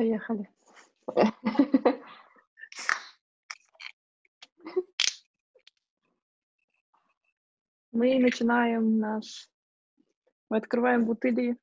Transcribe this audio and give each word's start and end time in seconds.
Поехали. 0.00 0.48
Мы 7.92 8.18
начинаем 8.18 8.98
наш... 8.98 9.50
Мы 10.48 10.56
открываем 10.56 11.04
бутыли 11.04 11.58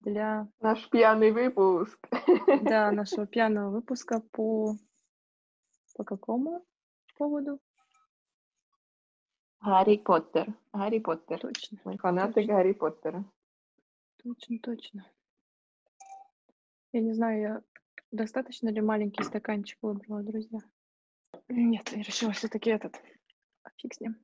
для, 0.00 0.46
Наш 0.60 0.86
пьяный 0.90 1.30
выпуск. 1.30 1.98
да, 2.62 2.92
нашего 2.92 3.26
пьяного 3.26 3.70
выпуска 3.70 4.20
по... 4.30 4.76
По 5.96 6.04
какому 6.04 6.62
поводу? 7.16 7.58
Гарри 9.62 9.96
Поттер. 9.96 10.54
Гарри 10.74 10.98
Поттер. 10.98 11.40
Точно, 11.40 11.78
Мы 11.84 11.96
фанаты 11.96 12.34
Точно. 12.34 12.52
Гарри 12.52 12.72
Поттера. 12.74 13.24
точно, 14.22 14.58
точно. 14.58 15.06
Я 16.92 17.00
не 17.00 17.12
знаю, 17.14 17.40
я 17.40 17.62
достаточно 18.10 18.68
ли 18.68 18.80
маленький 18.80 19.22
стаканчик 19.22 19.78
выбрала, 19.82 20.22
друзья? 20.22 20.58
Нет, 21.48 21.90
я 21.92 22.02
решила 22.02 22.32
все-таки 22.32 22.70
этот. 22.70 23.00
Фиг 23.78 23.94
с 23.94 24.00
ним. 24.00 24.16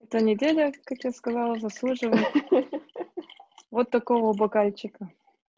Эта 0.00 0.20
неделя, 0.20 0.72
как 0.84 1.02
я 1.04 1.10
сказала, 1.10 1.58
заслуживает 1.58 2.26
вот 3.70 3.90
такого 3.90 4.34
бокальчика. 4.34 5.10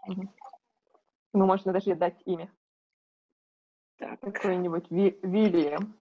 Ну, 0.07 1.47
можно 1.47 1.73
даже 1.73 1.95
дать 1.95 2.21
имя. 2.25 2.51
Так, 3.97 4.21
Какой-нибудь 4.21 4.91
Ви- 4.91 5.19
Вильям. 5.23 5.99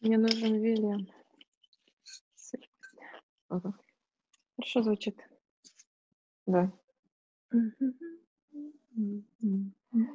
мне 0.00 0.18
нужен 0.18 0.60
Вильям. 0.60 1.06
Мгм. 3.48 3.78
Хорошо 4.56 4.82
звучит. 4.82 5.16
Да. 6.46 6.70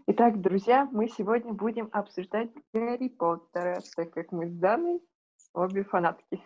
Итак, 0.07 0.41
друзья, 0.41 0.87
мы 0.91 1.07
сегодня 1.07 1.53
будем 1.53 1.89
обсуждать 1.91 2.49
Гарри 2.73 3.09
Поттера, 3.09 3.79
так 3.95 4.11
как 4.11 4.31
мы 4.31 4.47
с 4.47 4.53
Даной 4.53 5.01
обе 5.53 5.83
фанатки. 5.83 6.41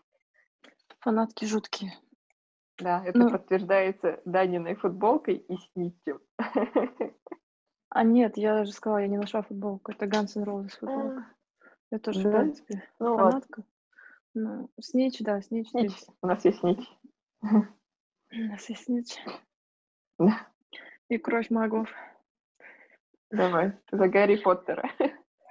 Фанатки 1.00 1.46
жуткие. 1.46 1.94
Да, 2.78 3.04
это 3.06 3.18
Ну. 3.18 3.30
подтверждается 3.32 4.22
Даниной 4.26 4.76
футболкой 4.76 5.36
и 5.36 5.58
снитчем. 5.58 6.20
А 7.90 8.04
нет, 8.04 8.36
я 8.38 8.66
же 8.66 8.72
сказала, 8.74 8.98
я 8.98 9.08
не 9.08 9.18
нашла 9.18 9.42
футболку. 9.42 9.92
Это 9.94 10.06
Guns 10.06 10.36
N' 10.36 10.44
Roses 10.44 10.78
футболка. 10.80 11.28
Я 11.92 12.00
тоже, 12.00 12.20
в 12.20 12.24
да? 12.24 12.40
принципе, 12.42 12.84
Ну 13.00 13.12
вот, 13.12 13.20
фанатка. 13.20 13.64
Ну, 14.34 14.70
Снич, 14.82 15.20
да, 15.20 15.42
Снич. 15.42 15.70
снич. 15.70 15.92
здесь. 15.92 16.08
У 16.22 16.28
нас 16.28 16.44
есть 16.44 16.60
снич. 16.60 16.80
У 17.42 17.48
нас 18.34 18.70
есть 18.70 18.84
Снич. 18.84 19.16
Да. 20.20 20.48
И 21.08 21.18
кровь 21.18 21.50
магов. 21.50 21.90
Давай, 23.32 23.74
за 23.92 24.08
Гарри 24.08 24.38
Поттера. 24.38 24.90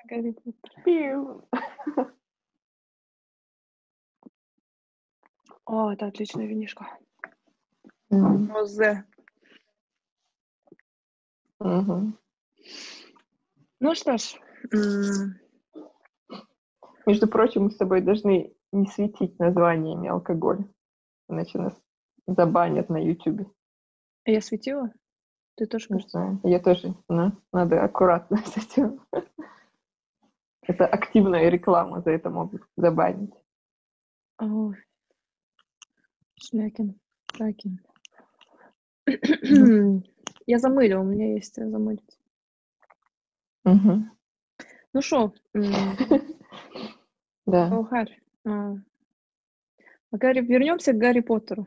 Гарри 0.04 0.32
Поттер. 0.32 0.82
Пиу. 0.84 1.48
О, 5.66 5.92
это 5.92 6.06
отличная 6.06 6.46
винишка. 6.46 6.86
Мгм. 8.10 8.52
Розе. 8.52 9.04
Мгм. 11.58 12.18
Ну 13.80 13.94
что 13.94 14.16
ж, 14.18 14.36
Между 17.06 17.28
прочим, 17.28 17.64
мы 17.64 17.70
с 17.70 17.76
тобой 17.76 18.00
должны 18.00 18.54
не 18.72 18.86
светить 18.86 19.38
названиями 19.38 20.08
алкоголя, 20.08 20.66
иначе 21.28 21.58
нас 21.58 21.74
забанят 22.26 22.88
на 22.88 22.96
Ютубе. 22.96 23.46
я 24.24 24.40
светила? 24.40 24.90
Ты 25.56 25.66
тоже, 25.66 25.86
Не 25.90 26.00
знаю. 26.00 26.40
Я 26.42 26.58
тоже. 26.58 26.94
ну, 27.08 27.32
надо 27.52 27.82
аккуратно 27.84 28.36
с 28.44 28.56
этим. 28.56 29.00
Это 30.62 30.86
активная 30.86 31.48
реклама, 31.48 32.00
за 32.00 32.10
это 32.12 32.30
могут 32.30 32.62
забанить. 32.76 33.32
Ой. 34.38 34.76
Шмякин. 36.40 36.98
Шмякин. 37.34 37.80
Я 40.46 40.58
замылю, 40.58 41.00
у 41.00 41.04
меня 41.04 41.32
есть 41.34 41.54
замылить. 41.56 42.18
Мгм. 43.64 44.10
Ну 44.92 45.00
что, 45.02 45.32
Да. 47.46 47.68
Гарри. 47.90 48.22
а, 48.46 48.74
Гарри, 50.12 50.40
вернемся 50.40 50.92
к 50.92 50.98
Гарри 50.98 51.20
Поттеру. 51.20 51.66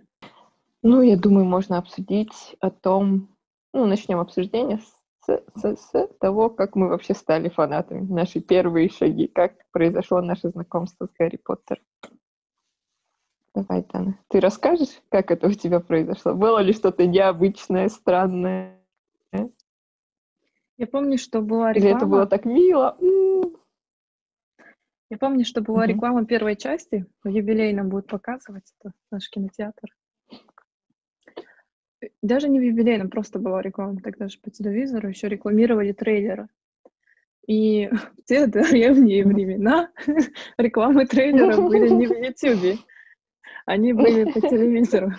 Ну, 0.83 1.01
я 1.01 1.17
думаю, 1.17 1.45
можно 1.45 1.77
обсудить 1.77 2.55
о 2.59 2.69
том, 2.69 3.35
ну, 3.73 3.85
начнем 3.85 4.19
обсуждение 4.19 4.79
с, 5.25 5.41
с- 5.55 5.75
с 5.91 6.07
того, 6.19 6.49
как 6.49 6.75
мы 6.75 6.87
вообще 6.89 7.13
стали 7.13 7.49
фанатами, 7.49 8.01
наши 8.11 8.39
первые 8.39 8.89
шаги, 8.89 9.27
как 9.27 9.53
произошло 9.71 10.21
наше 10.21 10.49
знакомство 10.49 11.07
с 11.07 11.09
Гарри 11.17 11.37
Поттером. 11.37 11.83
Давай, 13.53 13.81
Тана, 13.83 14.19
ты 14.27 14.39
расскажешь, 14.39 15.01
как 15.09 15.31
это 15.31 15.47
у 15.47 15.51
тебя 15.51 15.79
произошло? 15.79 16.33
Было 16.35 16.59
ли 16.59 16.73
что-то 16.73 17.07
необычное, 17.07 17.89
странное? 17.89 18.79
Я 20.79 20.85
помню, 20.85 21.17
что 21.17 21.41
была 21.41 21.71
Или 21.71 21.79
реклама. 21.87 21.97
это 21.97 22.05
было 22.05 22.27
так 22.27 22.45
мило? 22.45 22.95
Я 25.09 25.17
помню, 25.17 25.43
что 25.43 25.61
была 25.61 25.87
реклама 25.87 26.25
первой 26.25 26.55
части. 26.55 27.07
В 27.23 27.29
юбилейном 27.29 27.89
будет 27.89 28.05
показывать 28.07 28.71
это 28.79 28.93
наш 29.09 29.27
кинотеатр. 29.29 29.96
Даже 32.21 32.49
не 32.49 32.59
в 32.59 32.63
юбилейном, 32.63 33.09
просто 33.09 33.39
была 33.39 33.61
реклама 33.61 33.99
тогда 34.01 34.27
же 34.27 34.39
по 34.39 34.49
телевизору, 34.49 35.09
еще 35.09 35.27
рекламировали 35.27 35.91
трейлеры. 35.91 36.47
И 37.47 37.87
в 37.87 38.23
те 38.25 38.47
древние 38.47 39.25
времена 39.25 39.91
рекламы 40.57 41.05
трейлеров 41.05 41.65
были 41.67 41.89
не 41.89 42.07
в 42.07 42.11
Ютубе, 42.11 42.77
они 43.65 43.93
были 43.93 44.31
по 44.31 44.41
телевизору. 44.49 45.11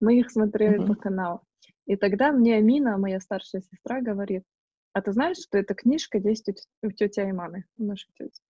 Мы 0.00 0.20
их 0.20 0.30
смотрели 0.30 0.84
по 0.84 0.94
каналу. 0.94 1.42
И 1.86 1.96
тогда 1.96 2.32
мне 2.32 2.56
Амина, 2.56 2.98
моя 2.98 3.20
старшая 3.20 3.62
сестра, 3.62 4.00
говорит, 4.00 4.44
а 4.92 5.02
ты 5.02 5.12
знаешь, 5.12 5.38
что 5.38 5.58
эта 5.58 5.74
книжка 5.74 6.18
есть 6.18 6.48
у, 6.82 6.90
тети 6.90 7.20
Айманы, 7.20 7.64
у 7.78 7.84
нашей 7.84 8.10
тети? 8.18 8.42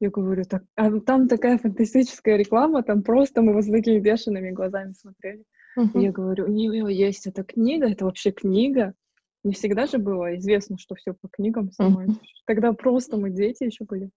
Я 0.00 0.08
говорю, 0.08 0.44
так, 0.44 0.64
а 0.76 0.98
там 1.00 1.28
такая 1.28 1.58
фантастическая 1.58 2.36
реклама, 2.36 2.82
там 2.82 3.02
просто 3.02 3.42
мы 3.42 3.52
вот 3.52 3.64
с 3.64 3.70
такими 3.70 3.98
бешеными 3.98 4.50
глазами 4.50 4.92
смотрели. 4.92 5.44
И 5.94 6.00
я 6.00 6.12
говорю, 6.12 6.44
у 6.46 6.48
нее 6.48 6.94
есть 6.94 7.26
эта 7.26 7.44
книга, 7.44 7.88
это 7.88 8.04
вообще 8.04 8.30
книга. 8.30 8.94
Не 9.42 9.54
всегда 9.54 9.86
же 9.86 9.98
было 9.98 10.36
известно, 10.36 10.76
что 10.78 10.94
все 10.94 11.14
по 11.14 11.28
книгам 11.28 11.70
снимается. 11.72 12.20
Тогда 12.46 12.72
просто 12.72 13.16
мы 13.16 13.30
дети 13.30 13.64
еще 13.64 13.84
были. 13.84 14.10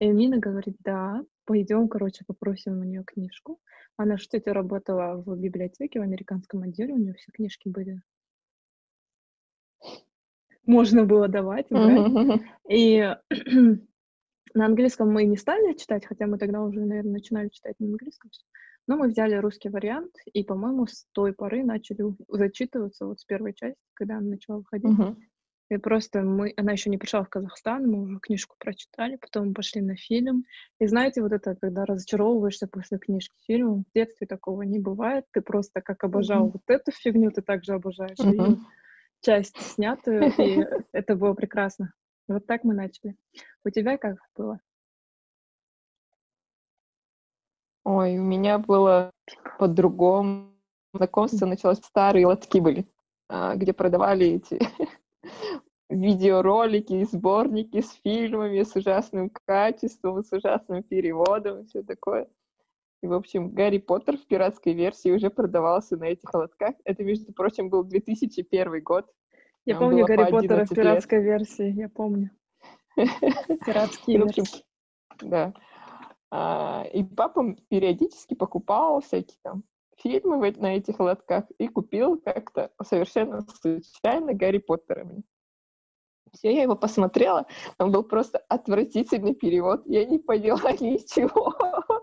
И 0.00 0.06
Нина 0.08 0.38
говорит, 0.38 0.76
да, 0.80 1.22
пойдем, 1.44 1.88
короче, 1.88 2.24
попросим 2.26 2.80
у 2.80 2.84
нее 2.84 3.02
книжку. 3.04 3.58
Она 3.96 4.18
же 4.18 4.28
тетя 4.28 4.52
работала 4.52 5.22
в 5.22 5.36
библиотеке, 5.38 6.00
в 6.00 6.02
американском 6.02 6.62
отделе, 6.62 6.92
у 6.92 6.98
нее 6.98 7.14
все 7.14 7.32
книжки 7.32 7.68
были. 7.68 8.02
Можно 10.66 11.04
было 11.04 11.28
давать, 11.28 11.66
брать. 11.70 12.08
Мгм. 12.08 12.42
И 12.68 13.14
на 14.54 14.66
английском 14.66 15.10
мы 15.10 15.24
не 15.24 15.36
стали 15.36 15.74
читать, 15.74 16.04
хотя 16.04 16.26
мы 16.26 16.38
тогда 16.38 16.62
уже, 16.62 16.80
наверное, 16.80 17.12
начинали 17.12 17.48
читать 17.48 17.76
на 17.78 17.86
английском. 17.86 18.30
Но 18.88 18.96
мы 18.96 19.08
взяли 19.08 19.34
русский 19.36 19.68
вариант, 19.68 20.14
и, 20.32 20.44
по-моему, 20.44 20.86
с 20.86 21.06
той 21.12 21.32
поры 21.32 21.64
начали 21.64 22.02
зачитываться 22.28 23.06
вот 23.06 23.20
с 23.20 23.24
первой 23.24 23.52
части, 23.54 23.80
когда 23.94 24.18
она 24.18 24.28
начала 24.30 24.58
выходить. 24.58 24.96
Мгм. 24.96 25.26
И 25.70 25.78
просто 25.78 26.22
мы, 26.22 26.54
она 26.56 26.72
еще 26.72 26.90
не 26.90 26.98
пришла 26.98 27.24
в 27.24 27.28
Казахстан, 27.30 27.90
мы 27.90 28.02
уже 28.02 28.20
книжку 28.20 28.56
прочитали, 28.58 29.16
потом 29.16 29.54
пошли 29.54 29.82
на 29.82 29.96
фильм. 29.96 30.44
И 30.80 30.86
знаете, 30.86 31.22
вот 31.22 31.32
это, 31.32 31.56
когда 31.56 31.84
разочаровываешься 31.86 32.68
после 32.68 32.98
книжки 32.98 33.34
фильма, 33.46 33.78
в 33.78 33.84
детстве 33.94 34.28
такого 34.28 34.62
не 34.62 34.78
бывает. 34.78 35.24
Ты 35.32 35.40
просто 35.42 35.80
как 35.82 36.04
обожал 36.04 36.46
Мгм. 36.46 36.52
вот 36.52 36.62
эту 36.68 36.92
фигню, 36.92 37.32
ты 37.32 37.42
также 37.42 37.74
обожаешь 37.74 38.26
ее 38.28 38.48
Мгм. 38.48 38.66
часть 39.22 39.60
снятую, 39.60 40.32
и 40.36 40.64
это 40.92 41.16
было 41.16 41.34
прекрасно. 41.34 41.94
Вот 42.28 42.46
так 42.46 42.64
мы 42.64 42.74
начали. 42.74 43.16
У 43.64 43.70
тебя 43.70 43.98
как 43.98 44.16
было? 44.36 44.60
Ой, 47.86 48.18
у 48.18 48.22
меня 48.24 48.58
было 48.58 49.12
по-другому. 49.60 50.50
Знакомство 50.92 51.46
началось, 51.46 51.78
старые 51.78 52.26
лотки 52.26 52.58
были, 52.58 52.84
а, 53.28 53.54
где 53.54 53.72
продавали 53.72 54.26
эти 54.26 54.58
видеоролики, 55.88 57.04
сборники 57.04 57.80
с 57.80 57.92
фильмами, 58.02 58.64
с 58.64 58.74
ужасным 58.74 59.30
качеством, 59.46 60.24
с 60.24 60.32
ужасным 60.32 60.82
переводом 60.82 61.60
и 61.60 61.66
все 61.66 61.84
такое. 61.84 62.28
И, 63.04 63.06
в 63.06 63.12
общем, 63.12 63.50
Гарри 63.50 63.78
Поттер 63.78 64.16
в 64.16 64.26
пиратской 64.26 64.72
версии 64.72 65.12
уже 65.12 65.30
продавался 65.30 65.96
на 65.96 66.06
этих 66.06 66.34
лотках. 66.34 66.74
Это, 66.82 67.04
между 67.04 67.32
прочим, 67.32 67.70
был 67.70 67.84
2001 67.84 68.82
год. 68.82 69.06
Я 69.64 69.74
Нам 69.74 69.84
помню 69.84 70.06
Гарри 70.06 70.24
по 70.24 70.30
Поттера 70.32 70.56
в 70.56 70.72
11 70.72 70.76
лет. 70.76 70.84
пиратской 70.84 71.22
версии, 71.22 71.70
я 71.70 71.88
помню. 71.88 72.30
Пиратские 72.96 74.18
версии. 74.18 74.64
да. 75.20 75.54
А, 76.30 76.84
и 76.92 77.04
папа 77.04 77.56
периодически 77.68 78.34
покупал 78.34 79.00
всякие 79.00 79.38
там 79.42 79.62
фильмы 79.96 80.52
на 80.58 80.76
этих 80.76 80.98
лотках 81.00 81.44
и 81.58 81.68
купил 81.68 82.18
как-то 82.18 82.70
совершенно 82.82 83.42
случайно 83.42 84.34
Гарри 84.34 84.58
Поттера 84.58 85.04
мне. 85.04 85.22
Все, 86.32 86.52
я 86.52 86.62
его 86.64 86.76
посмотрела, 86.76 87.46
там 87.78 87.92
был 87.92 88.02
просто 88.02 88.38
отвратительный 88.48 89.34
перевод, 89.34 89.82
я 89.86 90.04
не 90.04 90.18
поняла 90.18 90.72
ничего. 90.80 91.54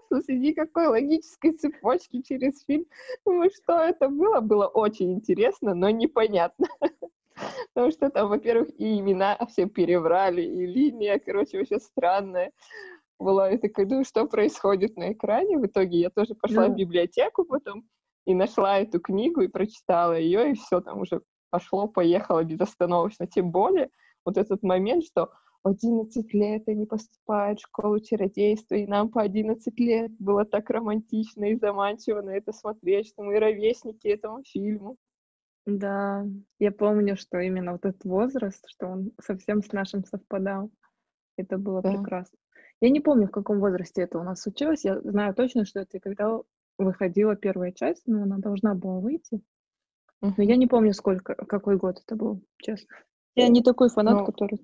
В 0.03 0.07
смысле, 0.07 0.39
никакой 0.39 0.87
логической 0.87 1.51
цепочки 1.51 2.21
через 2.21 2.63
фильм. 2.63 2.85
Думаю, 3.25 3.51
что 3.51 3.73
это 3.79 4.09
было? 4.09 4.39
Было 4.39 4.67
очень 4.67 5.13
интересно, 5.13 5.75
но 5.75 5.89
непонятно. 5.89 6.67
Потому 7.73 7.91
что 7.91 8.09
там, 8.09 8.29
во-первых, 8.29 8.69
и 8.79 8.99
имена 8.99 9.37
все 9.49 9.67
переврали, 9.67 10.41
и 10.41 10.65
линия, 10.65 11.19
короче, 11.19 11.59
вообще 11.59 11.79
странная 11.79 12.51
была. 13.23 13.49
Я 13.49 13.57
такая, 13.57 13.85
думаю, 13.85 14.05
что 14.05 14.25
происходит 14.27 14.97
на 14.97 15.13
экране? 15.13 15.57
В 15.57 15.65
итоге 15.65 15.99
я 15.99 16.09
тоже 16.09 16.35
пошла 16.35 16.67
Ну. 16.67 16.73
в 16.73 16.77
библиотеку 16.77 17.45
потом 17.45 17.87
и 18.25 18.33
нашла 18.35 18.79
эту 18.79 18.99
книгу 18.99 19.41
и 19.41 19.47
прочитала 19.47 20.13
ее, 20.17 20.51
и 20.51 20.55
все 20.55 20.81
там 20.81 21.01
уже 21.01 21.21
пошло-поехало 21.49 22.43
безостановочно. 22.43 23.27
Тем 23.27 23.51
более 23.51 23.89
вот 24.25 24.37
этот 24.37 24.63
момент, 24.63 25.03
что 25.05 25.31
в 25.63 25.69
11 25.69 26.33
лет 26.33 26.67
они 26.67 26.85
поступают 26.85 27.59
в 27.59 27.63
школу 27.63 27.99
чародейства, 27.99 28.75
и 28.75 28.85
нам 28.87 29.09
по 29.09 29.21
11 29.21 29.79
лет 29.79 30.11
было 30.19 30.45
так 30.45 30.69
романтично 30.69 31.45
и 31.45 31.55
заманчиво 31.55 32.21
на 32.21 32.31
это 32.31 32.51
смотреть, 32.53 33.07
что 33.07 33.23
мы 33.23 33.39
ровесники 33.39 34.07
этому 34.07 34.43
фильму. 34.43 34.97
Да, 35.65 36.25
я 36.59 36.71
помню, 36.73 37.15
что 37.15 37.39
именно 37.39 37.71
вот 37.73 37.85
этот 37.85 38.03
возраст, 38.03 38.65
что 38.67 38.87
он 38.87 39.11
совсем 39.21 39.63
с 39.63 39.71
нашим 39.71 40.03
совпадал. 40.03 40.69
Это 41.37 41.57
было 41.57 41.81
Да. 41.81 41.91
прекрасно. 41.91 42.37
Я 42.83 42.89
не 42.89 43.00
помню, 43.00 43.27
в 43.27 43.31
каком 43.31 43.62
возрасте 43.62 44.01
это 44.01 44.19
у 44.19 44.24
нас 44.24 44.41
случилось. 44.41 44.83
Я 44.83 45.00
знаю 45.00 45.33
точно, 45.33 45.63
что 45.63 45.80
это 45.80 46.01
когда 46.01 46.38
выходила 46.77 47.33
первая 47.33 47.71
часть, 47.71 48.03
но 48.07 48.24
она 48.24 48.39
должна 48.39 48.75
была 48.75 49.00
выйти. 49.00 49.41
Но 50.19 50.44
я 50.44 50.57
не 50.57 50.68
помню, 50.68 50.91
сколько, 50.94 51.33
какой 51.33 51.77
год 51.77 52.01
это 52.06 52.18
был, 52.18 52.44
честно. 52.57 52.94
Я 53.35 53.47
не 53.47 53.63
такой 53.63 53.88
фанат, 53.88 54.19
Ну. 54.19 54.25
который... 54.25 54.59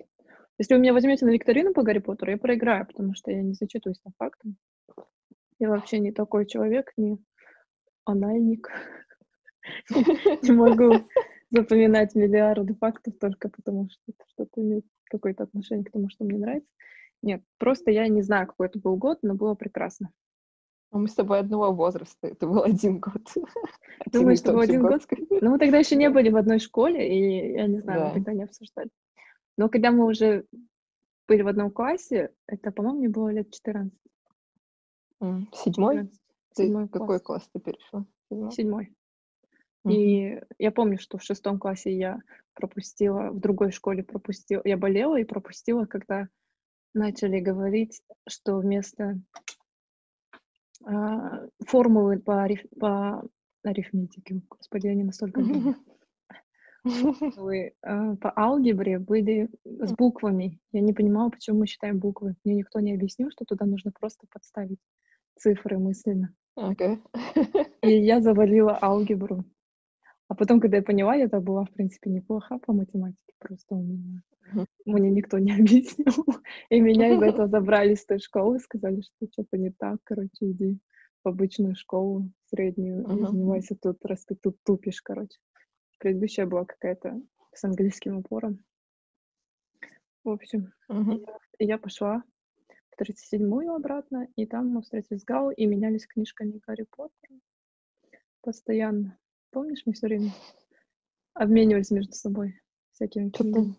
Если 0.57 0.73
вы 0.73 0.81
меня 0.81 0.91
возьмете 0.91 1.25
на 1.25 1.29
викторину 1.29 1.73
по 1.73 1.81
Гарри 1.81 1.99
Поттеру, 1.99 2.31
я 2.31 2.37
проиграю, 2.37 2.85
потому 2.85 3.13
что 3.13 3.31
я 3.31 3.41
не 3.41 3.53
зачитываюсь 3.53 4.03
на 4.03 4.11
фактам. 4.17 4.57
Я 5.57 5.69
вообще 5.69 5.99
не 5.99 6.11
такой 6.11 6.45
человек, 6.45 6.91
не 6.97 7.19
анальник. 8.03 8.67
Не 10.43 10.51
могу 10.51 11.05
запоминать 11.51 12.15
миллиарды 12.15 12.75
фактов 12.75 13.13
только 13.17 13.47
потому, 13.47 13.87
что 13.89 14.01
это 14.09 14.25
что-то 14.27 14.59
имеет 14.61 14.85
какое-то 15.05 15.43
отношение 15.43 15.85
к 15.85 15.91
тому, 15.91 16.09
что 16.09 16.25
мне 16.25 16.37
нравится. 16.37 16.69
Нет, 17.21 17.43
просто 17.57 17.91
я 17.91 18.07
не 18.07 18.21
знаю, 18.21 18.47
какой 18.47 18.67
это 18.67 18.79
был 18.79 18.95
год, 18.95 19.19
но 19.21 19.35
было 19.35 19.55
прекрасно. 19.55 20.11
А 20.91 20.97
мы 20.97 21.07
с 21.07 21.13
тобой 21.13 21.39
одного 21.39 21.71
возраста, 21.71 22.27
это 22.27 22.47
был 22.47 22.63
один 22.63 22.99
год. 22.99 23.21
Это 23.99 24.19
тот 24.43 24.53
был 24.53 24.59
один 24.61 24.81
год? 24.81 25.01
Ну, 25.41 25.51
мы 25.51 25.59
тогда 25.59 25.77
еще 25.77 25.95
не 25.95 26.09
были 26.09 26.29
в 26.29 26.37
одной 26.37 26.59
школе, 26.59 27.07
и 27.07 27.53
я 27.53 27.67
не 27.67 27.79
знаю, 27.79 27.99
мы 28.01 28.07
Да. 28.07 28.13
тогда 28.13 28.33
не 28.33 28.43
обсуждали. 28.43 28.89
Но 29.57 29.69
когда 29.69 29.91
мы 29.91 30.05
уже 30.05 30.45
были 31.27 31.41
в 31.43 31.47
одном 31.47 31.69
классе, 31.69 32.33
это, 32.47 32.71
по-моему, 32.71 32.99
мне 32.99 33.09
было 33.09 33.29
лет 33.29 33.51
14. 33.51 33.91
М, 35.21 35.47
Седьмой? 35.53 35.95
14. 35.97 36.21
Ты 36.55 36.63
Седьмой 36.63 36.87
какой 36.87 37.19
класс. 37.19 37.47
ты 37.53 37.59
перешла? 37.59 38.05
Седьмой? 38.51 38.95
И 39.87 40.41
я 40.57 40.71
помню, 40.71 40.97
что 40.97 41.17
в 41.17 41.23
шестом 41.23 41.59
классе 41.59 41.91
я 41.95 42.21
пропустила, 42.53 43.31
в 43.31 43.39
другой 43.39 43.71
школе 43.71 44.03
пропустила, 44.03 44.61
я 44.65 44.77
болела 44.77 45.19
и 45.19 45.23
пропустила, 45.23 45.85
когда 45.85 46.29
начали 46.93 47.39
говорить, 47.39 48.01
что 48.27 48.57
вместо 48.57 49.19
а, 50.85 51.45
формулы 51.65 52.19
по, 52.19 52.45
ариф- 52.45 52.67
по 52.79 53.23
арифметике, 53.63 54.41
господи, 54.49 54.87
они 54.87 55.03
настолько 55.03 55.41
формулы, 56.83 57.73
а, 57.81 58.15
по 58.15 58.33
алгебре 58.37 58.99
были 58.99 59.49
с 59.65 59.93
буквами. 59.93 60.59
Я 60.71 60.81
не 60.81 60.93
понимала, 60.93 61.29
почему 61.29 61.59
мы 61.59 61.67
считаем 61.67 61.99
буквы. 61.99 62.35
Мне 62.43 62.55
никто 62.55 62.79
не 62.79 62.93
объяснил, 62.93 63.29
что 63.31 63.45
туда 63.45 63.65
нужно 63.65 63.91
просто 63.91 64.27
подставить 64.31 64.79
цифры 65.35 65.77
мысленно. 65.77 66.33
Ага. 66.55 66.99
И 67.81 67.91
я 67.91 68.21
завалила 68.21 68.77
алгебру. 68.81 69.45
А 70.29 70.35
потом, 70.35 70.59
когда 70.59 70.77
я 70.77 70.83
поняла, 70.83 71.15
я 71.15 71.27
так 71.27 71.43
была, 71.43 71.65
в 71.65 71.71
принципе, 71.71 72.11
неплоха 72.11 72.59
по 72.59 72.71
математике. 72.71 73.33
Просто 73.39 73.75
у 73.75 73.81
меня... 73.81 74.21
Мне 74.85 75.09
никто 75.09 75.39
не 75.39 75.51
объяснил. 75.59 76.23
И 76.69 76.79
меня 76.79 77.13
из-за 77.15 77.25
этого 77.33 77.47
забрали 77.47 77.95
с 77.95 78.05
той 78.05 78.19
школы, 78.19 78.59
сказали, 78.59 79.01
что 79.01 79.27
что-то 79.31 79.57
не 79.57 79.71
так, 79.71 79.99
короче, 80.03 80.51
иди 80.51 80.79
в 81.23 81.27
обычную 81.27 81.75
школу 81.75 82.31
среднюю, 82.45 83.07
Мгм. 83.07 83.27
занимайся 83.27 83.75
тут, 83.75 84.05
раз 84.05 84.23
ты 84.25 84.35
тут 84.35 84.57
тупишь, 84.63 85.01
короче. 85.01 85.37
Предыдущая 85.97 86.45
была 86.45 86.63
какая-то 86.63 87.21
с 87.53 87.63
английским 87.63 88.17
упором. 88.17 88.63
В 90.23 90.29
общем, 90.29 90.71
Мгм. 90.87 91.25
и 91.57 91.65
я 91.65 91.79
пошла 91.79 92.23
в 92.91 93.01
37-ю 93.01 93.73
обратно, 93.73 94.27
и 94.35 94.45
там 94.45 94.67
мы 94.67 94.83
встретились 94.83 95.21
с 95.21 95.25
Гау 95.25 95.49
и 95.49 95.65
менялись 95.65 96.05
книжками 96.05 96.61
Гарри 96.65 96.85
Поттера 96.95 97.39
постоянно. 98.41 99.17
Помнишь, 99.51 99.81
мы 99.85 99.93
все 99.93 100.07
время 100.07 100.31
обменивались 101.33 101.91
между 101.91 102.13
собой 102.13 102.59
всякими 102.91 103.29
книгами? 103.29 103.75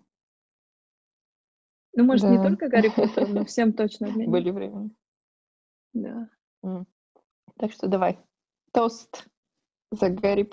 Ну, 1.92 2.04
может, 2.04 2.28
не 2.28 2.36
Да. 2.38 2.44
только 2.44 2.68
Гарри 2.68 2.88
Поттером, 2.94 3.34
но 3.34 3.44
всем 3.44 3.72
точно 3.72 4.08
обменивались. 4.08 4.44
были 4.44 4.50
времена. 4.50 4.90
Да. 5.92 6.30
Так 7.56 7.72
что 7.72 7.88
давай. 7.88 8.18
Тост 8.72 9.28
за 9.90 10.08
Гарри 10.08 10.50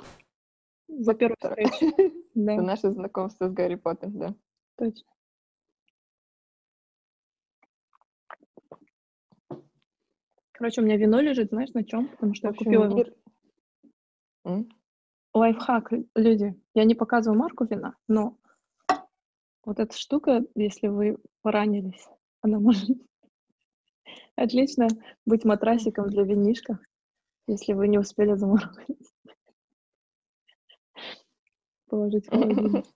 За 0.87 1.13
первую 1.13 1.37
встречу. 1.39 1.95
За 2.35 2.43
Да, 2.55 2.61
наше 2.61 2.91
знакомство 2.91 3.47
с 3.49 3.53
Гарри 3.53 3.75
Поттером, 3.75 4.19
да. 4.19 4.35
точно. 4.75 5.09
Короче, 10.51 10.81
у 10.81 10.83
меня 10.83 10.97
вино 10.97 11.19
лежит, 11.19 11.49
знаешь, 11.49 11.71
на 11.73 11.83
чем? 11.83 12.09
Потому 12.09 12.33
что 12.33 12.47
я 12.47 12.53
купила 12.53 12.85
мир-? 12.85 13.13
Лайфхак, 15.37 15.91
люди. 16.15 16.59
Я 16.73 16.83
не 16.83 16.95
показываю 16.95 17.39
марку 17.39 17.65
вина, 17.65 17.95
но 18.07 18.37
вот 19.63 19.79
эта 19.79 19.95
штука, 19.95 20.43
если 20.55 20.87
вы 20.87 21.17
поранились, 21.41 22.07
она 22.41 22.59
может 22.59 22.89
отлично 24.35 24.87
быть 25.25 25.45
матрасиком 25.45 26.09
для 26.09 26.23
винишка, 26.23 26.79
если 27.47 27.73
вы 27.73 27.87
не 27.87 27.99
успели 27.99 28.33
заморозить. 28.33 29.13
Положить 31.87 32.25
в 32.25 32.29
холодильник. 32.29 32.85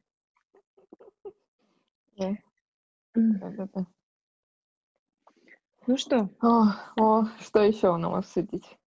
Ну 5.87 5.97
что, 5.97 6.29
О, 6.41 6.75
о, 6.95 7.25
что 7.39 7.63
еще 7.63 7.97
нам 7.97 8.13
обсудить? 8.13 8.77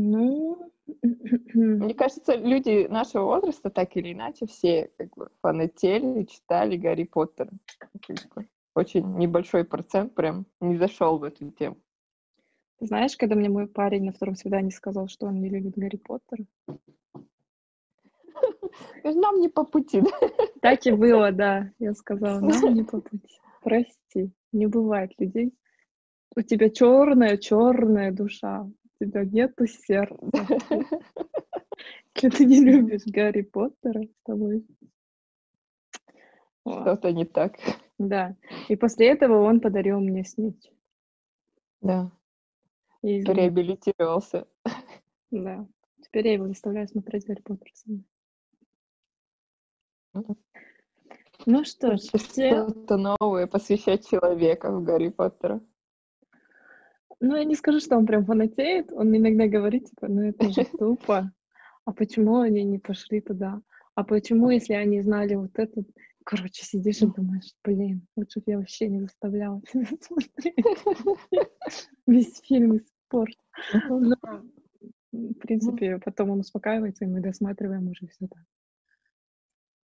Ну, 0.00 0.72
Мне 1.52 1.94
кажется, 1.94 2.34
люди 2.34 2.86
нашего 2.86 3.24
возраста 3.24 3.70
так 3.70 3.96
или 3.96 4.12
иначе 4.12 4.46
все 4.46 4.90
как 4.96 5.14
бы 5.14 5.28
фанатели, 5.42 6.24
читали 6.24 6.76
Гарри 6.76 7.04
Поттера. 7.04 7.50
Очень 8.74 9.16
небольшой 9.16 9.64
процент 9.64 10.14
прям 10.14 10.46
не 10.60 10.76
зашел 10.76 11.18
в 11.18 11.24
эту 11.24 11.50
тему. 11.50 11.76
знаешь, 12.80 13.16
когда 13.16 13.34
мне 13.34 13.48
мой 13.48 13.66
парень 13.66 14.04
на 14.04 14.12
втором 14.12 14.36
свидании 14.36 14.70
сказал, 14.70 15.08
что 15.08 15.26
он 15.26 15.40
не 15.40 15.48
любит 15.50 15.76
Гарри 15.76 15.96
Поттера? 15.96 16.44
Нам 19.04 19.40
не 19.40 19.48
по 19.48 19.64
пути? 19.64 20.02
Так 20.62 20.86
и 20.86 20.92
было, 20.92 21.32
да. 21.32 21.70
Я 21.78 21.94
сказала, 21.94 22.40
нам 22.40 22.74
не 22.74 22.84
по 22.84 23.00
пути. 23.00 23.38
Прости, 23.62 24.30
не 24.52 24.66
бывает 24.66 25.12
людей. 25.18 25.52
У 26.36 26.42
тебя 26.42 26.70
черная, 26.70 27.36
черная 27.36 28.12
душа. 28.12 28.66
Тебя 29.00 29.24
нету 29.24 29.66
сердца. 29.66 30.46
Если 32.14 32.28
ты 32.28 32.44
не 32.44 32.60
любишь 32.60 33.06
Гарри 33.06 33.40
Поттера 33.42 34.02
с 34.02 34.22
тобой. 34.24 34.66
Что-то 36.68 37.10
не 37.12 37.24
так. 37.24 37.56
Да. 37.98 38.36
И 38.68 38.76
после 38.76 39.08
этого 39.08 39.42
он 39.42 39.60
подарил 39.60 40.00
мне 40.00 40.24
снить. 40.24 40.70
Да, 41.80 42.12
И 43.02 43.22
реабилитировался. 43.22 44.46
Да. 45.30 45.66
Теперь 46.02 46.26
я 46.26 46.32
его 46.34 46.46
заставляю 46.48 46.86
смотреть 46.88 47.24
Гарри 47.26 47.40
Поттер 47.40 47.70
со 47.72 47.90
мной. 47.90 48.04
Мгм. 50.12 50.36
Ну 51.46 51.64
что 51.64 51.96
ж, 51.96 52.00
все... 52.00 52.68
Что-то 52.68 52.98
новое 52.98 53.46
посвящать 53.46 54.06
человека 54.06 54.70
в 54.70 54.84
Гарри 54.84 55.08
Поттера. 55.08 55.62
Ну, 57.20 57.36
я 57.36 57.44
не 57.44 57.54
скажу, 57.54 57.80
что 57.80 57.96
он 57.96 58.06
прям 58.06 58.24
фанатеет. 58.24 58.92
Он 58.92 59.14
иногда 59.14 59.46
говорит, 59.46 59.90
типа, 59.90 60.08
ну 60.08 60.22
это 60.22 60.48
же 60.50 60.64
тупо. 60.78 61.32
А 61.84 61.92
почему 61.92 62.40
они 62.40 62.64
не 62.64 62.78
пошли 62.78 63.20
туда? 63.20 63.60
А 63.94 64.04
почему, 64.04 64.50
если 64.50 64.72
они 64.74 65.02
знали 65.02 65.34
вот 65.34 65.50
это? 65.54 65.82
Короче, 66.24 66.64
сидишь 66.64 67.02
и 67.02 67.06
думаешь, 67.06 67.54
блин, 67.64 68.06
лучше 68.16 68.40
бы 68.40 68.52
я 68.52 68.58
вообще 68.58 68.88
не 68.88 69.00
заставляла 69.00 69.60
тебя 69.62 69.86
смотреть 70.00 70.54
весь 72.06 72.40
фильм. 72.40 72.80
Мгм. 73.12 74.08
Но, 74.08 74.16
м, 75.12 75.34
в 75.34 75.38
принципе, 75.38 75.98
потом 75.98 76.30
он 76.30 76.40
успокаивается, 76.40 77.04
и 77.04 77.08
мы 77.08 77.20
досматриваем 77.20 77.88
уже 77.88 78.06
все 78.06 78.28
так. 78.28 78.44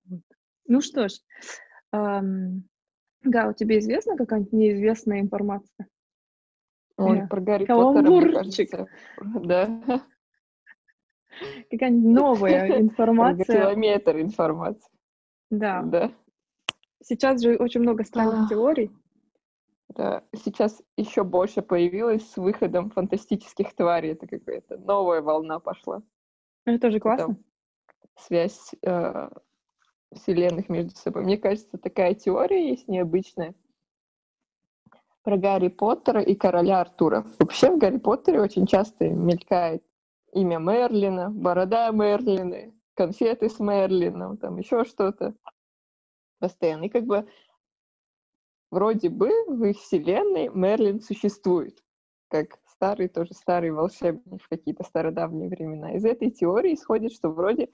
Вот. 0.04 0.22
Ну 0.68 0.80
что 0.80 1.08
ж, 1.08 1.14
ам, 1.90 2.62
Га, 3.22 3.48
у 3.48 3.52
тебе 3.52 3.80
известна 3.80 4.16
какая-нибудь 4.16 4.52
неизвестная 4.52 5.20
информация? 5.20 5.88
Ой, 6.98 7.18
Э, 7.20 7.26
про 7.28 7.40
Гарри 7.40 7.66
Поттера, 7.66 8.10
мне 8.10 8.32
кажется, 8.32 8.88
да, 9.18 10.02
Какая-нибудь 11.70 12.14
новая 12.14 12.68
информация? 12.80 13.44
километр 13.60 14.18
информации, 14.20 14.90
Да. 15.50 15.82
да. 15.82 16.10
Сейчас 17.02 17.42
же 17.42 17.56
очень 17.56 17.82
много 17.82 18.04
странных 18.04 18.48
теорий. 18.48 18.90
Да, 19.88 20.24
сейчас 20.34 20.82
еще 20.96 21.22
больше 21.24 21.62
появилось 21.62 22.28
с 22.30 22.36
выходом 22.36 22.90
фантастических 22.90 23.74
тварей. 23.74 24.12
Это 24.12 24.26
какая-то 24.26 24.76
новая 24.78 25.22
волна 25.22 25.60
пошла. 25.60 26.02
Это 26.64 26.80
тоже 26.80 26.98
классно. 26.98 27.36
связь 28.18 28.74
э, 28.82 29.28
вселенных 30.12 30.68
между 30.68 30.96
собой. 30.96 31.22
Мне 31.22 31.38
кажется, 31.38 31.78
такая 31.78 32.14
теория 32.14 32.68
есть 32.70 32.88
необычная 32.88 33.54
про 35.26 35.37
Гарри 35.37 35.66
Поттера 35.66 36.23
и 36.23 36.37
короля 36.37 36.80
Артура. 36.80 37.26
Вообще 37.40 37.73
в 37.73 37.78
Гарри 37.78 37.99
Поттере 37.99 38.40
очень 38.40 38.64
часто 38.64 39.09
мелькает 39.09 39.83
имя 40.33 40.59
Мерлина, 40.59 41.30
борода 41.30 41.90
Мерлина, 41.90 42.73
конфеты 42.95 43.49
с 43.49 43.59
Мерлином, 43.59 44.37
там 44.37 44.56
еще 44.56 44.85
что-то 44.85 45.35
постоянно. 46.38 46.85
И 46.85 46.88
как 46.88 47.06
бы 47.06 47.28
вроде 48.71 49.09
бы 49.09 49.33
в 49.49 49.64
их 49.64 49.78
вселенной 49.78 50.49
Мерлин 50.49 51.00
существует, 51.00 51.83
как 52.28 52.61
старый, 52.66 53.09
тоже 53.09 53.35
старый 53.35 53.73
волшебник 53.73 54.40
в 54.40 54.49
какие-то 54.49 54.85
стародавние 54.85 55.49
времена. 55.49 55.95
Из 55.97 56.04
этой 56.04 56.30
теории 56.30 56.75
исходит, 56.75 57.12
что 57.12 57.30
вроде 57.30 57.68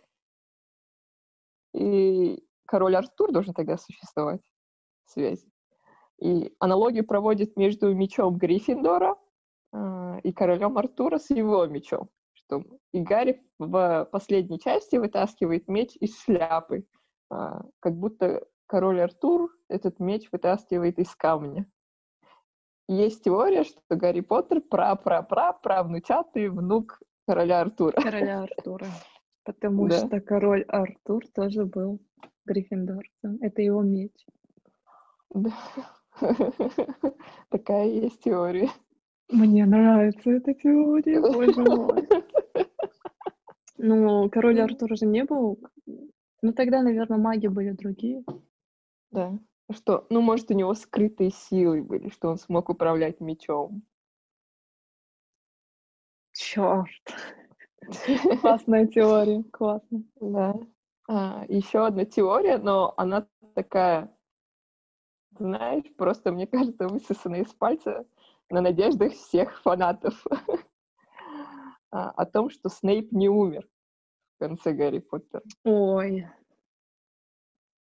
и 1.74 2.42
король 2.64 2.96
Артур 2.96 3.30
должен 3.30 3.52
тогда 3.52 3.76
существовать 3.76 4.40
в 5.04 5.10
связи. 5.10 5.51
И 6.22 6.54
аналогию 6.60 7.04
проводит 7.04 7.56
между 7.56 7.92
мечом 7.92 8.38
Гриффиндора 8.38 9.16
а, 9.72 10.20
и 10.22 10.32
королем 10.32 10.78
Артура 10.78 11.18
с 11.18 11.30
его 11.30 11.66
мечом. 11.66 12.10
Что 12.32 12.62
и 12.92 13.00
Гарри 13.00 13.42
в 13.58 14.08
последней 14.12 14.60
части 14.60 14.94
вытаскивает 14.96 15.66
меч 15.66 15.96
из 15.96 16.16
шляпы, 16.22 16.86
а, 17.28 17.64
как 17.80 17.96
будто 17.96 18.46
король 18.66 19.00
Артур 19.00 19.50
этот 19.68 19.98
меч 19.98 20.28
вытаскивает 20.30 21.00
из 21.00 21.12
камня. 21.16 21.66
Есть 22.86 23.24
теория, 23.24 23.64
что 23.64 23.80
Гарри 23.90 24.20
Поттер 24.20 24.60
пра-пра-пра-правнучатый 24.60 26.50
внук 26.50 27.00
короля 27.26 27.62
Артура. 27.62 28.00
Короля 28.00 28.42
Артура. 28.42 28.86
Потому 29.44 29.88
Да. 29.88 30.06
что 30.06 30.20
король 30.20 30.62
Артур 30.68 31.24
тоже 31.34 31.64
был 31.64 31.98
гриффиндорцем. 32.44 33.38
Это 33.40 33.60
его 33.60 33.82
меч. 33.82 34.12
Да. 35.30 35.50
Такая 37.50 37.86
есть 37.86 38.22
теория. 38.22 38.70
Мне 39.28 39.64
нравится 39.66 40.30
эта 40.30 40.54
теория, 40.54 41.20
боже 41.20 41.62
мой. 41.62 42.08
Ну, 43.84 44.30
король 44.30 44.60
Артур 44.60 44.96
же 44.96 45.06
не 45.06 45.24
был... 45.24 45.58
Ну, 46.40 46.52
тогда, 46.52 46.82
наверное, 46.82 47.18
маги 47.18 47.48
были 47.48 47.72
другие. 47.72 48.22
Да. 49.10 49.36
Что, 49.72 50.06
ну, 50.08 50.20
может, 50.20 50.52
у 50.52 50.54
него 50.54 50.72
скрытые 50.74 51.30
силы 51.30 51.82
были, 51.82 52.08
что 52.10 52.28
он 52.28 52.36
смог 52.36 52.68
управлять 52.68 53.18
мечом. 53.20 53.82
Черт. 56.32 56.86
Классная 58.40 58.86
теория, 58.86 59.42
классно. 59.50 60.04
Да. 60.20 60.54
А, 61.08 61.44
еще 61.48 61.84
одна 61.84 62.04
теория, 62.04 62.58
но 62.58 62.94
она 62.96 63.26
такая, 63.54 64.14
знаешь, 65.38 65.84
просто, 65.96 66.32
мне 66.32 66.46
кажется, 66.46 66.88
высосана 66.88 67.36
из 67.36 67.52
пальца 67.54 68.06
на 68.50 68.60
надеждах 68.60 69.12
всех 69.12 69.60
фанатов. 69.62 70.24
А, 71.94 72.10
О 72.12 72.24
том, 72.24 72.48
что 72.48 72.70
Снейп 72.70 73.12
не 73.12 73.28
умер 73.28 73.68
в 74.36 74.38
конце 74.38 74.72
Гарри 74.72 75.00
Поттера. 75.00 75.42
Ой, 75.64 76.26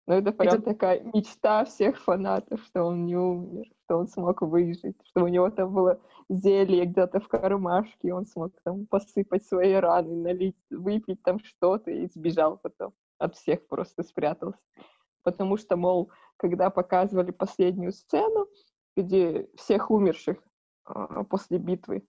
Ну, 0.05 0.15
это 0.15 0.33
прям 0.33 0.55
Это- 0.55 0.63
такая 0.63 1.01
мечта 1.13 1.63
всех 1.63 1.97
фанатов, 1.97 2.61
что 2.65 2.83
он 2.83 3.05
не 3.05 3.15
умер, 3.15 3.67
что 3.85 3.99
он 3.99 4.07
смог 4.09 4.41
выжить, 4.41 4.97
что 5.05 5.23
у 5.23 5.27
него 5.29 5.49
там 5.49 5.73
было 5.73 6.01
зелье 6.29 6.83
где-то 6.85 7.21
в 7.21 7.29
кармашке, 7.29 8.09
и 8.09 8.11
он 8.11 8.25
смог 8.25 8.51
там 8.63 8.85
посыпать 8.87 9.45
свои 9.45 9.73
раны, 9.75 10.13
налить, 10.13 10.57
выпить 10.69 11.23
там 11.23 11.39
что-то 11.39 11.91
и 11.91 12.07
сбежал 12.07 12.57
потом. 12.57 12.93
От 13.17 13.35
всех 13.35 13.65
просто 13.67 14.03
спрятался. 14.03 14.59
Потому 15.23 15.55
что, 15.55 15.77
мол, 15.77 16.11
когда 16.41 16.71
показывали 16.71 17.29
последнюю 17.29 17.91
сцену, 17.91 18.47
где 18.97 19.47
всех 19.55 19.91
умерших 19.91 20.37
а, 20.85 21.23
после 21.23 21.59
битвы 21.59 22.03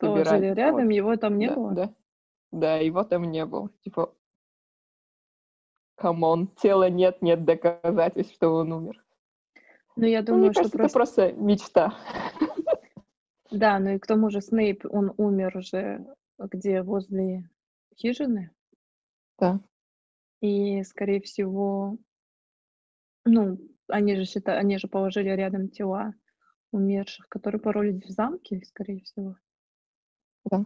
собирали, 0.00 0.48
вот, 0.48 0.58
рядом, 0.58 0.88
его 0.88 1.16
там 1.16 1.38
не 1.38 1.46
да, 1.46 1.54
было. 1.54 1.72
Да, 1.72 1.94
да, 2.50 2.76
его 2.78 3.04
там 3.04 3.22
не 3.22 3.46
было. 3.46 3.70
Типа, 3.84 4.12
come 5.94 6.25
on, 6.25 6.48
тела 6.56 6.90
нет, 6.90 7.22
нет 7.22 7.44
доказательств, 7.44 8.34
что 8.34 8.48
он 8.52 8.72
умер. 8.72 9.00
Ну, 9.94 10.06
я 10.06 10.20
Ну, 10.22 10.26
думаю, 10.26 10.42
мне 10.46 10.52
что 10.52 10.62
кажется, 10.62 10.78
просто... 10.78 11.22
это 11.22 11.34
просто 11.34 11.42
мечта. 11.44 11.94
Да, 13.52 13.78
ну 13.78 13.90
и 13.90 13.98
к 13.98 14.06
тому 14.06 14.30
же 14.30 14.40
Снейп, 14.40 14.84
он 14.90 15.14
умер 15.18 15.58
уже 15.58 16.04
где, 16.38 16.82
возле 16.82 17.48
хижины. 17.94 18.50
Да. 19.38 19.60
И, 20.40 20.82
скорее 20.82 21.20
всего, 21.20 21.98
ну, 23.24 23.58
они 23.88 24.16
же 24.16 24.24
считают, 24.24 24.60
они 24.62 24.78
же 24.78 24.88
положили 24.88 25.28
рядом 25.28 25.68
тела 25.68 26.14
умерших, 26.70 27.28
которые 27.28 27.60
поролись 27.60 28.02
в 28.04 28.10
замке, 28.10 28.62
скорее 28.64 29.02
всего. 29.02 29.36
Да. 30.44 30.64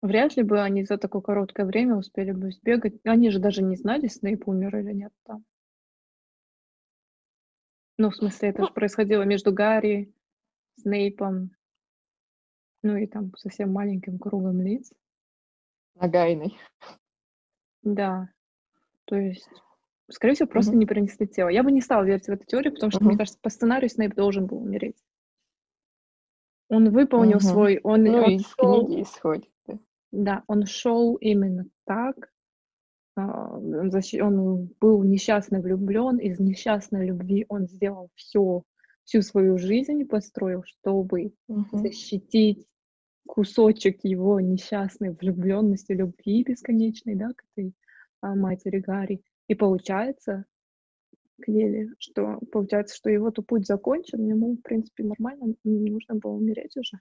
Вряд 0.00 0.36
ли 0.36 0.42
бы 0.42 0.60
они 0.60 0.84
за 0.84 0.98
такое 0.98 1.22
короткое 1.22 1.66
время 1.66 1.96
успели 1.96 2.32
бы 2.32 2.50
сбегать. 2.50 2.94
Они 3.04 3.30
же 3.30 3.38
даже 3.38 3.62
не 3.62 3.76
знали, 3.76 4.08
Снейп 4.08 4.48
умер 4.48 4.76
или 4.78 4.92
нет 4.92 5.12
там. 5.24 5.44
Ну, 7.98 8.10
в 8.10 8.16
смысле, 8.16 8.48
это 8.48 8.64
же 8.64 8.72
происходило 8.72 9.22
между 9.22 9.52
Гарри, 9.52 10.12
Снейпом, 10.80 11.50
ну 12.82 12.96
и 12.96 13.06
там 13.06 13.34
совсем 13.36 13.72
маленьким 13.72 14.18
кругом 14.18 14.60
лиц. 14.60 14.92
Нагайной. 15.94 16.58
Да. 17.82 18.28
То 19.04 19.16
есть, 19.16 19.48
скорее 20.12 20.34
всего, 20.34 20.48
просто 20.48 20.72
Мгм. 20.72 20.80
не 20.80 20.86
принесли 20.86 21.26
тело. 21.26 21.48
Я 21.48 21.62
бы 21.62 21.72
не 21.72 21.80
стала 21.80 22.04
верить 22.04 22.26
в 22.26 22.30
эту 22.30 22.44
теорию, 22.44 22.72
потому 22.72 22.90
что, 22.90 23.00
мне 23.00 23.10
Мгм. 23.10 23.18
кажется, 23.18 23.38
по 23.42 23.50
сценарию 23.50 23.88
Снейп 23.90 24.14
должен 24.14 24.46
был 24.46 24.58
умереть. 24.58 24.96
Он 26.68 26.90
выполнил 26.90 27.36
Мгм. 27.38 27.40
свой, 27.40 27.80
он, 27.82 28.04
Ну, 28.04 28.24
он 28.24 28.30
из 28.30 28.46
шел, 28.58 28.86
книги 28.86 29.02
исходит. 29.02 29.50
да. 30.10 30.42
он 30.46 30.66
шел 30.66 31.16
именно 31.16 31.66
так. 31.86 32.32
а, 33.16 33.56
Он, 33.58 34.68
был 34.80 35.02
несчастно 35.02 35.60
влюблен, 35.60 36.16
из 36.18 36.40
несчастной 36.40 37.06
любви 37.06 37.44
он 37.48 37.66
сделал 37.66 38.08
все, 38.14 38.62
всю 39.04 39.22
свою 39.22 39.58
жизнь 39.58 40.04
построил, 40.06 40.62
чтобы 40.64 41.34
Мгм. 41.48 41.66
защитить 41.72 42.66
кусочек 43.26 44.00
его 44.02 44.40
несчастной 44.40 45.10
влюбленности, 45.10 45.92
любви 45.92 46.42
бесконечной, 46.42 47.14
да, 47.16 47.28
к 47.36 47.44
этой 47.54 47.74
а, 48.20 48.34
матери 48.34 48.78
Гарри. 48.80 49.22
И 49.48 49.54
получается, 49.54 50.46
Клели, 51.40 51.90
что 51.98 52.38
получается, 52.52 52.96
что 52.96 53.10
его 53.10 53.30
то 53.30 53.42
путь 53.42 53.66
закончен, 53.66 54.24
ему, 54.26 54.56
в 54.56 54.62
принципе, 54.62 55.04
нормально, 55.04 55.54
не 55.64 55.90
нужно 55.90 56.14
было 56.14 56.32
умереть 56.32 56.76
уже. 56.76 56.98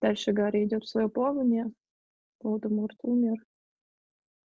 Дальше 0.00 0.32
Гарри 0.32 0.64
идет 0.64 0.84
в 0.84 0.88
свое 0.88 1.08
плавание, 1.08 1.70
Волдеморт 2.40 2.98
умер, 3.02 3.38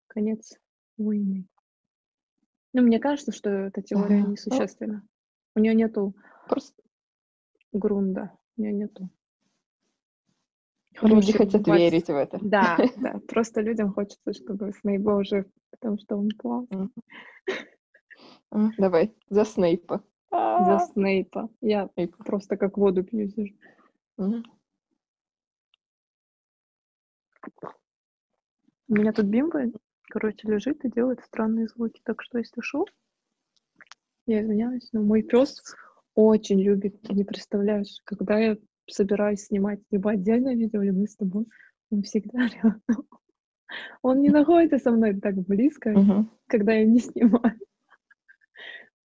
конец 0.07 0.57
войны. 0.97 1.47
Ну, 2.73 2.81
мне 2.83 3.00
кажется, 3.00 3.31
что 3.31 3.50
эта 3.50 3.81
теория 3.81 4.19
Ага. 4.19 4.25
Ну, 4.25 4.31
несущественна. 4.31 5.07
У 5.55 5.59
нее 5.59 5.75
нету 5.75 6.15
Просто 6.47 6.81
грунда, 7.71 8.38
у 8.57 8.61
нее 8.61 8.73
нету. 8.73 9.09
Люди 11.01 11.31
хотят 11.31 11.62
базы. 11.63 11.79
верить 11.79 12.08
в 12.08 12.15
это. 12.15 12.39
Да, 12.41 12.77
да. 12.98 13.20
Просто 13.27 13.62
людям 13.62 13.93
хочется, 13.93 14.34
чтобы 14.34 14.72
Снейп 14.74 15.01
был 15.01 15.24
жив, 15.24 15.46
потому 15.72 15.98
что 15.98 16.17
он 16.17 16.29
класс. 16.31 16.67
А, 18.51 18.70
Давай, 18.77 19.15
за 19.29 19.46
Снейпа. 19.46 20.03
За 20.31 20.79
Снейпа. 20.91 21.50
Я 21.62 21.89
просто 22.25 22.58
как 22.58 22.77
воду 22.77 23.03
пью 23.03 23.27
сижу. 23.29 23.55
Мгм. 24.17 24.43
У 28.88 28.93
меня 28.93 29.13
тут 29.13 29.25
бимба, 29.25 29.63
короче, 30.10 30.48
лежит 30.48 30.84
и 30.84 30.91
делает 30.91 31.22
странные 31.22 31.67
звуки. 31.67 32.01
Так 32.03 32.22
что, 32.22 32.39
если 32.39 32.60
шо, 32.62 32.86
я 34.25 34.41
извиняюсь, 34.43 34.89
но 34.91 35.01
мой 35.01 35.24
пес 35.24 35.62
очень 36.13 36.62
любит, 36.62 37.01
ты 37.01 37.13
не 37.13 37.24
представляешь, 37.24 38.01
когда 38.03 38.38
я 38.38 38.58
собираюсь 38.88 39.45
снимать 39.45 39.79
либо 39.91 40.11
отдельное 40.11 40.55
видео, 40.55 40.81
либо 40.81 41.05
с 41.05 41.15
тобой, 41.15 41.45
он 41.89 42.03
всегда 42.03 42.47
рядом. 42.47 42.81
Он 44.01 44.21
не 44.21 44.29
находится 44.29 44.79
со 44.79 44.91
мной 44.91 45.19
так 45.19 45.35
близко, 45.35 45.93
когда 46.47 46.73
я 46.73 46.85
не 46.85 47.00
снимаю. 47.00 47.57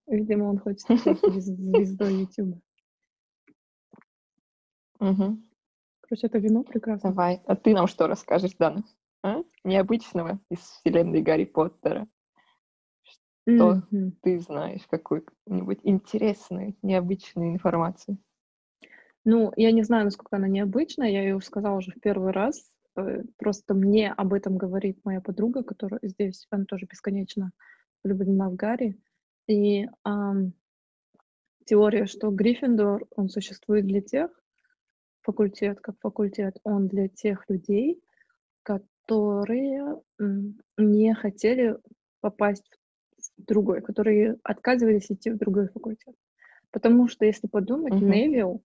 Видимо, 0.09 0.45
он 0.45 0.59
хочет 0.59 0.80
стать 0.80 1.18
звез- 1.21 1.56
звездой 1.56 2.14
YouTube. 2.14 2.61
Мгм. 4.99 5.45
Короче, 6.00 6.26
это 6.26 6.38
вино 6.38 6.62
прекрасно. 6.62 7.11
Давай. 7.11 7.42
А 7.47 7.56
ты 7.56 7.75
нам 7.75 7.87
что 7.87 8.06
расскажешь, 8.06 8.54
Дана? 8.54 8.83
А? 9.23 9.42
Необычного 9.64 10.40
из 10.50 10.61
вселенной 10.61 11.23
Гарри 11.23 11.45
Поттера. 11.45 12.09
что? 13.02 13.83
Мгм. 13.90 14.12
Ты 14.23 14.38
знаешь 14.40 14.87
какую-нибудь 14.88 15.80
интересную, 15.83 16.76
необычную 16.83 17.52
информацию. 17.52 18.18
Ну, 19.26 19.52
я 19.56 19.73
не 19.73 19.83
знаю, 19.83 20.04
насколько 20.04 20.37
она 20.37 20.47
необычная, 20.47 21.11
я 21.11 21.23
ее 21.23 21.40
сказала 21.40 21.78
уже 21.78 21.90
в 21.90 22.00
первый 22.00 22.30
раз. 22.30 22.71
Э, 22.97 23.25
Просто 23.38 23.75
мне 23.75 24.12
об 24.12 24.33
этом 24.33 24.56
говорит 24.56 25.00
моя 25.04 25.21
подруга, 25.21 25.64
которая 25.64 25.99
здесь, 26.04 26.47
она 26.50 26.64
тоже 26.64 26.87
бесконечно 26.87 27.50
влюблена 28.04 28.49
в 28.49 28.54
Гарри. 28.54 29.00
И 29.49 29.88
ам, 30.04 30.52
теория, 31.64 32.06
что 32.06 32.30
Гриффиндор, 32.30 33.04
он 33.16 33.28
существует 33.28 33.85
для 33.87 34.00
тех, 34.00 34.30
факультет 35.23 35.80
как 35.80 35.97
факультет, 36.00 36.59
он 36.62 36.87
для 36.87 37.09
тех 37.09 37.45
людей, 37.49 38.00
которые 38.62 40.00
не 40.78 41.14
хотели 41.14 41.78
попасть 42.21 42.78
в 43.38 43.45
другой, 43.45 43.83
которые 43.83 44.38
отказывались 44.45 45.11
идти 45.11 45.30
в 45.30 45.38
другой 45.38 45.68
факультет. 45.68 46.14
Потому 46.71 47.09
что, 47.09 47.25
если 47.25 47.49
подумать, 47.49 47.95
Мгм. 47.95 48.11
Невилл, 48.11 48.62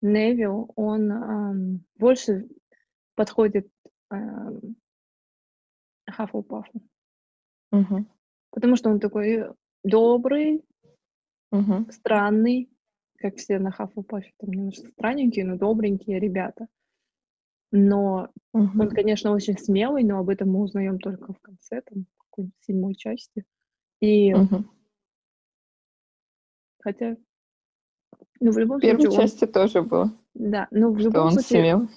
Невилл, 0.00 0.72
он 0.76 1.10
ам, 1.12 1.84
больше 1.96 2.48
подходит 3.14 3.68
ам, 4.10 4.76
Хаффлпафу. 6.08 6.80
Мгм. 7.72 8.08
Потому 8.50 8.76
что 8.76 8.90
он 8.90 9.00
такой 9.00 9.44
добрый, 9.84 10.64
Мгм. 11.50 11.90
странный, 11.90 12.70
как 13.18 13.36
все 13.36 13.58
на 13.58 13.70
Хаффлпафе, 13.70 14.32
там 14.38 14.50
немножко 14.50 14.88
странненькие, 14.90 15.44
но 15.44 15.56
добренькие 15.56 16.20
ребята. 16.20 16.68
Но 17.70 18.30
Мгм. 18.52 18.80
он, 18.80 18.90
конечно, 18.90 19.32
очень 19.32 19.58
смелый, 19.58 20.04
но 20.04 20.18
об 20.18 20.30
этом 20.30 20.50
мы 20.50 20.60
узнаем 20.62 20.98
только 20.98 21.32
в 21.32 21.40
конце, 21.40 21.82
там, 21.82 22.06
в 22.16 22.22
какой-нибудь 22.24 22.54
седьмой 22.60 22.94
части. 22.94 23.44
И 24.00 24.32
Мгм. 24.32 24.70
хотя, 26.80 27.16
ну, 28.40 28.50
в 28.52 28.58
любом 28.58 28.78
В 28.78 28.80
первой 28.82 29.00
случае, 29.02 29.20
он, 29.20 29.26
части 29.26 29.46
тоже 29.46 29.82
было, 29.82 30.10
да, 30.34 30.68
но 30.70 30.90
в 30.90 30.98
что 30.98 31.08
любом 31.08 31.26
он 31.26 31.32
случае, 31.32 31.62
смел. 31.62 31.88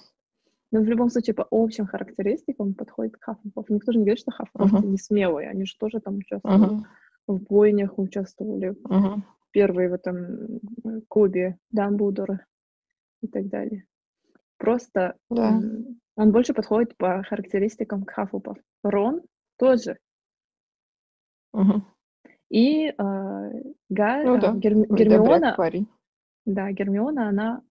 но 0.70 0.80
в 0.80 0.84
любом 0.84 1.10
случае, 1.10 1.34
по 1.34 1.46
общим 1.50 1.86
характеристикам 1.86 2.68
он 2.68 2.74
подходит 2.74 3.16
к 3.16 3.24
Хаффлпафу. 3.24 3.72
Никто 3.74 3.92
же 3.92 3.98
не 3.98 4.04
говорит, 4.04 4.20
что 4.20 4.30
Хаффлпафы 4.32 4.76
Мгм. 4.76 4.90
не 4.92 4.98
смелые, 4.98 5.48
они 5.50 5.64
же 5.64 5.76
тоже 5.78 6.00
там 6.00 6.16
участвовали 6.18 6.64
Мгм. 6.64 6.86
в 7.26 7.38
бойнях, 7.42 7.98
участвовали 7.98 8.74
Мгм. 8.84 9.24
первые 9.52 9.88
в 9.90 9.92
этом 9.94 10.16
м, 10.16 11.02
клубе 11.08 11.58
Дамблдора 11.70 12.44
и 13.20 13.28
так 13.28 13.48
далее. 13.48 13.84
Просто 14.58 15.16
Да. 15.30 15.48
м, 15.50 16.00
он 16.16 16.32
больше 16.32 16.54
подходит 16.54 16.96
по 16.96 17.22
характеристикам 17.22 18.04
к 18.04 18.10
Хаффлпаф. 18.12 18.58
Рон 18.82 19.22
тоже. 19.58 19.98
Мгм. 21.52 21.84
И 22.48 22.86
э, 22.88 22.92
Га- 23.88 24.24
Ну 24.24 24.36
э, 24.36 24.40
да, 24.40 24.52
Ой, 24.52 24.60
Гермиона, 24.60 25.18
добряк 25.18 25.56
парень. 25.56 25.86
Да, 26.44 26.70
Гермиона, 26.72 27.28
она 27.28 27.62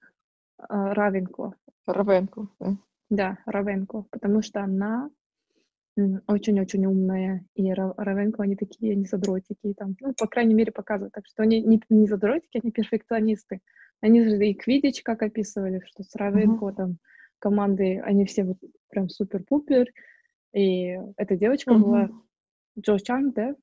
э, 0.60 0.64
Равенкло. 0.70 1.56
Равенку. 1.86 2.50
да. 2.60 2.76
Да, 3.10 3.38
Равенкло, 3.46 4.06
потому 4.12 4.42
что 4.42 4.62
она 4.62 5.10
очень-очень 6.28 6.86
умная, 6.86 7.46
и 7.54 7.70
Ра- 7.74 7.94
Равенкло, 7.98 8.46
они 8.46 8.56
такие, 8.56 8.94
они 8.94 9.06
задротики, 9.06 9.74
там, 9.78 9.96
ну, 10.00 10.14
по 10.18 10.26
крайней 10.28 10.54
мере, 10.54 10.72
показывают, 10.72 11.14
так 11.14 11.26
что 11.28 11.44
они 11.44 11.62
не, 11.62 11.82
не 11.90 12.08
задротики, 12.08 12.60
они 12.64 12.72
перфекционисты. 12.72 13.60
Они 14.00 14.24
же 14.24 14.38
и 14.48 14.54
Квидич, 14.54 15.04
как 15.04 15.22
описывали, 15.22 15.82
что 15.86 16.04
с 16.04 16.16
Равенкло 16.16 16.72
там 16.74 16.98
команды, 17.40 18.00
они 18.00 18.26
все 18.26 18.46
вот 18.46 18.58
прям 18.90 19.10
супер-пупер, 19.10 19.88
и 20.54 20.98
эта 21.18 21.36
девочка 21.36 21.74
была 21.74 22.04
Мгм. 22.04 22.24
Джо 22.80 22.98
Чанг, 22.98 23.36
да? 23.36 23.56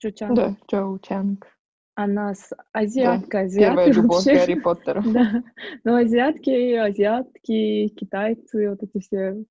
Джо 0.00 0.12
Чанг. 0.12 0.36
Да, 0.36 0.56
Джоу 0.70 0.98
Чанг. 1.00 1.55
Она 1.96 2.34
с 2.34 2.52
азиатка, 2.72 3.48
Первая 3.48 3.88
азиаты 3.88 3.90
любовь 3.96 4.26
вообще. 4.26 4.34
Гарри 4.34 4.54
Поттера. 4.60 5.02
Да, 5.06 5.42
но 5.82 5.96
азиатки, 5.96 6.74
азиатки, 6.74 7.88
китайцы, 7.88 8.68
вот 8.68 8.82
эти 8.82 9.00
все 9.00 9.44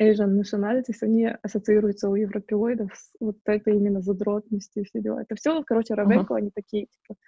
Asian 0.00 0.40
nationalities, 0.40 0.96
они 1.02 1.26
ассоциируются 1.26 2.08
у 2.08 2.14
европеоидов 2.14 2.94
с 2.94 3.12
вот 3.20 3.36
этой 3.44 3.76
именно 3.76 4.00
задротностью 4.00 4.82
и 4.82 4.86
все 4.86 5.02
дела. 5.02 5.20
Это 5.20 5.34
все, 5.34 5.62
короче, 5.62 5.92
Равенко, 5.92 6.34
они 6.34 6.50
такие, 6.50 6.86
типа, 6.86 7.20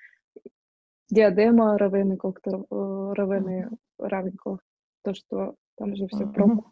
диадема 1.10 1.76
Равенко, 1.76 2.32
Равены 2.70 3.68
Равенко, 3.98 4.58
то, 5.04 5.14
что 5.14 5.56
там 5.76 5.94
же 5.94 6.06
все 6.06 6.24
Мгм. 6.24 6.32
про 6.32 6.64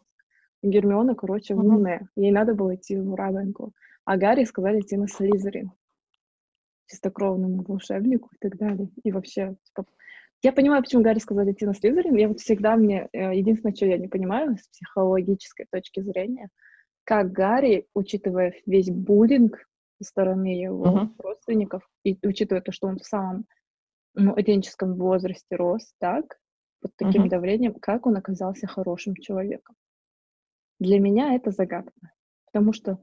Гермиона, 0.63 1.15
короче, 1.15 1.55
Мгм. 1.55 1.75
умная. 1.75 2.09
Ей 2.17 2.33
надо 2.33 2.55
было 2.55 2.75
идти 2.75 2.97
в 2.97 3.15
Равенко. 3.15 3.71
А 4.07 4.17
Гарри 4.17 4.45
сказали 4.45 4.81
идти 4.81 4.97
на 4.97 5.09
Слизерин. 5.09 5.73
Чистокровному 6.91 7.63
волшебнику 7.63 8.31
и 8.33 8.39
так 8.41 8.57
далее. 8.59 8.89
И 9.05 9.13
вообще, 9.13 9.55
типа, 9.63 9.87
я 10.43 10.53
понимаю, 10.53 10.83
почему 10.83 11.03
Гарри 11.03 11.19
сказали 11.21 11.53
идти 11.53 11.65
на 11.67 11.75
Слизерин. 11.75 12.17
Я 12.17 12.29
вот 12.29 12.41
всегда 12.41 12.75
мне... 12.77 13.09
э, 13.13 13.37
Единственное, 13.37 13.75
что 13.75 13.87
я 13.87 13.97
не 13.99 14.09
понимаю 14.09 14.57
с 14.57 14.67
психологической 14.69 15.67
точки 15.71 16.01
зрения, 16.01 16.49
как 17.05 17.31
Гарри, 17.31 17.87
учитывая 17.95 18.55
весь 18.67 18.91
буллинг 18.91 19.59
со 20.03 20.09
стороны 20.09 20.47
его 20.47 20.85
Мгм. 20.87 21.15
родственников, 21.19 21.89
и 22.05 22.19
учитывая 22.27 22.63
то, 22.63 22.73
что 22.73 22.89
он 22.89 22.99
в 22.99 23.05
самом 23.05 23.45
младенческом 24.15 24.95
возрасте 24.95 25.55
рос 25.57 25.93
так, 26.01 26.39
под 26.81 26.97
таким 26.97 27.23
Мгм. 27.23 27.29
давлением, 27.31 27.75
как 27.75 28.07
он 28.07 28.17
оказался 28.17 28.67
хорошим 28.67 29.15
человеком. 29.15 29.77
Для 30.81 30.99
меня 30.99 31.35
это 31.35 31.51
загадка. 31.51 32.11
Потому 32.47 32.73
что 32.73 32.99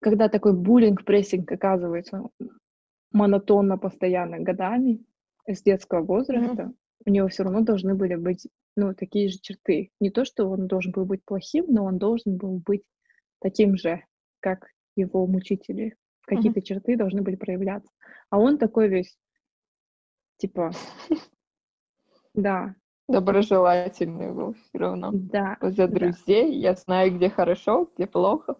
когда 0.00 0.28
такой 0.28 0.52
буллинг, 0.52 1.04
прессинг 1.04 1.50
оказывается 1.50 2.28
монотонно, 3.14 3.78
постоянно 3.78 4.40
годами 4.40 5.02
с 5.46 5.62
детского 5.62 6.02
возраста, 6.04 6.72
у 7.06 7.10
него 7.10 7.28
все 7.28 7.44
равно 7.44 7.60
должны 7.60 7.94
были 7.94 8.16
быть 8.16 8.46
ну, 8.76 8.94
такие 8.94 9.28
же 9.28 9.38
черты. 9.38 9.92
Не 10.00 10.10
то, 10.10 10.24
что 10.24 10.50
он 10.50 10.66
должен 10.66 10.92
был 10.92 11.06
быть 11.06 11.24
плохим, 11.24 11.66
но 11.68 11.84
он 11.84 11.98
должен 11.98 12.36
был 12.36 12.58
быть 12.58 12.82
таким 13.40 13.76
же, 13.76 14.04
как 14.40 14.66
его 14.96 15.26
мучители. 15.26 15.96
Какие-то 16.26 16.60
черты 16.60 16.96
должны 16.96 17.22
были 17.22 17.36
проявляться. 17.36 17.90
А 18.30 18.38
он 18.38 18.58
такой 18.58 18.88
весь, 18.88 19.16
типа, 20.38 20.72
да, 22.34 22.74
Доброжелательный 23.06 24.32
был 24.32 24.54
все 24.54 24.78
равно. 24.78 25.10
да. 25.12 25.58
За 25.60 25.86
да. 25.86 25.88
друзей 25.88 26.58
я 26.58 26.74
знаю, 26.74 27.14
где 27.14 27.28
хорошо, 27.28 27.90
где 27.94 28.06
плохо. 28.06 28.56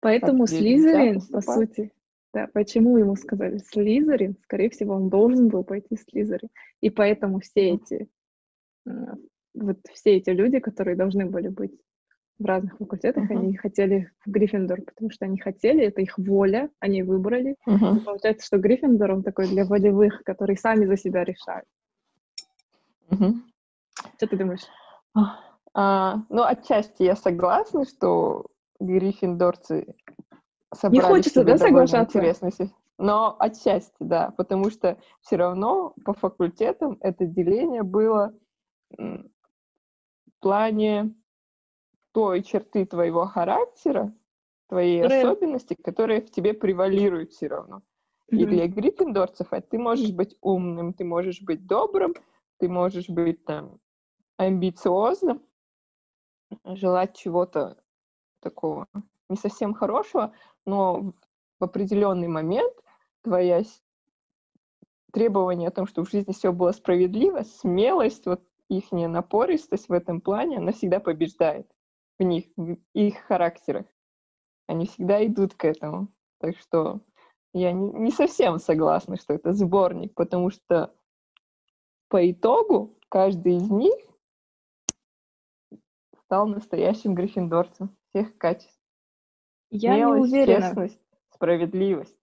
Поэтому 0.00 0.46
Слизерин, 0.46 1.20
по 1.30 1.40
сути, 1.40 1.92
да, 2.34 2.48
почему 2.52 2.98
ему 2.98 3.14
сказали 3.16 3.58
Слизерин, 3.58 4.36
скорее 4.42 4.68
всего, 4.68 4.94
он 4.94 5.08
должен 5.08 5.48
был 5.48 5.62
пойти 5.62 5.96
в 5.96 6.00
Слизерин. 6.00 6.48
И 6.80 6.90
поэтому 6.90 7.38
все 7.38 7.70
эти, 7.70 8.08
вот 9.54 9.78
все 9.92 10.16
эти 10.16 10.30
люди, 10.30 10.58
которые 10.58 10.96
должны 10.96 11.26
были 11.26 11.48
быть 11.48 11.72
в 12.40 12.44
разных 12.44 12.76
факультетах, 12.78 13.30
Мгм. 13.30 13.38
они 13.38 13.56
хотели 13.56 14.10
в 14.26 14.30
Гриффиндор, 14.30 14.82
потому 14.82 15.10
что 15.10 15.24
они 15.26 15.38
хотели, 15.38 15.84
это 15.84 16.02
их 16.02 16.18
воля, 16.18 16.68
они 16.80 17.04
выбрали. 17.04 17.54
И 17.66 17.70
Мгм. 17.70 18.00
получается, 18.00 18.44
что 18.44 18.58
Гриффиндор, 18.58 19.12
он 19.12 19.22
такой 19.22 19.46
для 19.46 19.64
волевых, 19.64 20.22
которые 20.24 20.56
сами 20.56 20.86
за 20.86 20.96
себя 20.96 21.22
решают. 21.22 21.66
Мгм. 23.08 23.44
Что 24.16 24.26
ты 24.26 24.36
думаешь? 24.36 24.66
А, 25.72 26.24
ну, 26.28 26.42
отчасти 26.42 27.04
я 27.04 27.14
согласна, 27.14 27.84
что 27.84 28.46
гриффиндорцы 28.80 29.94
собрали 30.74 31.14
хочется, 31.14 31.40
себе 31.40 31.52
да, 31.52 31.58
соглашаться? 31.58 32.18
интересный 32.18 32.52
си- 32.52 32.74
Но 32.98 33.36
отчасти, 33.38 33.96
да, 34.00 34.32
потому 34.36 34.70
что 34.70 34.98
все 35.20 35.36
равно 35.36 35.94
по 36.04 36.12
факультетам 36.14 36.96
это 37.00 37.26
деление 37.26 37.82
было 37.82 38.32
в 38.96 39.24
плане 40.40 41.14
той 42.12 42.42
черты 42.42 42.86
твоего 42.86 43.26
характера, 43.26 44.12
твоей 44.68 45.02
Которая- 45.02 45.22
особенности, 45.24 45.74
которые 45.74 46.20
в 46.20 46.30
тебе 46.30 46.54
превалируют 46.54 47.32
все 47.32 47.48
равно. 47.48 47.82
И 48.28 48.44
Мгм. 48.44 48.50
для 48.50 48.68
гриффиндорцев 48.68 49.52
это 49.52 49.68
ты 49.68 49.78
можешь 49.78 50.12
быть 50.12 50.36
умным, 50.40 50.92
ты 50.94 51.04
можешь 51.04 51.42
быть 51.42 51.66
добрым, 51.66 52.14
ты 52.58 52.68
можешь 52.68 53.08
быть 53.08 53.44
там 53.44 53.78
амбициозным, 54.36 55.42
желать 56.64 57.16
чего-то 57.16 57.76
такого 58.40 58.86
не 59.28 59.36
совсем 59.36 59.74
хорошего, 59.74 60.32
но 60.66 61.12
в 61.58 61.64
определенный 61.64 62.28
момент 62.28 62.74
твоя 63.22 63.62
требование 65.12 65.68
о 65.68 65.72
том, 65.72 65.86
что 65.86 66.04
в 66.04 66.10
жизни 66.10 66.32
все 66.32 66.52
было 66.52 66.72
справедливо, 66.72 67.42
смелость, 67.42 68.26
вот 68.26 68.42
их 68.68 68.90
напористость 68.90 69.88
в 69.88 69.92
этом 69.92 70.20
плане, 70.20 70.58
она 70.58 70.72
всегда 70.72 71.00
побеждает. 71.00 71.70
в 72.18 72.22
них, 72.22 72.46
в 72.56 72.76
их 72.94 73.18
характерах. 73.18 73.86
Они 74.66 74.86
всегда 74.86 75.24
идут 75.26 75.54
к 75.54 75.64
этому. 75.64 76.08
Так 76.38 76.56
что 76.58 77.00
я 77.52 77.72
не, 77.72 77.90
не 77.92 78.10
совсем 78.10 78.58
согласна, 78.58 79.16
что 79.16 79.34
это 79.34 79.52
сборник, 79.52 80.14
потому 80.14 80.50
что 80.50 80.94
по 82.08 82.30
итогу 82.30 82.98
каждый 83.08 83.56
из 83.56 83.70
них 83.70 83.94
стал 86.24 86.46
настоящим 86.46 87.14
гриффиндорцем 87.14 87.96
всех 88.08 88.36
качеств. 88.38 88.73
Я 89.76 89.96
не 89.96 90.02
Смелость, 90.02 90.32
уверена. 90.32 90.60
честность, 90.60 91.00
справедливость. 91.30 92.16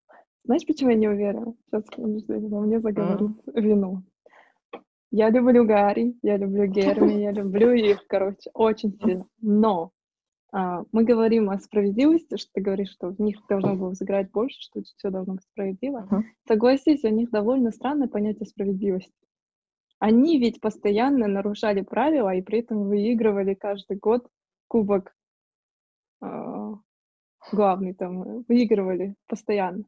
Знаешь, 0.45 0.65
почему 0.65 0.91
я 0.91 0.95
не 0.95 1.09
уверена? 1.09 1.53
Сейчас 1.65 1.83
во 1.97 2.61
мне 2.61 2.79
заговорит 2.79 3.31
вино. 3.53 4.03
Я 5.11 5.29
люблю 5.29 5.65
Гарри, 5.65 6.15
я 6.21 6.37
люблю 6.37 6.65
Герми, 6.67 7.21
я 7.21 7.31
люблю 7.31 7.73
их, 7.73 8.07
короче, 8.07 8.49
очень 8.53 8.97
сильно. 9.03 9.25
Но 9.41 9.91
а, 10.53 10.85
мы 10.93 11.03
говорим 11.03 11.49
о 11.49 11.59
справедливости, 11.59 12.37
что 12.37 12.49
ты 12.53 12.61
говоришь, 12.61 12.91
что 12.91 13.09
в 13.09 13.19
них 13.19 13.35
должно 13.49 13.75
было 13.75 13.89
взыграть 13.89 14.31
больше, 14.31 14.61
что 14.61 14.81
все 14.81 15.09
должно 15.09 15.33
быть 15.33 15.43
справедливо. 15.43 16.07
Мгм. 16.09 16.25
Согласись, 16.47 17.03
у 17.03 17.09
них 17.09 17.31
довольно 17.31 17.71
странное 17.71 18.07
понятие 18.07 18.45
справедливости. 18.47 19.11
Они 19.99 20.39
ведь 20.39 20.61
постоянно 20.61 21.27
нарушали 21.27 21.81
правила 21.81 22.33
и 22.33 22.41
при 22.41 22.59
этом 22.59 22.87
выигрывали 22.87 23.55
каждый 23.55 23.97
год 23.97 24.25
кубок 24.69 25.13
а, 26.21 26.60
главный 27.51 27.93
там, 27.93 28.23
э, 28.23 28.43
выигрывали 28.47 29.15
постоянно. 29.27 29.83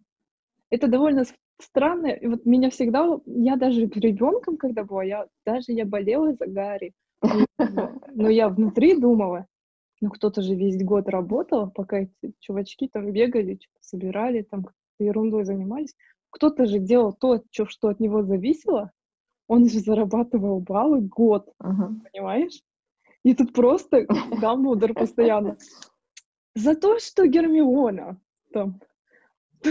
Это 0.71 0.87
довольно 0.87 1.23
странно. 1.61 2.07
И 2.07 2.27
вот 2.27 2.45
меня 2.45 2.69
всегда, 2.69 3.19
я 3.25 3.57
даже 3.57 3.85
ребенком, 3.87 4.57
когда 4.57 4.83
была, 4.83 5.03
я 5.03 5.27
даже 5.45 5.71
я 5.73 5.85
болела 5.85 6.33
за 6.33 6.47
Гарри. 6.47 6.93
Но 8.15 8.29
я 8.29 8.49
внутри 8.49 8.99
думала, 8.99 9.47
ну 10.01 10.09
кто-то 10.09 10.41
же 10.41 10.55
весь 10.55 10.83
год 10.83 11.09
работал, 11.09 11.71
пока 11.71 11.99
эти 12.01 12.33
чувачки 12.39 12.89
там 12.91 13.11
бегали, 13.11 13.55
что-то 13.61 13.79
собирали, 13.81 14.43
там 14.43 14.65
ерундой 14.99 15.45
занимались. 15.45 15.95
Кто-то 16.31 16.65
же 16.65 16.79
делал 16.79 17.13
то, 17.13 17.41
чё- 17.51 17.67
что 17.67 17.89
от 17.89 17.99
него 17.99 18.23
зависело. 18.23 18.91
Он 19.47 19.69
же 19.69 19.79
зарабатывал 19.79 20.59
баллы 20.61 21.01
год, 21.01 21.49
Мгм. 21.59 22.03
понимаешь? 22.11 22.61
И 23.23 23.35
тут 23.35 23.53
просто 23.53 24.07
Дамблдор 24.41 24.93
постоянно. 24.93 25.57
За 26.55 26.75
то, 26.75 26.99
что 26.99 27.25
Гермиона 27.25 28.19
там. 28.53 28.79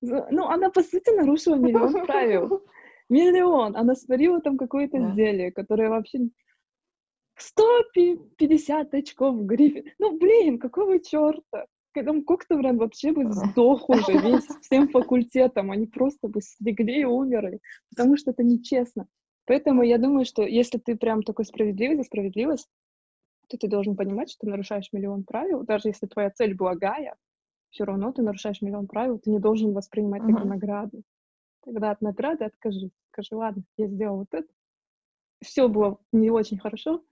Ну, 0.00 0.46
она, 0.46 0.70
по 0.70 0.82
сути, 0.82 1.10
нарушила 1.10 1.56
миллион 1.56 2.06
правил. 2.06 2.62
Миллион. 3.08 3.76
Она 3.76 3.94
сварила 3.94 4.40
там 4.40 4.56
какое-то 4.56 5.12
зелье, 5.14 5.52
которое 5.52 5.88
вообще... 5.88 6.28
150 7.38 8.94
очков 8.94 9.34
в 9.34 9.44
грифе. 9.44 9.92
Ну, 9.98 10.16
блин, 10.18 10.58
какого 10.58 10.98
черта? 11.00 11.66
Там 11.92 12.24
Коктевран 12.24 12.78
вообще 12.78 13.12
бы 13.12 13.30
сдох 13.32 13.88
уже 13.88 14.12
весь 14.22 14.46
всем 14.62 14.88
факультетом. 14.88 15.70
Они 15.70 15.86
просто 15.86 16.28
бы 16.28 16.40
слегли 16.40 17.00
и 17.00 17.04
умерли. 17.04 17.60
Потому 17.90 18.16
что 18.16 18.30
это 18.30 18.42
нечестно. 18.42 19.06
Поэтому 19.46 19.82
я 19.82 19.98
думаю, 19.98 20.24
что 20.24 20.42
если 20.42 20.78
ты 20.78 20.96
прям 20.96 21.22
такой 21.22 21.44
справедливый 21.44 21.96
за 21.96 22.04
справедливость, 22.04 22.68
то 23.48 23.56
ты 23.56 23.68
должен 23.68 23.96
понимать, 23.96 24.30
что 24.30 24.40
ты 24.40 24.50
нарушаешь 24.50 24.92
миллион 24.92 25.24
правил. 25.24 25.62
Даже 25.64 25.88
если 25.88 26.06
твоя 26.06 26.30
цель 26.30 26.54
благая, 26.54 27.16
все 27.70 27.84
равно 27.84 28.12
ты 28.12 28.22
нарушаешь 28.22 28.62
миллион 28.62 28.86
правил, 28.86 29.18
ты 29.18 29.30
не 29.30 29.38
должен 29.38 29.72
воспринимать 29.72 30.22
как 30.22 30.30
Мгм. 30.30 30.48
награду. 30.48 31.02
Тогда 31.64 31.90
от 31.90 32.00
награды 32.00 32.44
откажи. 32.44 32.90
Скажи, 33.10 33.34
ладно, 33.34 33.62
я 33.76 33.88
сделал 33.88 34.18
вот 34.18 34.28
это. 34.32 34.48
Все 35.42 35.68
было 35.68 35.98
не 36.12 36.30
очень 36.30 36.58
хорошо. 36.58 37.02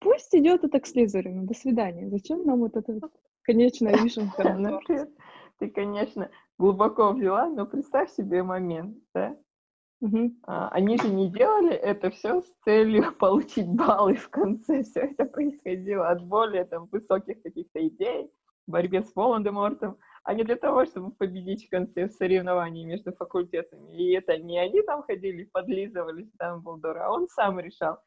Пусть 0.00 0.34
идет 0.34 0.64
это 0.64 0.80
к 0.80 0.86
Слизерину. 0.86 1.46
До 1.46 1.54
свидания. 1.54 2.08
Зачем 2.08 2.44
нам 2.44 2.60
вот 2.60 2.76
это 2.76 3.00
конечная 3.42 3.96
вишенка 4.02 4.44
ты, 5.60 5.68
конечно, 5.68 6.30
глубоко 6.58 7.12
взяла, 7.12 7.48
но 7.48 7.66
представь 7.66 8.10
себе 8.10 8.42
момент, 8.42 8.96
да? 9.14 9.36
Мгм. 10.00 10.38
А, 10.46 10.68
Они 10.70 10.96
же 10.98 11.08
не 11.08 11.30
делали 11.30 11.72
это 11.74 12.10
все 12.10 12.40
с 12.40 12.46
целью 12.64 13.12
получить 13.18 13.68
баллы 13.68 14.14
в 14.14 14.28
конце. 14.30 14.82
Все 14.82 15.00
это 15.00 15.24
происходило 15.26 16.08
от 16.08 16.24
более 16.24 16.64
там, 16.64 16.86
высоких 16.90 17.42
каких-то 17.42 17.86
идей, 17.86 18.30
в 18.66 18.70
борьбе 18.70 19.02
с 19.02 19.14
Волан-де-Мортом, 19.14 19.98
а 20.24 20.34
не 20.34 20.44
для 20.44 20.56
того, 20.56 20.86
чтобы 20.86 21.10
победить 21.12 21.66
в 21.66 21.70
конце 21.70 22.08
в 22.08 22.12
между 22.84 23.12
факультетами. 23.12 23.94
И 23.96 24.12
это 24.12 24.38
не 24.38 24.58
они 24.58 24.80
там 24.82 25.02
ходили, 25.02 25.44
подлизывались 25.52 26.30
Дамблдора, 26.38 27.06
а 27.06 27.10
он 27.12 27.28
сам 27.28 27.58
решал. 27.60 27.98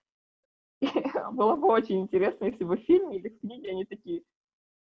И 0.81 0.87
было 1.33 1.55
бы 1.55 1.67
очень 1.69 2.01
интересно, 2.01 2.45
если 2.45 2.63
бы 2.63 2.77
в 2.77 2.81
фильме 2.81 3.17
или 3.17 3.29
в 3.29 3.39
книге 3.39 3.71
они 3.71 3.85
такие, 3.85 4.23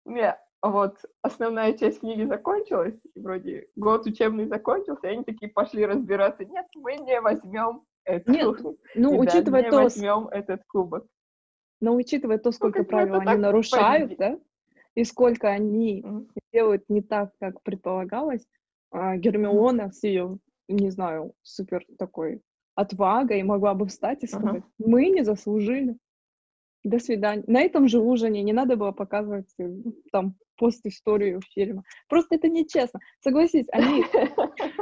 не, 0.06 0.38
вот 0.62 0.98
основная 1.22 1.74
часть 1.74 2.02
книги 2.02 2.24
закончилась, 2.24 3.00
и 3.16 3.20
вроде 3.20 3.68
год 3.76 4.06
учебный 4.06 4.46
закончился, 4.48 5.08
и 5.08 5.12
они 5.12 5.24
такие 5.24 5.52
пошли 5.52 5.86
разбираться. 5.86 6.44
Нет, 6.46 6.66
мы 6.76 6.98
не 6.98 7.20
возьмем 7.22 7.84
эту. 8.04 8.32
Нет, 8.32 8.60
Ну, 8.96 9.14
и 9.14 9.26
да, 9.26 9.34
учитывая 9.34 9.64
не 9.64 9.70
то, 9.70 9.78
возьмем 9.84 10.28
этот 10.28 10.64
кубок. 10.68 11.06
но 11.80 11.96
учитывая 11.96 12.40
то, 12.40 12.52
сколько 12.52 12.80
как 12.80 12.88
бы 12.88 12.90
правил 12.90 13.16
они 13.16 13.42
нарушают, 13.42 14.18
да, 14.18 14.40
и 14.96 15.04
сколько 15.06 15.48
они 15.48 16.02
М. 16.02 16.28
делают 16.52 16.84
не 16.90 17.02
так, 17.02 17.32
как 17.40 17.62
предполагалось, 17.64 18.46
а, 18.92 19.16
Гермиона 19.16 19.92
с 19.92 20.04
ее, 20.04 20.40
не 20.68 20.90
знаю, 20.90 21.34
супер 21.42 21.86
такой 21.98 22.42
отвагой 22.76 23.44
могла 23.44 23.74
бы 23.76 23.86
встать 23.88 24.24
и 24.24 24.28
сказать, 24.28 24.64
мы 24.78 25.10
не 25.10 25.24
заслужили. 25.24 25.98
До 26.84 26.98
свидания. 27.00 27.44
На 27.46 27.62
этом 27.62 27.90
же 27.90 28.00
ужине 28.00 28.42
не 28.42 28.54
надо 28.54 28.78
было 28.78 28.94
показывать 28.94 29.54
э, 29.58 29.70
там 30.14 30.36
пост-историю 30.60 31.42
фильма. 31.54 31.84
Просто 32.08 32.36
это 32.36 32.50
нечестно. 32.50 33.00
Согласись, 33.22 33.66
они, 33.72 34.04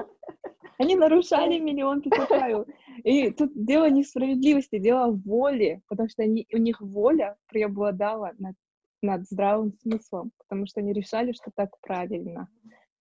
они 0.77 0.95
нарушали 0.95 1.59
миллион 1.59 2.01
пятьсот 2.01 2.27
правил. 2.27 2.65
И 3.03 3.29
тут 3.31 3.51
дело 3.53 3.89
не 3.89 4.03
в 4.03 4.07
справедливости, 4.07 4.79
дело 4.79 5.11
в 5.11 5.21
воле, 5.21 5.81
потому 5.87 6.09
что 6.09 6.23
они, 6.23 6.47
у 6.51 6.57
них 6.57 6.81
воля 6.81 7.37
преобладала 7.47 8.33
над, 8.39 8.55
над 9.01 9.25
здравым 9.27 9.73
смыслом, 9.81 10.31
потому 10.39 10.65
что 10.65 10.81
они 10.81 10.91
решали, 10.93 11.31
что 11.31 11.51
так 11.55 11.69
правильно. 11.81 12.49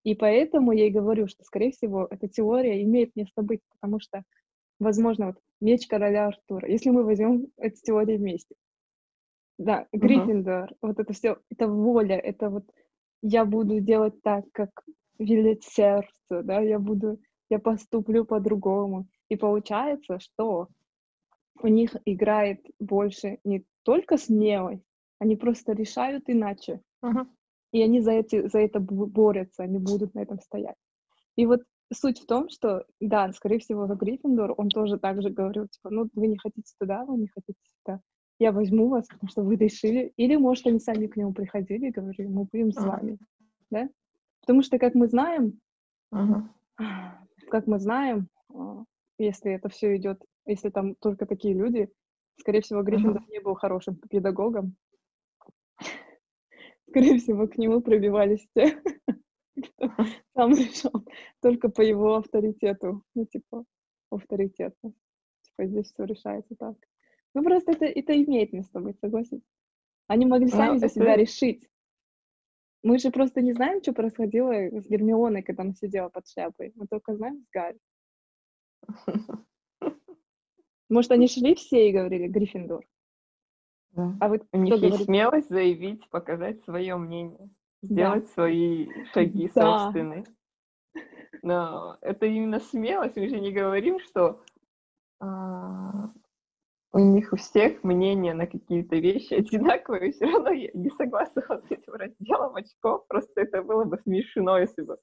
И 0.04 0.14
поэтому 0.14 0.70
я 0.72 0.86
и 0.86 0.90
говорю, 0.90 1.26
что, 1.26 1.42
скорее 1.44 1.72
всего, 1.72 2.06
эта 2.10 2.28
теория 2.28 2.82
имеет 2.82 3.16
место 3.16 3.42
быть, 3.42 3.60
потому 3.72 3.98
что, 3.98 4.22
возможно, 4.78 5.26
вот 5.26 5.36
меч 5.60 5.88
короля 5.88 6.26
Артура, 6.26 6.68
если 6.68 6.90
мы 6.90 7.02
возьмем 7.02 7.46
эти 7.56 7.80
теории 7.82 8.16
вместе, 8.16 8.54
да. 9.58 9.86
Гриффиндор, 9.92 10.74
вот 10.82 10.98
это 10.98 11.12
все, 11.12 11.38
это 11.50 11.68
воля, 11.68 12.16
это 12.16 12.50
вот 12.50 12.64
я 13.22 13.44
буду 13.44 13.80
делать 13.80 14.22
так, 14.22 14.44
как 14.52 14.70
велит 15.18 15.64
сердце, 15.64 16.42
да, 16.42 16.60
я 16.60 16.78
буду, 16.78 17.18
я 17.48 17.58
поступлю 17.58 18.24
по-другому. 18.24 19.06
И 19.28 19.36
получается, 19.36 20.18
что 20.20 20.68
у 21.62 21.68
них 21.68 21.96
играет 22.04 22.60
больше 22.78 23.38
не 23.44 23.64
только 23.82 24.18
смелость, 24.18 24.84
они 25.18 25.36
просто 25.36 25.72
решают 25.72 26.24
иначе. 26.26 26.80
Мгм. 27.02 27.30
И 27.72 27.82
они 27.82 28.00
за, 28.00 28.12
эти, 28.12 28.46
за 28.48 28.60
это 28.60 28.80
борются, 28.80 29.62
они 29.62 29.78
будут 29.78 30.14
на 30.14 30.20
этом 30.20 30.38
стоять. 30.40 30.76
И 31.36 31.46
вот 31.46 31.62
суть 31.92 32.20
в 32.20 32.26
том, 32.26 32.48
что, 32.48 32.84
да, 33.00 33.32
скорее 33.32 33.58
всего, 33.58 33.86
Гриффиндор, 33.86 34.54
он 34.56 34.68
тоже 34.68 34.98
так 34.98 35.22
же 35.22 35.30
говорил, 35.30 35.66
типа, 35.68 35.90
ну, 35.90 36.08
вы 36.14 36.26
не 36.28 36.38
хотите 36.38 36.72
туда, 36.78 37.04
вы 37.04 37.18
не 37.18 37.28
хотите 37.28 37.58
сюда. 37.64 38.00
Я 38.38 38.52
возьму 38.52 38.88
вас, 38.88 39.06
потому 39.08 39.30
что 39.30 39.42
вы 39.42 39.56
решили. 39.56 40.12
Или, 40.16 40.36
может, 40.36 40.66
они 40.66 40.78
сами 40.78 41.06
к 41.06 41.16
нему 41.16 41.32
приходили 41.32 41.88
и 41.88 41.90
говорили, 41.90 42.28
мы 42.28 42.44
будем 42.44 42.72
с 42.72 42.76
вами. 42.76 43.18
Да? 43.70 43.88
Потому 44.40 44.62
что, 44.62 44.78
как 44.78 44.94
мы 44.94 45.08
знаем, 45.08 45.58
Мгм. 46.10 46.50
как 47.50 47.66
мы 47.66 47.78
знаем, 47.78 48.28
а, 48.54 48.84
если 49.18 49.52
это 49.52 49.68
все 49.68 49.96
идет, 49.96 50.22
если 50.44 50.70
там 50.70 50.94
только 50.96 51.26
такие 51.26 51.54
люди, 51.54 51.88
скорее 52.38 52.60
всего, 52.60 52.82
Гриффиндор 52.82 53.22
не 53.28 53.40
был 53.40 53.54
хорошим 53.54 53.96
педагогом. 53.96 54.76
Скорее 56.88 57.18
всего, 57.18 57.48
к 57.48 57.58
нему 57.58 57.80
пробивались 57.80 58.46
те, 58.54 58.80
кто 59.74 59.90
сам 60.34 60.52
решал 60.52 61.04
только 61.40 61.68
по 61.68 61.80
его 61.80 62.16
авторитету. 62.16 63.02
Ну, 63.14 63.26
типа, 63.26 63.64
авторитету. 64.10 64.94
Типа, 65.42 65.66
здесь 65.66 65.92
все 65.92 66.04
решается 66.04 66.54
так. 66.56 66.76
Ну, 67.36 67.42
просто 67.44 67.72
это, 67.72 67.84
это 67.84 68.16
имеет 68.24 68.54
место 68.54 68.80
быть, 68.80 68.98
согласен? 68.98 69.42
Они 70.06 70.24
могли 70.24 70.46
Ну, 70.46 70.52
сами 70.52 70.78
за 70.78 70.86
это- 70.86 70.94
себя 70.94 71.16
решить. 71.16 71.68
Мы 72.82 72.98
же 72.98 73.10
просто 73.10 73.42
не 73.42 73.52
знаем, 73.52 73.82
что 73.82 73.92
происходило 73.92 74.52
с 74.80 74.86
Гермионой, 74.88 75.42
когда 75.42 75.62
она 75.64 75.74
сидела 75.74 76.08
под 76.08 76.26
шляпой. 76.26 76.72
Мы 76.76 76.86
только 76.86 77.14
знаем 77.14 77.42
с 77.42 77.46
Гарри. 77.52 77.78
Может, 80.88 81.10
они 81.10 81.28
шли 81.28 81.54
все 81.56 81.90
и 81.90 81.92
говорили 81.92 82.26
Гриффиндор. 82.26 82.86
Да. 83.90 84.16
А 84.18 84.28
вы 84.28 84.40
У 84.52 84.58
них 84.58 84.74
есть 84.76 84.82
говорит? 84.86 85.04
смелость 85.06 85.48
заявить, 85.50 86.08
показать 86.08 86.64
свое 86.64 86.96
мнение, 86.96 87.50
Да. 87.82 87.88
сделать 87.88 88.28
свои 88.30 88.88
шаги 89.12 89.50
Да. 89.54 89.78
собственные. 89.84 90.24
Но 91.42 91.98
это 92.00 92.24
именно 92.24 92.60
смелость. 92.60 93.16
Мы 93.16 93.28
же 93.28 93.40
не 93.40 93.52
говорим, 93.52 94.00
что 94.00 94.42
а, 95.20 96.10
у 96.96 96.98
них 96.98 97.30
у 97.34 97.36
всех 97.36 97.84
мнение 97.84 98.32
на 98.32 98.46
какие-то 98.46 98.96
вещи 98.96 99.34
одинаковые, 99.34 100.12
все 100.12 100.24
равно 100.24 100.50
я 100.50 100.70
не 100.72 100.88
согласна 100.90 101.42
вот 101.46 101.62
с 101.66 101.70
этим 101.70 101.92
разделом 101.92 102.56
очков, 102.56 103.06
просто 103.06 103.42
это 103.42 103.62
было 103.62 103.84
бы 103.84 103.98
смешно, 103.98 104.58
если 104.58 104.80
бы 104.80 104.96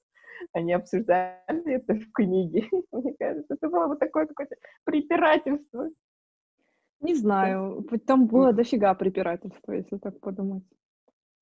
они 0.52 0.72
обсуждали 0.72 1.72
это 1.72 1.94
в 1.94 2.10
книге. 2.12 2.68
Мне 2.92 3.14
кажется, 3.16 3.54
это 3.54 3.68
было 3.68 3.86
бы 3.86 3.96
такое 3.96 4.26
какое-то 4.26 4.56
препирательство. 4.82 5.88
Не 7.00 7.14
знаю, 7.14 7.86
там 8.06 8.26
было 8.26 8.52
дофига 8.52 8.94
препирательства, 8.94 9.72
если 9.72 9.98
так 9.98 10.18
подумать. 10.18 10.64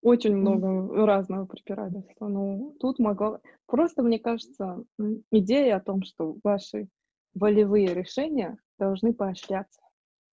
Очень 0.02 0.36
много 0.36 1.06
разного 1.06 1.46
препирательства. 1.46 2.28
Ну, 2.28 2.76
тут 2.78 2.98
могло... 2.98 3.38
Просто, 3.66 4.02
мне 4.02 4.18
кажется, 4.18 4.84
идея 5.30 5.76
о 5.76 5.80
том, 5.80 6.02
что 6.02 6.36
ваши 6.44 6.88
волевые 7.34 7.94
решения 7.94 8.58
должны 8.78 9.14
поощряться. 9.14 9.81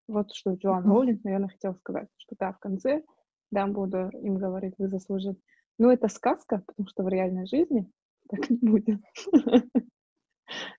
Вот 0.09 0.33
что 0.33 0.55
Джоан 0.55 0.85
Роулинг, 0.85 1.23
наверное, 1.23 1.49
хотел 1.49 1.75
сказать, 1.75 2.07
что 2.17 2.35
да, 2.39 2.51
в 2.51 2.59
конце 2.59 3.03
Дамблдор 3.51 4.15
им 4.15 4.37
говорит, 4.37 4.73
вы 4.79 4.87
заслужили. 4.87 5.37
Но 5.77 5.91
это 5.91 6.07
сказка, 6.07 6.63
потому 6.65 6.87
что 6.87 7.03
в 7.03 7.09
реальной 7.09 7.45
жизни 7.45 7.87
так 8.27 8.49
не 8.49 8.57
будет. 8.57 8.99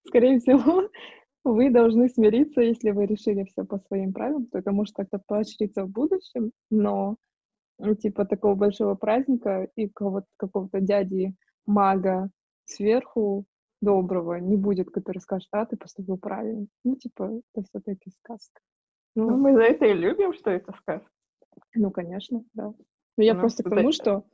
Скорее 0.07 0.41
всего, 0.41 0.89
вы 1.45 1.71
должны 1.71 2.09
смириться, 2.09 2.61
если 2.61 2.91
вы 2.91 3.07
решили 3.07 3.45
все 3.45 3.65
по 3.65 3.79
своим 3.79 4.13
правилам, 4.13 4.47
то 4.47 4.59
это 4.59 4.73
может 4.73 4.97
как-то 4.97 5.21
поощриться 5.25 5.85
в 5.85 5.91
будущем, 5.91 6.51
но 6.69 7.17
ну, 7.79 7.95
типа 7.95 8.25
такого 8.25 8.57
большого 8.57 8.97
праздника 8.97 9.69
и 9.77 9.89
какого-то, 9.89 10.27
какого-то 10.39 10.81
дяди 10.81 11.35
мага 11.67 12.31
сверху 12.65 13.45
доброго 13.81 14.35
не 14.41 14.57
будет, 14.57 14.91
который 14.91 15.19
скажет, 15.19 15.49
а, 15.53 15.67
ты 15.67 15.77
поступил 15.77 16.19
правильно. 16.19 16.67
Ну, 16.83 16.97
типа, 16.97 17.41
это 17.55 17.67
все-таки 17.69 18.11
сказка. 18.11 18.61
Ну, 19.17 19.31
ну, 19.31 19.37
мы 19.37 19.55
за 19.55 19.63
это 19.63 19.87
и 19.87 19.93
любим, 19.93 20.33
что 20.35 20.51
это 20.51 20.73
сказка. 20.73 21.11
Ну, 21.75 21.91
конечно, 21.91 22.45
да. 22.55 22.65
Но 22.65 22.75
ну, 23.17 23.25
я 23.25 23.35
ну, 23.35 23.41
просто 23.41 23.63
к 23.63 23.71
тому, 23.71 23.93
что 23.93 24.25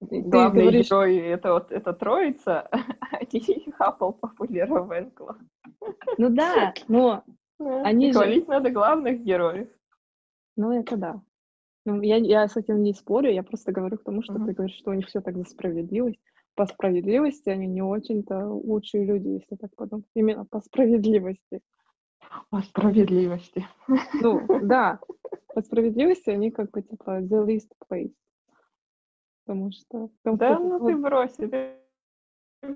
Главный 0.00 0.62
говоришь... 0.62 0.86
герой 0.88 1.16
это 1.16 1.52
вот 1.54 1.72
эта 1.72 1.92
троица, 1.94 2.68
а 2.70 3.18
Хаппл 3.78 4.12
популярен 4.12 4.90
Венкла. 4.90 5.38
Ну 6.18 6.28
да, 6.28 6.74
но 6.86 7.24
они 7.58 8.12
же... 8.12 8.18
Хвалить 8.18 8.48
надо 8.48 8.70
главных 8.70 9.22
героев. 9.22 9.68
Ну, 10.56 10.72
это 10.72 10.96
да. 10.96 11.22
Ну, 11.86 12.02
я, 12.02 12.16
я 12.16 12.48
с 12.48 12.56
этим 12.56 12.82
не 12.82 12.92
спорю, 12.92 13.30
я 13.32 13.42
просто 13.42 13.72
говорю 13.72 13.96
к 13.96 14.02
тому, 14.02 14.22
что 14.22 14.34
mm-hmm. 14.34 14.46
ты 14.46 14.52
говоришь, 14.52 14.76
что 14.76 14.90
у 14.90 14.94
них 14.94 15.06
все 15.06 15.20
так 15.20 15.36
за 15.36 15.44
справедливость. 15.44 16.18
По 16.54 16.66
справедливости 16.66 17.48
они 17.48 17.66
не 17.66 17.82
очень-то 17.82 18.48
лучшие 18.48 19.04
люди, 19.04 19.28
если 19.28 19.56
так 19.56 19.74
подумать. 19.76 20.06
Именно 20.14 20.46
по 20.46 20.60
справедливости. 20.60 21.60
По 22.50 22.62
справедливости. 22.62 23.66
Ну, 24.20 24.46
да. 24.62 25.00
По 25.54 25.62
справедливости 25.62 26.30
они 26.30 26.50
как 26.50 26.70
бы 26.70 26.82
типа 26.82 27.20
the 27.20 27.46
least 27.46 27.70
place. 27.88 28.14
Потому 29.44 29.72
что... 29.72 30.10
Потому 30.22 30.36
да, 30.38 30.58
ну 30.58 30.78
вот... 30.78 30.88
ты 30.88 30.96
брось, 30.96 31.32
ты 31.32 31.76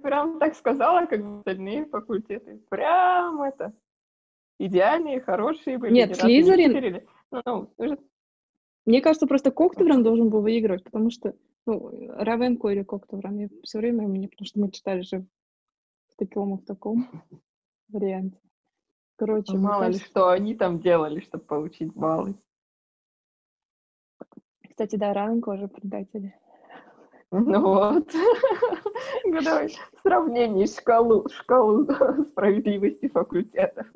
прям 0.03 0.39
так 0.39 0.55
сказала, 0.55 1.07
как 1.07 1.21
остальные 1.21 1.87
факультеты. 1.87 2.61
Прям 2.69 3.43
это 3.43 3.75
идеальные, 4.59 5.21
хорошие 5.21 5.79
были. 5.79 5.93
Нет, 5.93 6.17
Слизерин... 6.17 7.07
Ну, 7.33 7.73
ну, 7.79 7.99
Мне 8.87 9.01
кажется, 9.01 9.27
просто 9.27 9.51
Коктевран 9.51 10.03
должен 10.03 10.31
был 10.31 10.43
выигрывать, 10.43 10.85
потому 10.85 11.11
что, 11.11 11.35
ну, 11.67 11.91
Равенко 12.13 12.69
или 12.69 12.83
Коктевран, 12.83 13.39
я 13.39 13.49
все 13.63 13.79
время 13.79 14.07
мне, 14.07 14.29
потому 14.29 14.47
что 14.47 14.61
мы 14.61 14.71
читали 14.71 15.03
же 15.03 15.27
в 16.09 16.17
таком 16.17 16.55
и 16.55 16.59
в 16.61 16.65
таком 16.65 17.09
варианте. 17.89 18.39
Короче, 19.21 19.53
ну, 19.53 19.59
мало 19.61 19.85
кажется... 19.85 20.03
ли, 20.03 20.11
что 20.11 20.29
они 20.31 20.55
там 20.55 20.81
делали, 20.81 21.21
чтобы 21.21 21.45
получить 21.45 21.93
баллы. 21.93 22.35
Кстати, 24.67 24.97
да, 24.97 25.13
Равенко 25.13 25.51
уже 25.51 25.69
предатели. 25.69 26.35
Ну 27.31 27.61
вот. 27.61 28.11
Давай 29.27 29.77
сравнение 30.03 30.67
шкалу, 30.67 31.29
шкалу 31.29 31.87
справедливости 32.31 33.09
факультетов. 33.09 33.87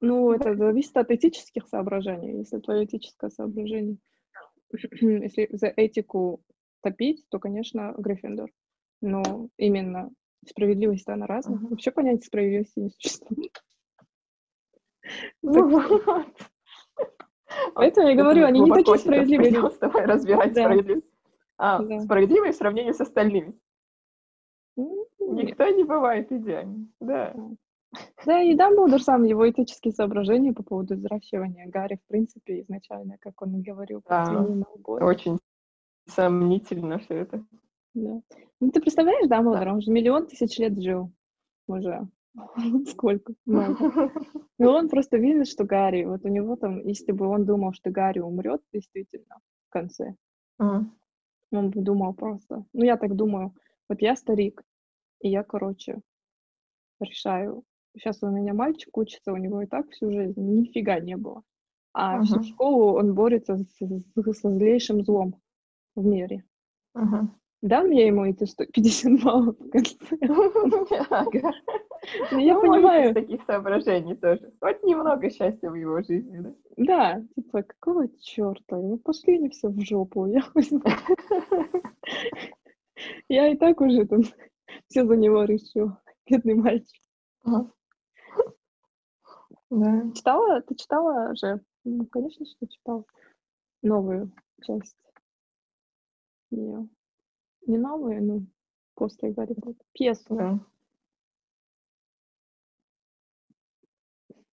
Ну, 0.00 0.30
это 0.30 0.54
зависит 0.54 0.96
от 0.96 1.10
этических 1.10 1.66
соображений. 1.66 2.38
Если 2.38 2.60
твое 2.60 2.84
этическое 2.84 3.30
соображение, 3.30 3.96
если 4.70 5.48
за 5.50 5.66
этику 5.66 6.44
топить, 6.80 7.26
то, 7.28 7.40
конечно, 7.40 7.92
Гриффиндор. 7.98 8.52
Но 9.00 9.48
именно 9.56 10.12
справедливость, 10.48 11.08
она 11.08 11.26
разная. 11.26 11.58
Вообще 11.58 11.90
понятия 11.90 12.26
справедливости 12.26 12.78
не 12.78 12.90
существует. 12.90 13.65
Ну, 15.42 15.68
вот. 15.68 16.26
Поэтому 17.74 18.08
я 18.08 18.16
говорю, 18.16 18.44
они 18.44 18.60
не 18.60 18.70
такие 18.70 18.98
справедливые. 18.98 19.70
Давай 19.80 20.04
разбирать 20.04 20.52
справедливость. 20.52 21.06
А, 21.58 21.82
да. 21.82 22.00
справедливые 22.00 22.52
в 22.52 22.56
сравнении 22.56 22.92
с 22.92 23.00
остальными. 23.00 23.58
Никто 24.76 25.66
не 25.68 25.84
бывает 25.84 26.30
идеальным, 26.30 26.92
да. 27.00 27.34
Да, 28.26 28.42
и 28.42 28.54
Дамблдор 28.54 29.00
сам, 29.00 29.24
его 29.24 29.48
этические 29.48 29.94
соображения 29.94 30.52
по 30.52 30.62
поводу 30.62 30.96
взращивания 30.96 31.66
Гарри, 31.66 31.98
в 32.04 32.08
принципе, 32.08 32.60
изначально, 32.60 33.16
как 33.18 33.40
он 33.40 33.56
и 33.56 33.62
говорил, 33.62 34.02
да, 34.06 34.44
очень 34.84 35.38
сомнительно 36.06 36.98
все 36.98 37.14
это. 37.14 37.44
Да. 37.94 38.20
Ну, 38.60 38.70
ты 38.70 38.80
представляешь, 38.80 39.28
Дамблдор, 39.28 39.64
да. 39.64 39.72
он 39.72 39.80
же 39.80 39.90
миллион 39.90 40.26
тысяч 40.26 40.58
лет 40.58 40.80
жил 40.80 41.10
уже. 41.66 42.06
Сколько? 42.86 43.34
Много. 43.46 44.12
И 44.58 44.64
он 44.64 44.88
просто 44.88 45.16
видит, 45.16 45.48
что 45.48 45.64
Гарри, 45.64 46.04
вот 46.04 46.24
у 46.24 46.28
него 46.28 46.56
там, 46.56 46.78
если 46.80 47.12
бы 47.12 47.26
он 47.26 47.44
думал, 47.44 47.72
что 47.72 47.90
Гарри 47.90 48.20
умрет 48.20 48.62
действительно 48.72 49.40
в 49.68 49.72
конце, 49.72 50.14
uh-huh. 50.60 50.84
Он 51.52 51.70
бы 51.70 51.80
думал 51.80 52.14
просто. 52.14 52.64
Ну, 52.72 52.84
я 52.84 52.96
так 52.96 53.14
думаю. 53.14 53.54
Вот 53.88 54.02
я 54.02 54.16
старик, 54.16 54.62
и 55.20 55.28
я, 55.28 55.44
короче, 55.44 56.00
решаю. 57.00 57.62
Сейчас 57.94 58.22
у 58.22 58.28
меня 58.28 58.52
мальчик 58.52 58.96
учится, 58.96 59.32
у 59.32 59.36
него 59.36 59.62
и 59.62 59.66
так 59.66 59.88
всю 59.90 60.10
жизнь 60.10 60.40
нифига 60.40 60.98
не 61.00 61.16
было. 61.16 61.42
А 61.92 62.18
uh-huh. 62.18 62.24
всю 62.24 62.42
школу 62.42 62.98
он 62.98 63.14
борется 63.14 63.56
с, 63.56 63.78
с, 63.78 64.40
со 64.40 64.50
злейшим 64.50 65.02
злом 65.04 65.40
в 65.94 66.04
мире. 66.04 66.44
Uh-huh. 66.96 67.28
Дам 67.62 67.90
я 67.90 68.06
ему 68.06 68.26
эти 68.26 68.44
150 68.44 69.22
баллов 69.22 69.56
в 69.58 69.70
конце? 69.70 69.96
Ну, 72.30 72.38
я 72.38 72.54
ну, 72.54 72.60
понимаю. 72.60 73.14
таких 73.14 73.42
соображений 73.44 74.16
тоже. 74.16 74.52
Хоть 74.60 74.82
немного 74.82 75.30
счастья 75.30 75.70
в 75.70 75.74
его 75.74 76.02
жизни, 76.02 76.38
да? 76.38 76.54
Да, 76.76 77.22
типа, 77.34 77.62
какого 77.62 78.08
черта? 78.20 78.76
Ну, 78.76 78.98
пошли 78.98 79.36
они 79.36 79.48
все 79.48 79.68
в 79.68 79.80
жопу. 79.80 80.26
Я, 80.26 80.42
я 83.28 83.48
и 83.48 83.56
так 83.56 83.80
уже 83.80 84.06
там 84.06 84.22
все 84.88 85.04
за 85.04 85.16
него 85.16 85.44
решил. 85.44 85.92
Бедный 86.28 86.54
мальчик. 86.54 87.02
Да. 87.44 87.70
Читала? 90.14 90.60
Ты 90.62 90.74
читала 90.76 91.34
же? 91.34 91.60
Ну, 91.84 92.06
конечно, 92.06 92.46
что 92.46 92.66
читала. 92.66 93.04
Новую 93.82 94.32
часть. 94.62 94.96
Не, 96.50 96.88
не 97.66 97.78
новую, 97.78 98.24
но 98.24 98.40
после 98.94 99.32
Гарри 99.32 99.54
Поттера. 99.54 99.84
Пьесу. 99.92 100.34
Да. 100.34 100.60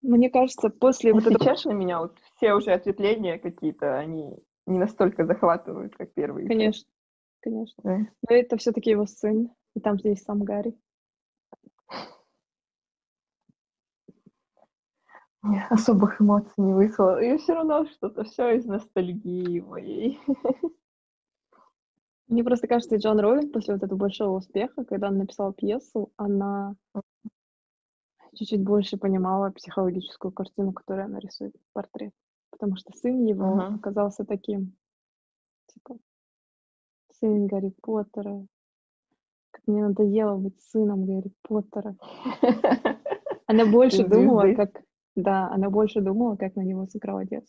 Мне 0.04 0.28
кажется, 0.28 0.68
после 0.68 1.14
вот 1.14 1.24
этого... 1.24 1.42
честно, 1.42 1.72
меня 1.72 1.98
вот 1.98 2.18
все 2.36 2.52
уже 2.52 2.72
ответвления 2.72 3.38
какие-то, 3.38 3.98
они 3.98 4.36
не 4.66 4.78
настолько 4.78 5.24
захватывают, 5.24 5.96
как 5.96 6.12
первые. 6.12 6.46
Конечно, 6.46 6.86
конечно. 7.40 7.82
Да. 7.82 7.96
Но 8.28 8.36
это 8.36 8.58
все-таки 8.58 8.90
его 8.90 9.06
сын, 9.06 9.50
и 9.74 9.80
там 9.80 9.98
здесь 9.98 10.22
сам 10.22 10.44
Гарри. 10.44 10.78
Не, 15.42 15.66
особых 15.70 16.20
эмоций 16.20 16.52
не 16.58 16.74
вызвало. 16.74 17.22
И 17.22 17.38
все 17.38 17.54
равно 17.54 17.86
что-то 17.86 18.24
все 18.24 18.56
из 18.56 18.66
ностальгии 18.66 19.60
моей. 19.60 20.20
Мне 22.28 22.44
просто 22.44 22.66
кажется, 22.66 22.96
Джон 22.96 23.20
Роулинг 23.20 23.52
после 23.52 23.74
вот 23.74 23.82
этого 23.82 23.98
большого 23.98 24.36
успеха, 24.36 24.84
когда 24.84 25.08
он 25.08 25.16
написал 25.16 25.54
пьесу, 25.54 26.12
она 26.16 26.74
чуть-чуть 28.34 28.62
больше 28.62 28.96
понимала 28.96 29.50
психологическую 29.50 30.32
картину, 30.32 30.72
которую 30.72 31.06
она 31.06 31.18
рисует 31.18 31.54
в 31.56 31.72
портрет. 31.72 32.12
Потому 32.50 32.76
что 32.76 32.92
сын 32.96 33.24
его 33.24 33.58
uh-huh. 33.58 33.74
оказался 33.76 34.24
таким, 34.24 34.76
типа, 35.66 35.98
сын 37.12 37.46
Гарри 37.46 37.72
Поттера. 37.80 38.46
Как 39.50 39.66
мне 39.66 39.82
надоело 39.82 40.36
быть 40.36 40.60
сыном 40.60 41.06
Гарри 41.06 41.32
Поттера. 41.42 41.96
Она 43.46 43.66
больше 43.66 44.06
думала, 44.06 44.52
как... 44.54 44.82
Да, 45.16 45.48
она 45.52 45.70
больше 45.70 46.00
думала, 46.00 46.34
как 46.34 46.56
на 46.56 46.62
него 46.62 46.86
сыграл 46.86 47.18
отец. 47.18 47.44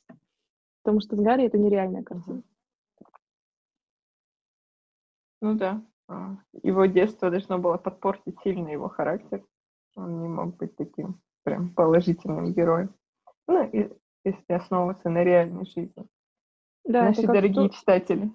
Потому 0.84 1.00
что 1.02 1.15
с 1.15 1.19
Гарри 1.19 1.45
это 1.45 1.58
нереальная 1.58 2.04
картина. 2.04 2.43
Ну 5.41 5.56
да. 5.56 5.84
А, 6.08 6.38
его 6.62 6.86
детство 6.86 7.32
должно 7.32 7.58
было 7.58 7.78
подпортить 7.78 8.39
сильно 8.43 8.69
его 8.69 8.88
характер. 8.88 9.43
Он 9.95 10.21
не 10.21 10.27
мог 10.27 10.58
быть 10.58 10.75
таким 10.75 11.21
прям 11.43 11.69
положительным 11.73 12.53
героем. 12.53 12.93
Ну, 13.47 13.63
и 13.69 13.89
если 14.23 14.53
основываться 14.53 15.10
на 15.10 15.23
реальной 15.23 15.65
жизни. 15.65 16.05
Да, 16.84 17.03
Наши 17.05 17.25
дорогие 17.25 17.69
то- 17.69 17.75
читатели, 17.75 18.31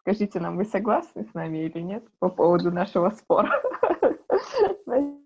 скажите 0.00 0.40
нам, 0.40 0.56
вы 0.56 0.64
согласны 0.64 1.24
с 1.24 1.34
нами 1.34 1.58
или 1.58 1.80
нет 1.80 2.04
по 2.18 2.28
поводу 2.28 2.70
нашего 2.70 3.10
спора? 3.10 3.50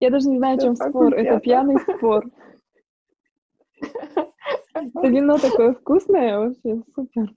Я 0.00 0.10
даже 0.10 0.28
не 0.28 0.38
знаю, 0.38 0.58
о 0.58 0.60
чем 0.60 0.76
спор. 0.76 1.14
Это 1.14 1.38
факультета. 1.38 1.40
пьяный 1.40 1.78
спор. 1.80 2.24
Это 4.74 5.08
вино 5.08 5.38
такое 5.38 5.72
вкусное, 5.74 6.38
вообще 6.38 6.82
супер. 6.94 7.32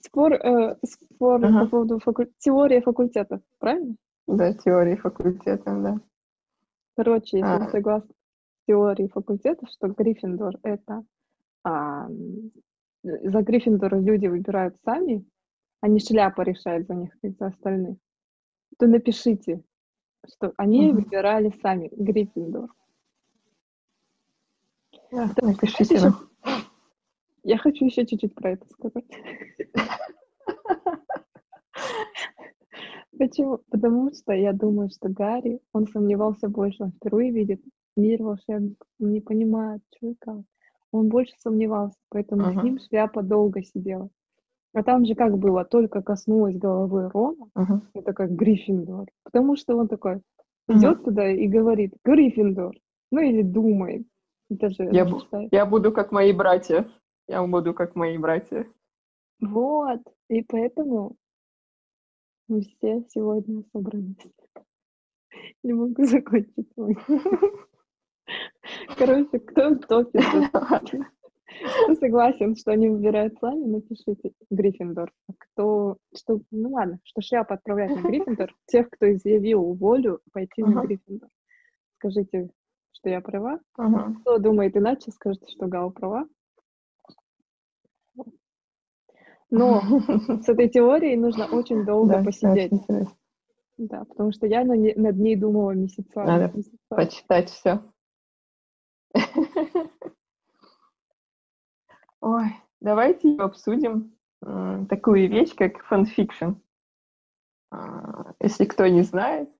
Спор, 0.00 0.32
э, 0.34 0.76
спор 0.84 1.44
Ага. 1.44 1.60
по 1.64 1.66
поводу 1.70 1.98
факу- 2.00 2.26
теории 2.38 2.80
факультетов, 2.80 3.40
правильно? 3.58 3.94
Да, 4.26 4.52
теории 4.54 4.96
факультета, 4.96 5.74
да. 5.80 6.00
Короче, 6.96 7.38
если 7.38 7.64
А. 7.64 7.70
согласны 7.70 8.10
с 8.10 8.66
теорией 8.66 9.08
факультетов, 9.08 9.68
что 9.70 9.88
Гриффиндор— 9.88 10.54
это... 10.62 11.04
а, 11.64 12.08
за 13.02 13.42
Гриффиндора 13.42 13.98
люди 13.98 14.26
выбирают 14.28 14.76
сами, 14.84 15.24
а 15.80 15.88
не 15.88 15.98
шляпа 15.98 16.42
решает 16.42 16.86
за 16.86 16.94
них, 16.94 17.10
как 17.20 17.32
за 17.38 17.46
остальных, 17.46 17.96
то 18.78 18.86
напишите, 18.86 19.62
что 20.28 20.52
они 20.56 20.88
Мгм. 20.88 20.96
выбирали 21.02 21.52
сами 21.62 21.88
Гриффиндор. 21.92 22.68
Да, 25.10 25.30
Напишите 25.42 26.00
нам. 26.00 26.30
Я 27.42 27.58
хочу 27.58 27.84
еще 27.84 28.06
чуть-чуть 28.06 28.34
про 28.34 28.52
это 28.52 28.66
сказать. 28.68 29.04
Почему? 33.22 33.60
Потому 33.70 34.10
что 34.12 34.32
я 34.32 34.52
думаю, 34.52 34.88
что 34.90 35.08
Гарри, 35.08 35.60
он 35.72 35.86
сомневался 35.86 36.48
больше, 36.48 36.82
он 36.82 36.90
впервые 36.90 37.30
видит 37.30 37.60
мир 37.96 38.20
волшебников, 38.20 38.88
он 39.00 39.12
не 39.12 39.20
понимает, 39.20 39.80
что 39.96 40.08
и 40.08 40.14
как. 40.18 40.40
Он 40.90 41.08
больше 41.08 41.32
сомневался, 41.38 41.94
поэтому 42.08 42.42
с 42.42 42.56
Мгм. 42.56 42.64
ним 42.64 42.78
шляпа 42.80 43.22
долго 43.22 43.62
сидела. 43.62 44.08
А 44.74 44.82
там 44.82 45.04
же 45.04 45.14
как 45.14 45.38
было, 45.38 45.64
только 45.64 46.02
коснулась 46.02 46.56
головы 46.58 47.10
Рона, 47.10 47.46
Мгм. 47.54 47.82
это 47.94 48.12
как 48.12 48.32
Гриффиндор. 48.32 49.06
Потому 49.22 49.54
что 49.54 49.76
он 49.76 49.86
такой 49.86 50.20
идет 50.66 51.04
туда 51.04 51.30
и 51.30 51.46
говорит 51.46 51.94
Гриффиндор. 52.04 52.74
Ну 53.12 53.20
или 53.20 53.42
думает. 53.42 54.04
Это 54.50 54.68
же 54.70 54.82
Я 54.90 55.06
считает. 55.06 55.48
Я 55.52 55.64
буду 55.64 55.92
как 55.92 56.10
мои 56.10 56.32
братья. 56.32 56.88
Я 57.28 57.46
буду 57.46 57.72
как 57.72 57.94
мои 57.94 58.18
братья. 58.18 58.66
Вот. 59.40 60.00
И 60.28 60.42
поэтому 60.42 61.14
мы 62.48 62.60
все 62.62 63.04
сегодня 63.08 63.64
собрались. 63.72 64.16
Не 65.62 65.72
могу 65.72 66.04
закончить. 66.04 66.68
Короче, 68.96 69.38
кто 69.38 69.70
в 69.70 69.80
топе? 69.80 70.20
тут? 70.20 71.00
Кто 71.84 71.94
согласен, 71.96 72.56
что 72.56 72.72
они 72.72 72.88
выбирают 72.88 73.34
сами, 73.38 73.66
напишите 73.66 74.32
Гриффиндор. 74.50 75.12
А 75.28 75.32
кто, 75.36 75.96
что, 76.16 76.40
ну 76.50 76.70
ладно, 76.70 76.98
что 77.04 77.20
шляпа 77.20 77.54
отправлять 77.54 77.90
на 77.90 78.08
Гриффиндор, 78.08 78.54
тех, 78.66 78.88
кто 78.90 79.12
изъявил 79.12 79.74
волю 79.74 80.20
пойти 80.32 80.62
на. 80.62 80.82
Гриффиндор. 80.82 81.28
Скажите, 81.96 82.48
что 82.92 83.10
я 83.10 83.20
права. 83.20 83.60
Кто 84.20 84.38
думает 84.38 84.76
иначе, 84.76 85.10
скажите, 85.10 85.46
что 85.50 85.66
Гала 85.66 85.90
права. 85.90 86.26
Но 89.52 89.82
с 90.42 90.48
этой 90.48 90.68
теорией 90.70 91.16
нужно 91.16 91.46
очень 91.46 91.84
долго 91.84 92.24
посидеть. 92.24 92.72
Да, 93.76 94.04
потому 94.04 94.32
что 94.32 94.46
я 94.46 94.64
над 94.64 95.16
ней 95.16 95.36
думала 95.36 95.72
месяцами. 95.72 96.26
Надо. 96.26 96.52
Почитать 96.88 97.50
все. 97.50 97.82
Ой, 102.20 102.46
давайте 102.80 103.36
обсудим 103.36 104.16
такую 104.40 105.28
вещь, 105.28 105.54
как 105.54 105.84
fan 105.84 106.03
fiction. 106.03 106.52
А, 107.70 108.32
Если 108.40 108.64
кто 108.64 108.86
не 108.86 109.02
знает, 109.02 109.50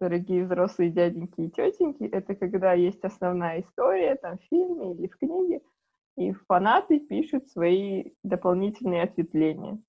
дорогие 0.00 0.44
взрослые 0.44 0.90
дяденьки 0.90 1.40
и 1.40 1.50
тетеньки, 1.50 2.04
это 2.04 2.34
когда 2.34 2.74
есть 2.74 3.02
основная 3.04 3.62
история, 3.62 4.16
там, 4.16 4.36
в 4.38 4.42
фильме 4.50 4.92
или 4.94 5.06
в 5.06 5.16
книге, 5.16 5.62
и 6.16 6.32
фанаты 6.32 7.00
пишут 7.00 7.48
свои 7.48 8.12
дополнительные 8.22 9.02
ответвления, 9.02 9.80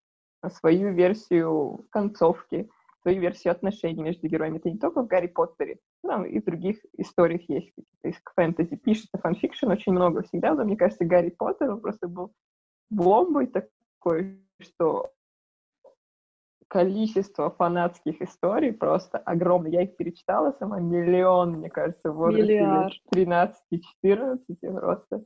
свою 0.48 0.94
версию 0.94 1.86
концовки, 1.92 2.70
свою 3.02 3.22
версию 3.22 3.52
отношений 3.52 4.02
между 4.02 4.28
героями. 4.28 4.58
Это 4.58 4.72
не 4.72 4.80
только 4.80 5.04
в 5.04 5.08
Гарри 5.08 5.28
Поттере, 5.28 5.80
там 6.02 6.26
и 6.26 6.40
в 6.40 6.46
других 6.46 6.78
историях 6.98 7.42
есть 7.50 7.72
какие-то 7.76 8.08
из 8.08 8.16
фэнтези. 8.36 8.76
Пишется 8.78 9.18
fan 9.22 9.36
fiction 9.36 9.70
очень 9.70 9.92
много 9.92 10.24
всегда, 10.24 10.56
но 10.56 10.64
мне 10.64 10.76
кажется, 10.76 11.06
Гарри 11.06 11.30
Поттер 11.30 11.72
он 11.72 11.82
просто 11.82 12.08
был 12.08 12.34
бомбой 12.90 13.48
такой, 13.48 14.42
что 14.60 15.12
количество 16.68 17.52
фанатских 17.52 18.22
историй 18.22 18.74
просто 18.74 19.20
огромное. 19.20 19.72
Я 19.72 19.84
их 19.84 19.96
перечитала 19.96 20.52
сама 20.58 20.80
миллион, 20.80 21.54
мне 21.54 21.70
кажется, 21.70 22.12
в 22.12 22.16
возрасте 22.16 22.62
Миллиард. 22.62 22.94
лет 23.14 23.56
13-14, 23.94 24.80
просто 24.80 25.24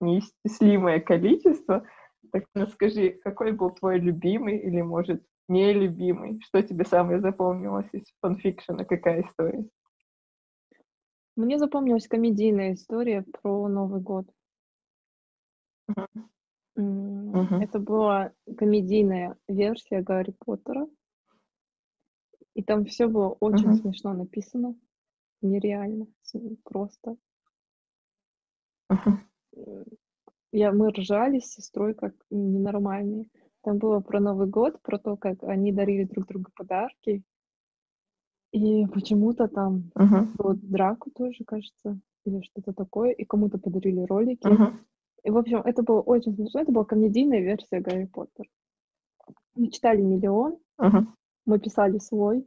неисчислимое 0.00 1.00
количество. 1.00 1.86
Так 2.32 2.44
ну, 2.54 2.66
скажи, 2.66 3.10
какой 3.22 3.52
был 3.52 3.70
твой 3.70 3.98
любимый 3.98 4.58
или, 4.58 4.80
может, 4.80 5.24
нелюбимый? 5.48 6.40
Что 6.42 6.62
тебе 6.62 6.84
самое 6.84 7.20
запомнилось 7.20 7.88
из 7.92 8.04
фанфикшена? 8.20 8.84
Какая 8.84 9.22
история? 9.22 9.64
Мне 11.36 11.58
запомнилась 11.58 12.06
комедийная 12.06 12.74
история 12.74 13.24
про 13.42 13.68
Новый 13.68 14.00
год. 14.00 14.26
Мгм. 16.76 17.60
Это 17.60 17.78
была 17.78 18.32
комедийная 18.56 19.36
версия 19.48 20.00
Гарри 20.00 20.34
Поттера. 20.38 20.88
И 22.54 22.62
там 22.62 22.84
все 22.84 23.08
было 23.08 23.30
очень 23.40 23.68
Мгм. 23.68 23.76
смешно 23.76 24.12
написано. 24.12 24.76
Нереально. 25.42 26.06
Просто. 26.62 27.16
Мгм. 28.88 29.28
Я, 30.52 30.72
мы 30.72 30.90
ржали 30.90 31.40
с 31.40 31.52
сестрой 31.52 31.94
как 31.94 32.14
ненормальные. 32.30 33.28
Там 33.62 33.78
было 33.78 34.00
про 34.00 34.20
Новый 34.20 34.46
год, 34.46 34.80
про 34.82 34.98
то, 34.98 35.16
как 35.16 35.42
они 35.42 35.72
дарили 35.72 36.04
друг 36.04 36.26
другу 36.26 36.50
подарки. 36.54 37.22
И 38.52 38.86
почему-то 38.86 39.48
там 39.48 39.90
Мгм. 39.96 40.34
было 40.36 40.54
драку 40.54 41.10
тоже, 41.10 41.44
кажется, 41.44 41.98
или 42.24 42.40
что-то 42.42 42.72
такое. 42.72 43.10
И 43.10 43.24
кому-то 43.24 43.58
подарили 43.58 44.02
ролики. 44.02 44.46
Мгм. 44.46 44.86
И, 45.24 45.30
в 45.30 45.38
общем, 45.38 45.58
это 45.58 45.82
было 45.82 46.02
очень 46.02 46.34
смешно. 46.34 46.60
Это 46.60 46.70
была 46.70 46.84
комедийная 46.84 47.40
версия 47.40 47.80
Гарри 47.80 48.04
Поттера. 48.04 48.48
Мы 49.56 49.70
читали 49.70 50.02
миллион, 50.02 50.58
Мгм. 50.78 51.16
мы 51.46 51.58
писали 51.58 51.98
свой, 51.98 52.46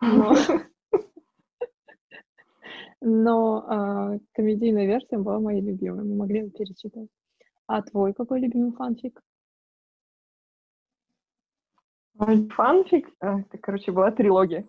но, 0.00 0.34
но 3.02 3.64
а, 3.66 4.18
комедийная 4.32 4.86
версия 4.86 5.18
была 5.18 5.40
моей 5.40 5.60
любимой. 5.60 6.04
Мы 6.04 6.14
могли 6.14 6.48
перечитать. 6.50 7.08
А 7.66 7.82
твой 7.82 8.14
какой 8.14 8.40
любимый 8.40 8.72
фанфик? 8.72 9.20
Мой 12.14 12.48
Фанфик, 12.48 13.08
а, 13.20 13.40
это, 13.40 13.58
короче, 13.58 13.90
была 13.90 14.10
трилогия. 14.12 14.66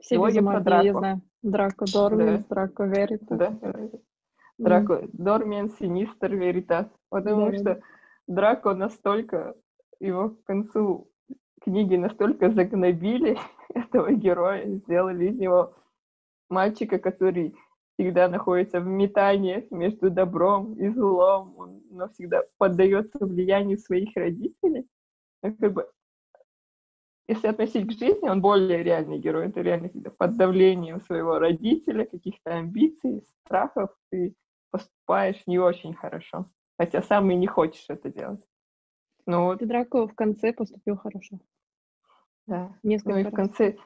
Все 0.00 0.16
без 0.16 0.32
Трилогия 0.32 0.42
про 0.42 0.60
магии, 0.60 0.86
я 0.86 0.92
знаю. 0.92 1.22
Драко 1.42 1.84
Дорминс, 1.92 2.46
Драко 2.46 2.84
Веритас. 2.84 3.38
Да? 3.38 3.58
Драко, 4.58 5.08
Дормен, 5.12 5.70
Синистер, 5.70 6.34
Веритас. 6.34 6.86
Потому 7.10 7.50
Да-да-да. 7.50 7.74
что 7.74 7.82
Драко 8.26 8.74
настолько, 8.74 9.54
его 10.00 10.30
к 10.30 10.44
концу 10.44 11.10
книги 11.60 11.96
настолько 11.96 12.50
загнобили 12.50 13.38
этого 13.74 14.12
героя, 14.12 14.66
сделали 14.66 15.26
из 15.26 15.36
него 15.36 15.74
мальчика, 16.52 16.98
который 16.98 17.56
всегда 17.94 18.28
находится 18.28 18.80
в 18.80 18.86
метании 18.86 19.66
между 19.70 20.10
добром 20.10 20.74
и 20.74 20.88
злом, 20.88 21.54
он 21.58 21.82
но 21.92 22.08
всегда 22.08 22.42
поддается 22.58 23.24
влиянию 23.24 23.78
своих 23.78 24.16
родителей. 24.16 24.86
Ну, 25.42 25.56
как 25.56 25.72
бы, 25.72 25.90
если 27.28 27.48
относить 27.48 27.86
к 27.86 27.98
жизни, 27.98 28.28
он 28.28 28.40
более 28.40 28.82
реальный 28.82 29.18
герой. 29.18 29.48
Это 29.48 29.60
реально 29.60 29.88
когда 29.88 30.10
под 30.10 30.36
давлением 30.36 31.00
своего 31.02 31.38
родителя, 31.38 32.06
каких-то 32.06 32.56
амбиций, 32.56 33.26
страхов, 33.44 33.90
ты 34.10 34.34
поступаешь 34.70 35.42
не 35.46 35.58
очень 35.58 35.94
хорошо. 35.94 36.46
Хотя 36.78 37.02
сам 37.02 37.30
и 37.30 37.34
не 37.34 37.46
хочешь 37.46 37.84
это 37.88 38.10
делать. 38.10 38.40
Ну 39.26 39.44
вот, 39.44 39.58
Драко 39.58 40.08
в 40.08 40.14
конце 40.14 40.52
поступил 40.52 40.96
хорошо. 40.96 41.38
да. 42.46 42.74
Несколько 42.82 43.12
Ну 43.12 43.18
и 43.18 43.24
в 43.24 43.30
конце, 43.30 43.76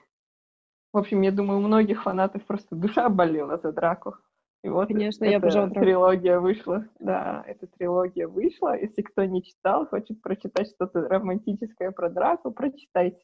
в 0.96 0.98
общем, 0.98 1.20
я 1.20 1.30
думаю, 1.30 1.58
у 1.58 1.62
многих 1.62 2.02
фанатов 2.04 2.42
просто 2.46 2.74
душа 2.74 3.08
болела 3.10 3.58
за 3.58 3.70
Драку. 3.70 4.16
И 4.64 4.68
вот 4.70 4.88
Конечно, 4.88 5.24
я 5.26 5.32
эта 5.32 5.38
обожала 5.46 5.66
Драко. 5.68 5.80
трилогия 5.84 6.40
вышла. 6.40 6.88
Да, 6.98 7.44
эта 7.46 7.66
трилогия 7.66 8.26
вышла. 8.26 8.74
Если 8.78 9.02
кто 9.02 9.24
не 9.26 9.42
читал, 9.42 9.86
хочет 9.86 10.22
прочитать 10.22 10.70
что-то 10.70 11.06
романтическое 11.06 11.90
про 11.90 12.08
Драку, 12.08 12.50
прочитайте. 12.50 13.22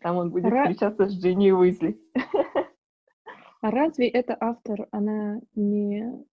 Там 0.00 0.16
он 0.16 0.30
будет 0.30 0.44
Ра- 0.52 0.62
встречаться 0.62 1.08
с 1.08 1.12
Джинни 1.20 1.50
Уизли. 1.50 2.00
А 3.64 3.70
разве 3.70 4.08
эта 4.08 4.36
автор, 4.40 4.88
она 4.90 5.40
не 5.54 6.24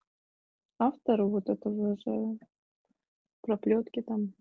автору 0.79 1.29
вот 1.29 1.49
этого 1.51 1.97
же 1.99 2.39
проплетки 3.43 4.01
там, 4.01 4.33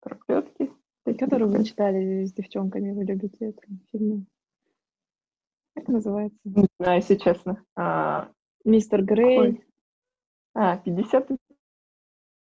Проклетки. 0.00 0.70
Которую 1.14 1.50
вы 1.50 1.64
читали 1.64 2.24
с 2.24 2.32
девчонками, 2.32 2.92
вы 2.92 3.04
любите 3.04 3.46
эту 3.46 3.62
фильм. 3.90 4.26
Как 5.74 5.88
называется? 5.88 6.38
Не 6.44 6.66
знаю, 6.78 6.96
если 7.00 7.16
честно. 7.16 7.64
А, 7.76 8.30
Мистер 8.64 9.02
Грей. 9.02 9.36
какой? 9.36 9.64
А, 10.54 10.76
50 10.78 11.28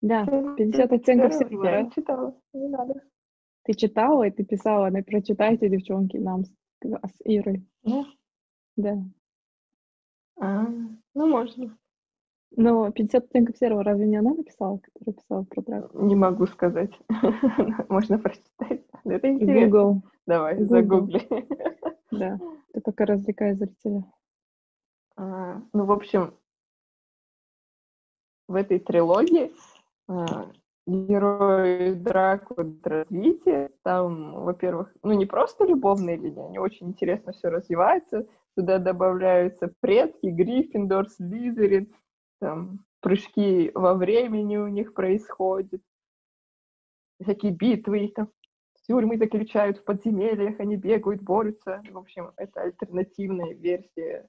Да, 0.02 0.26
50 0.58 0.92
оттенков 0.92 1.34
серого. 1.34 1.66
Я 1.66 1.90
читала. 1.92 2.36
Не 2.54 2.68
надо. 2.68 3.02
Ты 3.64 3.74
читала 3.74 4.24
и 4.24 4.32
ты 4.32 4.44
писала, 4.44 4.90
на 4.90 5.04
прочитайте, 5.04 5.70
девчонки, 5.70 6.18
нам 6.18 6.44
с, 6.46 6.52
с 6.82 7.22
Ирой. 7.24 7.66
Да? 7.84 8.06
Да. 8.76 8.98
А, 10.40 10.66
ну, 11.14 11.28
можно. 11.28 11.78
Но 12.56 12.92
50 12.92 13.26
оттенков 13.26 13.58
серого 13.58 13.84
разве 13.84 14.08
не 14.08 14.18
она 14.18 14.34
написала, 14.34 14.80
которая 14.80 15.14
писала 15.16 15.44
про 15.44 15.62
драку? 15.62 16.02
Не 16.06 16.16
могу 16.16 16.46
сказать. 16.48 16.92
Можно 17.90 18.18
прочитать. 18.20 18.84
Это 19.06 19.30
интересно. 19.30 19.66
Google, 19.68 20.02
Давай, 20.26 20.56
Google. 20.56 20.68
загугли. 20.70 21.48
да. 22.12 22.40
Ты 22.74 22.82
пока 22.82 23.06
развлекай 23.06 23.54
зрителя. 23.54 24.04
А, 25.16 25.62
Ну, 25.74 25.86
в 25.86 25.92
общем, 25.92 26.34
в 28.48 28.56
этой 28.56 28.80
трилогии 28.80 29.52
а, 30.08 30.52
герои 30.88 31.94
Дракуд 31.94 32.86
развитие, 32.86 33.72
там, 33.84 34.44
во-первых, 34.44 34.94
ну, 35.04 35.14
не 35.14 35.26
просто 35.26 35.66
любовные 35.66 36.18
линии, 36.18 36.46
они 36.46 36.58
очень 36.60 36.88
интересно 36.88 37.32
все 37.32 37.50
развивается, 37.50 38.26
туда 38.56 38.80
добавляются 38.80 39.72
предки, 39.82 40.26
Гриффиндор, 40.28 41.10
Слизерин, 41.10 41.94
там, 42.40 42.86
прыжки 43.02 43.72
во 43.74 43.94
времени 43.94 44.58
у 44.58 44.68
них 44.68 44.94
происходят, 44.94 45.82
всякие 47.22 47.52
битвы, 47.52 48.06
их 48.06 48.14
там 48.14 48.30
тюрьмы 48.90 49.18
заключают 49.18 49.78
в 49.78 49.84
подземельях, 49.84 50.60
они 50.60 50.76
бегают, 50.76 51.22
борются. 51.22 51.82
В 51.92 51.98
общем, 51.98 52.32
это 52.38 52.62
альтернативная 52.62 53.54
версия 53.54 54.28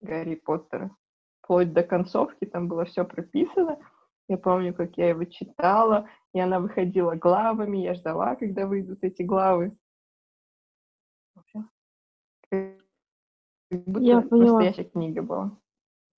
Гарри 0.00 0.36
Поттера. 0.36 0.94
Вплоть 1.42 1.72
до 1.72 1.82
концовки 1.82 2.44
там 2.44 2.68
было 2.68 2.84
все 2.84 3.04
прописано. 3.04 3.78
Я 4.28 4.38
помню, 4.38 4.72
как 4.72 4.96
я 4.96 5.08
его 5.08 5.24
читала, 5.24 6.08
и 6.32 6.38
она 6.40 6.60
выходила 6.60 7.14
главами, 7.16 7.78
я 7.78 7.94
ждала, 7.94 8.36
когда 8.36 8.66
выйдут 8.66 9.00
эти 9.02 9.22
главы. 9.22 9.76
Как 12.50 12.78
будто 13.70 14.00
Я 14.04 14.20
поняла. 14.20 14.60
настоящая 14.60 14.84
книга 14.84 15.22
была. 15.22 15.58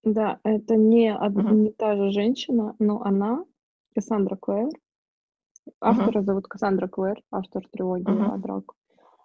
Да, 0.07 0.39
это 0.45 0.77
не, 0.77 1.13
од- 1.19 1.35
Мгм. 1.37 1.63
не 1.65 1.71
та 1.71 1.97
же 1.97 2.11
женщина, 2.11 2.77
но 2.79 3.03
она, 3.03 3.45
Кассандра 3.95 4.37
Клэр, 4.37 4.69
автора 5.81 6.23
зовут 6.23 6.47
Кассандра 6.47 6.87
Клэр, 6.87 7.21
автор 7.33 7.67
трилогии 7.73 8.09
Мгм. 8.09 8.31
о 8.31 8.39
Драко. 8.39 8.75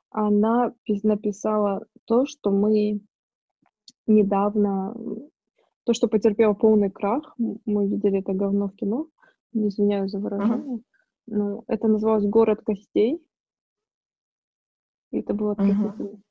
Она 0.10 0.74
пис- 0.90 1.02
написала 1.04 1.86
то, 2.06 2.26
что 2.26 2.50
мы 2.50 3.00
недавно, 4.08 4.94
м, 4.96 5.30
то, 5.84 5.94
что 5.94 6.08
потерпело 6.08 6.54
полный 6.54 6.90
крах, 6.90 7.36
м, 7.40 7.60
мы 7.68 7.88
видели 7.88 8.20
это 8.20 8.34
говно 8.34 8.68
в 8.68 8.76
кино, 8.76 9.06
извиняюсь 9.54 10.10
за 10.12 10.18
выражение, 10.20 10.80
но 11.28 11.64
это 11.68 11.88
называлось 11.88 12.26
«Город 12.26 12.62
костей», 12.66 13.22
и 15.12 15.20
это 15.20 15.36
было 15.36 15.54
Мгм. 15.60 15.70
отвратительно. 15.70 16.22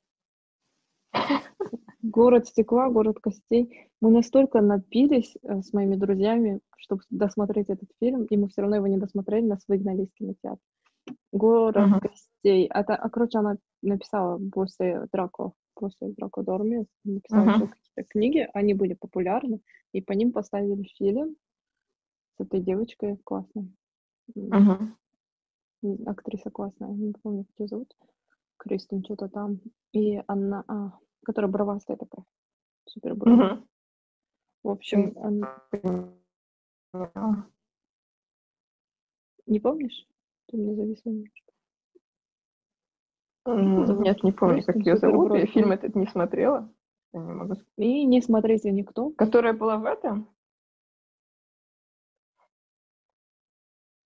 Город 2.03 2.47
стекла, 2.47 2.89
город 2.89 3.19
костей. 3.19 3.89
Мы 4.01 4.09
настолько 4.09 4.61
напились 4.61 5.35
э, 5.43 5.61
с 5.61 5.71
моими 5.71 5.95
друзьями, 5.95 6.59
чтобы 6.77 7.03
досмотреть 7.11 7.69
этот 7.69 7.89
фильм, 7.99 8.25
и 8.25 8.37
мы 8.37 8.47
все 8.49 8.61
равно 8.61 8.77
его 8.77 8.87
не 8.87 8.97
досмотрели, 8.97 9.45
нас 9.45 9.63
выгнали 9.67 10.03
из 10.03 10.11
кинотеатра. 10.13 10.57
Город 11.31 11.87
Мгм. 11.87 11.99
костей. 11.99 12.67
А, 12.67 12.83
та- 12.83 12.95
а, 12.95 13.09
короче, 13.09 13.37
она 13.37 13.57
написала 13.83 14.39
после 14.51 15.07
Драко, 15.11 15.53
после 15.75 16.09
Драко 16.17 16.41
Дормис, 16.41 16.87
написала 17.03 17.43
Мгм. 17.45 17.53
еще 17.53 17.67
какие-то 17.67 18.03
книги, 18.09 18.49
они 18.53 18.73
были 18.73 18.95
популярны, 18.95 19.61
и 19.93 20.01
по 20.01 20.13
ним 20.13 20.31
поставили 20.31 20.83
фильм 20.97 21.35
с 22.37 22.41
этой 22.41 22.61
девочкой 22.61 23.17
классной. 23.23 23.69
М, 24.35 24.97
Актриса 26.05 26.49
классная, 26.49 26.89
не 26.89 27.13
помню, 27.21 27.43
как 27.45 27.59
ее 27.59 27.67
зовут. 27.67 27.95
Кристин, 28.57 29.03
что-то 29.03 29.27
там. 29.29 29.59
И 29.93 30.21
она, 30.27 30.63
а, 30.67 30.91
которая 31.23 31.51
бровастая 31.51 31.97
такая. 31.97 32.25
Супер 32.85 33.15
бровая. 33.15 33.53
Мгм. 33.55 33.67
В 34.63 34.69
общем, 34.69 35.17
она- 35.17 35.61
не 39.45 39.59
помнишь? 39.59 40.07
Ты 40.47 40.57
мне 40.57 40.75
зависла 40.75 41.09
немножко. 41.09 41.51
Зовут? 43.45 44.05
Нет, 44.05 44.23
не 44.23 44.31
помню, 44.31 44.63
как 44.63 44.75
ее 44.75 44.97
зовут. 44.97 45.31
Я 45.33 45.39
Суперброд. 45.39 45.49
фильм 45.53 45.71
этот 45.71 45.95
не 45.95 46.05
смотрела. 46.07 46.71
Я 47.13 47.19
не 47.21 47.33
могу 47.33 47.55
сказать. 47.55 47.73
И 47.77 48.05
не 48.05 48.21
смотрите 48.21 48.71
никто. 48.71 49.09
Которая 49.11 49.53
была 49.53 49.77
в 49.77 49.85
этом? 49.85 50.29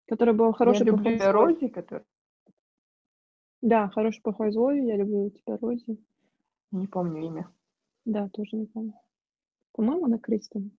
Которая 0.07 0.35
была 0.35 0.51
хороший, 0.51 0.85
Я 0.85 0.91
люблю. 0.91 1.31
Рози, 1.31 1.67
которая... 1.69 2.05
Да, 3.61 3.87
хороший, 3.89 4.21
плохой, 4.21 4.51
злой. 4.51 4.83
Я 4.85 4.97
люблю 4.97 5.29
тебя, 5.29 5.57
Рози. 5.57 5.97
Не 6.71 6.87
помню 6.87 7.25
имя. 7.25 7.51
Да, 8.05 8.29
тоже 8.29 8.55
не 8.55 8.65
помню. 8.65 8.93
По-моему, 9.73 10.05
она 10.05 10.17
Кристин. 10.17 10.77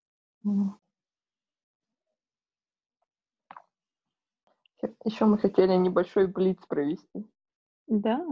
Еще 5.05 5.25
мы 5.25 5.37
хотели 5.37 5.73
небольшой 5.75 6.27
блиц 6.27 6.57
провести. 6.67 7.25
Да, 7.87 8.25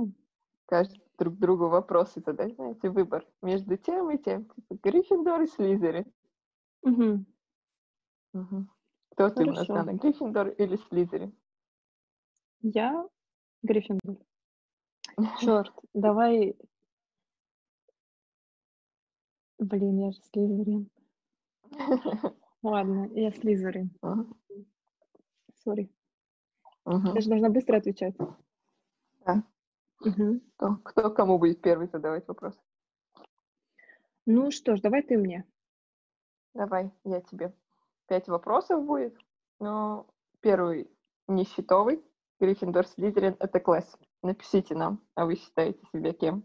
Каждый 0.65 1.01
друг 1.17 1.37
другу 1.37 1.67
вопросы 1.67 2.21
задать, 2.25 2.55
знаете, 2.55 2.89
выбор 2.89 3.27
между 3.41 3.75
тем 3.75 4.09
и 4.09 4.17
тем. 4.17 4.45
Типа 4.45 4.77
Гриффиндор 4.81 5.41
и 5.41 5.47
Слизерин. 5.47 6.05
Мгм. 6.81 7.25
Мгм. 8.31 8.71
Кто 9.09 9.29
ты 9.29 9.43
у 9.43 9.47
нас, 9.47 9.67
Хорошо. 9.67 9.73
Дана, 9.73 9.93
Гриффиндор 9.97 10.47
или 10.47 10.77
Слизерин? 10.77 11.35
я 12.61 13.05
Гриффиндор. 13.63 14.15
Черт, 15.41 15.73
давай... 15.93 16.55
Блин, 19.61 19.99
я 19.99 20.11
же 20.11 20.19
Слизерин. 20.33 20.89
Ладно, 22.63 23.07
я 23.13 23.31
Слизерин. 23.31 23.91
Сори. 25.63 25.91
Я 26.87 27.21
же 27.21 27.29
должна 27.29 27.49
быстро 27.51 27.77
отвечать. 27.77 28.15
Да. 29.23 29.43
Мгм. 29.99 30.41
Кто, 30.57 30.75
кто 30.83 31.11
кому 31.11 31.37
будет 31.37 31.61
первый 31.61 31.87
задавать 31.87 32.27
вопрос? 32.27 32.59
Ну 34.25 34.49
что 34.49 34.75
ж, 34.75 34.81
давай 34.81 35.03
ты 35.03 35.15
мне. 35.15 35.45
Давай, 36.55 36.91
я 37.03 37.21
тебе. 37.21 37.53
Пять 38.07 38.27
вопросов 38.27 38.83
будет. 38.83 39.15
Но 39.59 40.07
первый 40.39 40.89
несчетовый. 41.27 42.03
Гриффиндор, 42.39 42.87
Слизерин— 42.87 43.35
это 43.39 43.59
класс. 43.59 43.95
Напишите 44.23 44.73
нам, 44.73 44.99
а 45.13 45.25
вы 45.25 45.35
считаете 45.35 45.85
себя 45.93 46.13
кем. 46.13 46.43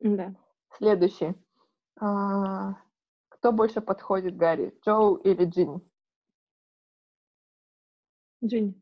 Да. 0.00 0.34
Следующий. 0.76 1.36
А, 2.04 2.74
кто 3.28 3.52
больше 3.52 3.80
подходит 3.80 4.36
Гарри, 4.36 4.76
Джоу 4.84 5.14
или 5.14 5.44
Джинни? 5.44 5.80
Джинни. 8.44 8.74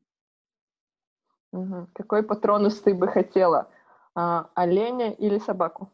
Мгм. 1.53 1.89
Какой 1.93 2.23
патронус 2.23 2.81
ты 2.81 2.95
бы 2.95 3.09
хотела? 3.09 3.71
А, 4.15 4.49
оленя 4.55 5.11
или 5.11 5.39
собаку? 5.39 5.93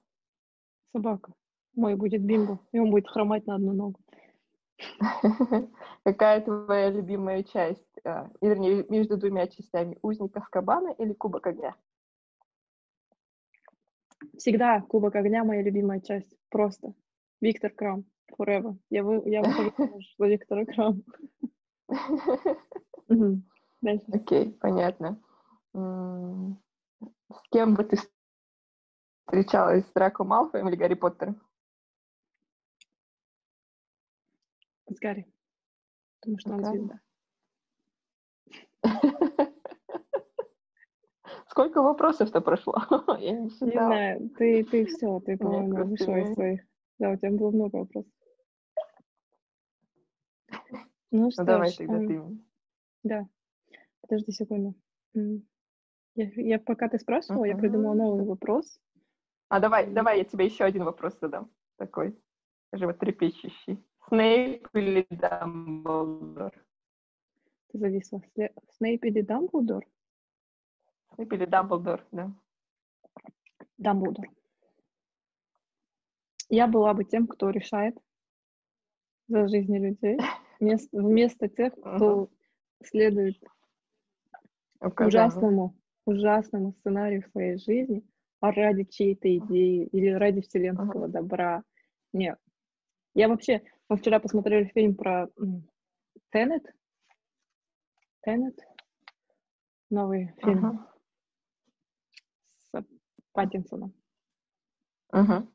Собака. 0.93 1.33
Мой 1.75 1.97
будет 1.97 2.23
бимбо, 2.23 2.61
и 2.71 2.79
он 2.79 2.93
будет 2.93 3.09
хромать 3.09 3.45
на 3.49 3.57
одну 3.57 3.73
ногу. 3.73 4.01
Какая 6.05 6.43
твоя 6.43 6.91
любимая 6.91 7.43
часть? 7.43 7.83
а, 8.05 8.31
вернее, 8.41 8.87
между 8.89 9.17
двумя 9.17 9.49
частями. 9.49 9.99
Узник 10.01 10.37
Аскабана 10.37 10.91
или 10.91 11.13
Кубок 11.13 11.49
огня? 11.49 11.75
Всегда 14.37 14.81
Кубок 14.83 15.17
огня 15.17 15.43
моя 15.43 15.63
любимая 15.63 16.01
часть. 16.01 16.33
Просто. 16.51 16.95
Виктор 17.41 17.71
Крам. 17.71 18.05
Forever. 18.39 18.77
Я, 18.91 19.03
вы, 19.05 19.23
я 19.29 19.43
выхожу 19.77 20.01
за 20.19 20.27
Виктора 20.27 20.67
Крам. 20.67 21.03
Окей, 24.13 24.53
понятно. 24.53 25.21
С 25.73 27.49
кем 27.51 27.75
бы 27.75 27.85
ты 27.85 27.97
встречалась? 29.27 29.87
С 29.87 29.93
Драко 29.93 30.25
Малфоем 30.25 30.69
или 30.69 30.77
Гарри 30.77 30.95
Поттером? 30.95 31.41
С 34.89 34.99
Гарри. 34.99 35.27
Потому 36.21 36.39
что 36.39 36.55
он 36.55 36.65
звезда. 36.65 37.01
Сколько 41.49 41.83
вопросов-то 41.83 42.41
прошло? 42.41 42.75
Я 43.19 43.33
не 43.33 43.43
Не 43.45 43.49
знаю, 43.49 44.31
ты, 44.31 44.65
ты 44.65 44.87
все, 44.87 45.21
ты, 45.21 45.37
по-моему, 45.37 45.85
вышла 45.87 46.17
из 46.17 46.35
своих. 46.35 46.63
Да, 46.99 47.11
у 47.11 47.17
тебя 47.17 47.31
было 47.31 47.51
много 47.51 47.77
вопросов. 47.77 48.13
Ну 51.11 51.31
что 51.31 51.43
Ну 51.43 51.47
давай 51.47 51.71
ж, 51.71 51.77
тогда 51.77 51.97
эм, 51.97 52.09
ты. 52.09 52.39
да, 53.03 53.29
подожди 54.01 54.33
секунду. 54.33 54.75
Я, 55.15 56.31
я 56.37 56.59
пока 56.59 56.89
ты 56.89 56.99
спрашивала, 56.99 57.45
я 57.45 57.57
придумала 57.57 57.95
новый 57.95 58.25
вопрос. 58.25 58.81
А 59.49 59.61
давай, 59.61 59.87
давай 59.91 60.19
я 60.19 60.25
тебе 60.25 60.47
еще 60.47 60.65
один 60.65 60.85
вопрос 60.85 61.17
задам. 61.21 61.51
Такой 61.77 62.17
животрепещущий. 62.73 63.85
Снейп 64.09 64.69
или 64.75 65.07
Дамблдор? 65.11 66.53
Ты 67.69 67.79
зависла. 67.79 68.23
Снейп 68.77 69.05
или 69.05 69.21
Дамблдор? 69.21 69.85
Снейп 71.15 71.33
или 71.33 71.45
Дамблдор, 71.45 72.05
да. 72.13 72.33
Дамблдор. 73.79 74.27
Я 76.49 76.67
была 76.67 76.95
бы 76.95 77.05
тем, 77.05 77.27
кто 77.27 77.51
решает 77.51 77.97
за 79.29 79.49
жизни 79.49 79.79
людей, 79.79 80.19
вместо, 80.61 80.97
вместо 80.97 81.49
тех, 81.49 81.73
кто 81.75 82.31
следует 82.85 83.37
Указания. 84.81 85.09
ужасному, 85.09 85.77
ужасному 86.05 86.73
сценарию 86.73 87.23
своей 87.31 87.59
жизни 87.59 88.05
а 88.41 88.53
ради 88.53 88.85
чьей-то 88.85 89.35
идеи 89.39 89.87
или 89.87 90.11
ради 90.11 90.41
вселенского 90.43 91.09
добра. 91.09 91.63
Нет. 92.13 92.39
Я 93.15 93.29
вообще... 93.29 93.63
Мы 93.89 93.97
вчера 93.97 94.19
посмотрели 94.19 94.65
фильм 94.75 94.97
про 94.97 95.29
Теннет. 96.31 96.65
Теннет. 98.23 98.59
Новый 99.91 100.35
фильм 100.43 100.59
Мгм. 100.59 100.87
с 102.73 102.85
Паттинсоном. 103.33 103.95
Мгм. 105.13 105.55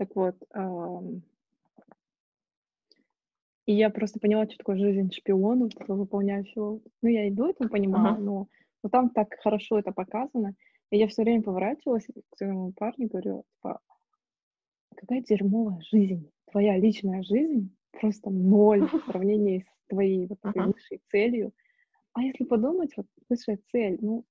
Так 0.00 0.16
вот, 0.16 0.34
и 3.66 3.74
я 3.74 3.90
просто 3.90 4.18
поняла, 4.18 4.46
что 4.46 4.56
такое 4.56 4.78
жизнь 4.78 5.12
шпиона, 5.12 5.68
выполняющего. 5.88 6.80
Ну, 7.02 7.08
я 7.10 7.28
и 7.28 7.30
до 7.30 7.50
этого 7.50 7.68
понимала, 7.68 8.16
но, 8.16 8.48
но 8.82 8.88
там 8.88 9.10
так 9.10 9.36
хорошо 9.42 9.78
это 9.78 9.92
показано. 9.92 10.54
И 10.88 10.96
я 10.96 11.06
все 11.06 11.22
время 11.22 11.42
поворачивалась 11.42 12.06
к 12.06 12.36
своему 12.38 12.72
парню 12.72 13.04
и 13.04 13.08
говорю, 13.08 13.44
типа, 13.56 13.80
какая 14.96 15.20
дерьмовая 15.20 15.82
жизнь. 15.92 16.30
Твоя 16.50 16.78
личная 16.78 17.22
жизнь 17.22 17.76
просто 17.92 18.30
ноль 18.30 18.88
в 18.88 19.04
сравнении 19.04 19.66
с 19.84 19.88
твоей 19.88 20.28
вот 20.28 20.38
этой 20.42 20.64
высшей 20.64 21.02
целью. 21.10 21.52
А 22.14 22.22
если 22.22 22.44
подумать, 22.44 22.96
вот 22.96 23.06
высшая 23.28 23.58
цель, 23.70 23.98
ну, 24.00 24.24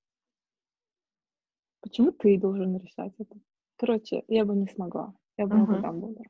почему 1.80 2.10
ты 2.10 2.36
должен 2.40 2.76
решать 2.76 3.12
это? 3.18 3.36
Короче, 3.76 4.24
я 4.26 4.44
бы 4.44 4.56
не 4.56 4.66
смогла. 4.66 5.14
Я 5.40 5.46
была 5.46 5.60
бы 5.64 5.72
Мгм. 5.72 5.80
Дамблдор. 5.80 6.26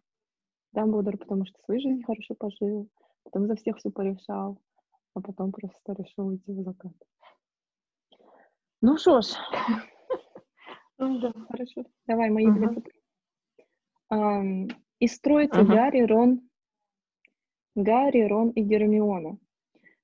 Дамблдор, 0.72 1.16
потому 1.16 1.44
что 1.44 1.58
свою 1.64 1.80
жизнь 1.80 2.04
хорошо 2.04 2.36
пожил, 2.36 2.88
потом 3.24 3.48
за 3.48 3.56
всех 3.56 3.76
все 3.78 3.90
порешал, 3.90 4.56
а 5.14 5.20
потом 5.20 5.50
просто 5.50 5.94
решил 5.94 6.28
уйти 6.28 6.52
в 6.52 6.62
закат. 6.62 6.92
Ну 8.80 8.96
что 8.98 9.20
ж, 9.20 9.34
Ну 10.98 11.18
да. 11.18 11.32
хорошо. 11.48 11.82
Давай 12.06 12.30
мои 12.30 12.52
две 12.52 12.68
Из 15.00 15.18
троицы 15.18 15.60
Мгм. 15.60 15.74
Гарри, 15.74 16.02
Рон, 16.02 16.48
Гарри, 17.74 18.28
Рон 18.28 18.50
и 18.50 18.62
Гермиона. 18.62 19.38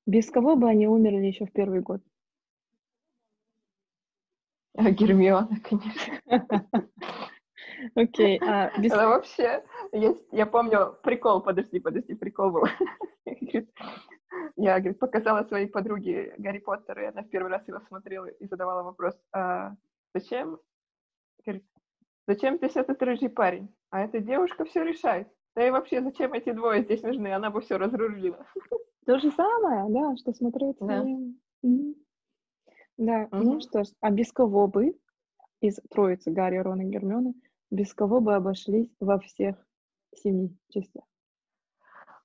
Без 0.04 0.28
кого 0.32 0.56
бы 0.56 0.68
они 0.68 0.88
умерли 0.88 1.26
еще 1.26 1.46
в 1.46 1.52
первый 1.52 1.80
год? 1.80 2.02
А 4.74 4.90
Гермиона, 4.90 5.60
конечно. 5.62 6.20
Окей, 7.96 8.38
а 8.42 8.70
без... 8.78 8.92
Это 8.92 9.08
вообще 9.08 9.64
есть, 9.92 10.22
я 10.30 10.44
помню, 10.44 10.96
прикол, 11.02 11.40
подожди, 11.40 11.80
подожди, 11.80 12.14
прикол 12.14 12.50
был. 12.50 12.64
Я, 14.56 14.78
говорит, 14.78 14.98
показала 14.98 15.44
своей 15.44 15.66
подруге 15.66 16.34
Гарри 16.36 16.58
Поттер, 16.58 17.00
и 17.00 17.04
она 17.06 17.22
в 17.22 17.28
первый 17.28 17.50
раз 17.50 17.66
его 17.66 17.80
смотрела 17.80 18.26
и 18.26 18.46
задавала 18.46 18.82
вопрос, 18.82 19.18
а 19.32 19.74
зачем, 20.14 20.58
говорит, 21.44 21.64
зачем 22.26 22.56
здесь 22.58 22.76
этот 22.76 23.02
рыжий 23.02 23.30
парень? 23.30 23.74
А 23.90 24.02
эта 24.02 24.20
девушка 24.20 24.66
все 24.66 24.82
решает. 24.84 25.28
Да 25.54 25.66
и 25.66 25.70
вообще, 25.70 26.02
зачем 26.02 26.34
эти 26.34 26.52
двое 26.52 26.82
здесь 26.82 27.02
нужны? 27.02 27.32
Она 27.32 27.50
бы 27.50 27.62
все 27.62 27.78
разрулила. 27.78 28.46
То 29.06 29.18
же 29.18 29.30
самое, 29.30 29.86
да, 29.88 30.16
что 30.16 30.34
смотреть. 30.34 30.76
Да. 30.80 31.02
Мгм. 31.62 31.94
Да, 32.98 33.28
ну 33.30 33.52
Мгм. 33.52 33.60
что 33.60 33.84
ж, 33.84 33.88
а 34.00 34.10
без 34.10 34.32
кого 34.32 34.66
бы 34.66 34.98
из 35.60 35.80
троицы 35.90 36.30
Гарри, 36.30 36.58
Рон 36.58 36.80
и 36.82 36.84
Гермиона, 36.84 37.32
без 37.70 37.92
кого 37.94 38.20
бы 38.20 38.34
обошлись 38.34 38.94
во 39.00 39.18
всех 39.18 39.56
семи 40.14 40.56
частях? 40.70 41.04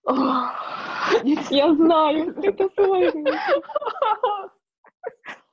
Я 0.04 1.74
знаю, 1.76 2.36
это 2.44 2.70
сложно. 2.76 3.32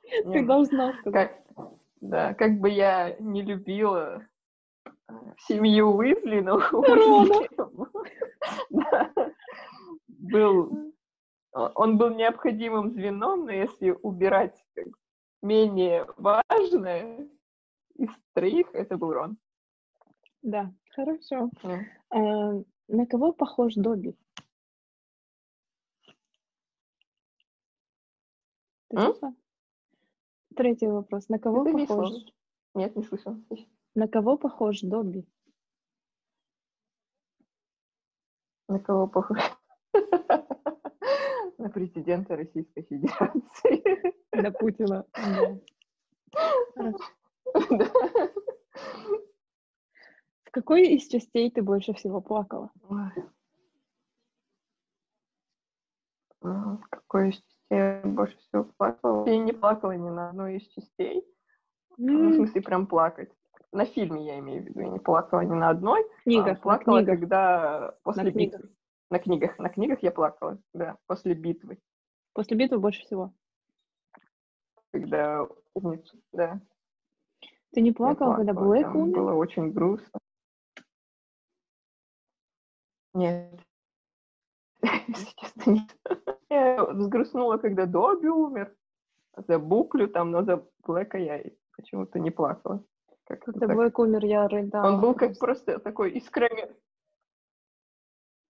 Ты 0.01 0.25
Нет, 0.25 0.47
должна 0.47 0.93
сказать. 0.99 1.37
да, 2.01 2.33
как 2.33 2.59
бы 2.59 2.69
я 2.69 3.15
не 3.19 3.43
любила 3.43 4.23
э, 4.85 5.11
семью 5.47 5.95
Уизли, 5.95 6.39
но 6.39 6.55
Уизли 6.71 7.49
был, 10.07 10.93
он 11.51 11.97
был 11.97 12.09
необходимым 12.15 12.89
звеном, 12.91 13.45
но 13.45 13.51
если 13.51 13.91
убирать 14.01 14.59
как 14.73 14.87
менее 15.43 16.07
важное 16.17 17.29
из 17.95 18.09
троих, 18.33 18.67
это 18.73 18.97
был 18.97 19.13
Рон. 19.13 19.37
Да, 20.41 20.71
хорошо. 20.95 21.49
Да. 21.63 21.85
А, 22.09 22.63
На 22.87 23.05
кого 23.05 23.33
похож 23.33 23.75
Добби? 23.75 24.15
Ты 28.89 28.97
М? 28.97 29.05
слышала? 29.13 29.33
Третий 30.55 30.87
вопрос. 30.87 31.29
На 31.29 31.39
кого 31.39 31.63
Ты 31.65 31.71
похож? 31.73 32.09
зависла. 32.09 32.31
Нет, 32.75 32.95
не 32.95 33.03
слышал. 33.03 33.35
На 33.95 34.07
кого 34.07 34.37
похож 34.37 34.81
Добби? 34.81 35.25
На 38.67 38.79
кого 38.79 39.07
похож? 39.07 39.37
На 41.57 41.69
президента 41.69 42.35
Российской 42.35 42.83
Федерации. 42.83 43.83
На 44.31 44.51
Путина. 44.51 45.05
Да. 45.13 45.59
Хорошо. 46.75 47.03
Да. 47.71 48.31
В 50.49 50.51
какой 50.51 50.87
из 50.87 51.07
частей 51.07 51.51
ты 51.51 51.61
больше 51.61 51.93
всего 51.93 52.21
плакала? 52.21 52.71
Ой. 52.89 53.11
В 56.41 56.81
какой 56.89 57.29
из 57.29 57.35
частей 57.35 57.53
я 57.69 58.01
больше 58.03 58.35
всего 58.39 58.63
плакала? 58.63 59.29
Я 59.29 59.37
не 59.37 59.53
плакала 59.53 59.91
ни 59.91 60.09
на 60.09 60.29
одной 60.29 60.57
из 60.57 60.67
частей. 60.69 61.23
Ну, 61.97 62.31
в 62.31 62.33
смысле, 62.33 62.63
прям 62.63 62.87
плакать. 62.87 63.31
На 63.71 63.85
фильме 63.85 64.25
я 64.25 64.39
имею 64.39 64.63
в 64.63 64.65
виду. 64.65 64.79
Я 64.79 64.89
не 64.89 64.97
плакала 64.97 65.41
ни 65.41 65.53
на 65.53 65.69
одной. 65.69 66.03
В 66.21 66.23
книгах, 66.23 66.57
а 66.57 66.61
плакала, 66.61 66.95
на 66.95 67.03
книгах. 67.03 67.19
когда 67.19 67.95
после 68.01 68.31
книгах. 68.31 68.61
битвы. 68.61 68.75
На 69.11 69.19
книгах. 69.19 69.59
На 69.59 69.69
книгах 69.69 70.01
я 70.01 70.11
плакала, 70.11 70.57
да, 70.73 70.97
после 71.05 71.35
битвы. 71.35 71.77
После 72.33 72.57
битвы 72.57 72.79
больше 72.79 73.03
всего. 73.03 73.33
Когда 74.91 75.45
умницу, 75.75 76.17
да. 76.33 76.59
Ты 77.71 77.81
не 77.81 77.89
я 77.89 77.93
плакала, 77.93 78.35
когда 78.35 78.53
плакала, 78.53 78.73
Блэк 78.73 78.95
умер? 78.95 79.15
Было 79.15 79.33
очень 79.33 79.71
грустно. 79.71 80.19
Нет. 83.13 83.59
Если 85.07 85.35
честно, 85.37 85.71
нет. 85.71 85.97
Я 86.49 86.83
взгрустнула, 86.85 87.57
когда 87.57 87.85
Добби 87.85 88.27
умер. 88.27 88.75
За 89.47 89.59
Буклю 89.59 90.07
там, 90.07 90.31
но 90.31 90.43
за 90.43 90.65
Блэка 90.85 91.17
я 91.17 91.43
почему-то 91.77 92.19
не 92.19 92.31
плакала. 92.31 92.83
Как 93.25 93.43
Когда 93.43 93.67
так. 93.67 93.75
Блэк 93.77 93.99
умер, 94.01 94.25
я 94.25 94.47
рыдала. 94.47 94.87
Он 94.87 94.99
был 95.01 95.13
как 95.13 95.37
просто. 95.37 95.79
такой 95.79 96.11
искроме. 96.13 96.75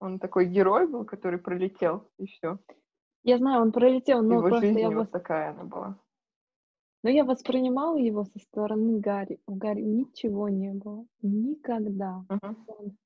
Он 0.00 0.18
такой 0.18 0.46
герой 0.46 0.86
был, 0.88 1.04
который 1.04 1.38
пролетел, 1.38 2.10
и 2.18 2.26
все. 2.26 2.58
Я 3.22 3.36
знаю, 3.36 3.60
он 3.60 3.70
пролетел, 3.72 4.22
но 4.22 4.34
Его 4.34 4.42
просто 4.48 4.66
жизнь 4.66 4.80
я, 4.80 4.88
вот 4.90 5.08
вос- 5.08 5.10
такая 5.10 5.50
она 5.50 5.64
была. 5.64 5.98
но 7.02 7.10
я 7.10 7.24
воспринимала 7.24 7.98
его 7.98 8.24
со 8.24 8.38
стороны 8.38 8.98
Гарри. 8.98 9.40
У 9.46 9.54
Гарри 9.56 9.82
ничего 9.82 10.48
не 10.48 10.72
было. 10.72 11.04
Никогда. 11.20 12.24
Он- 12.30 12.96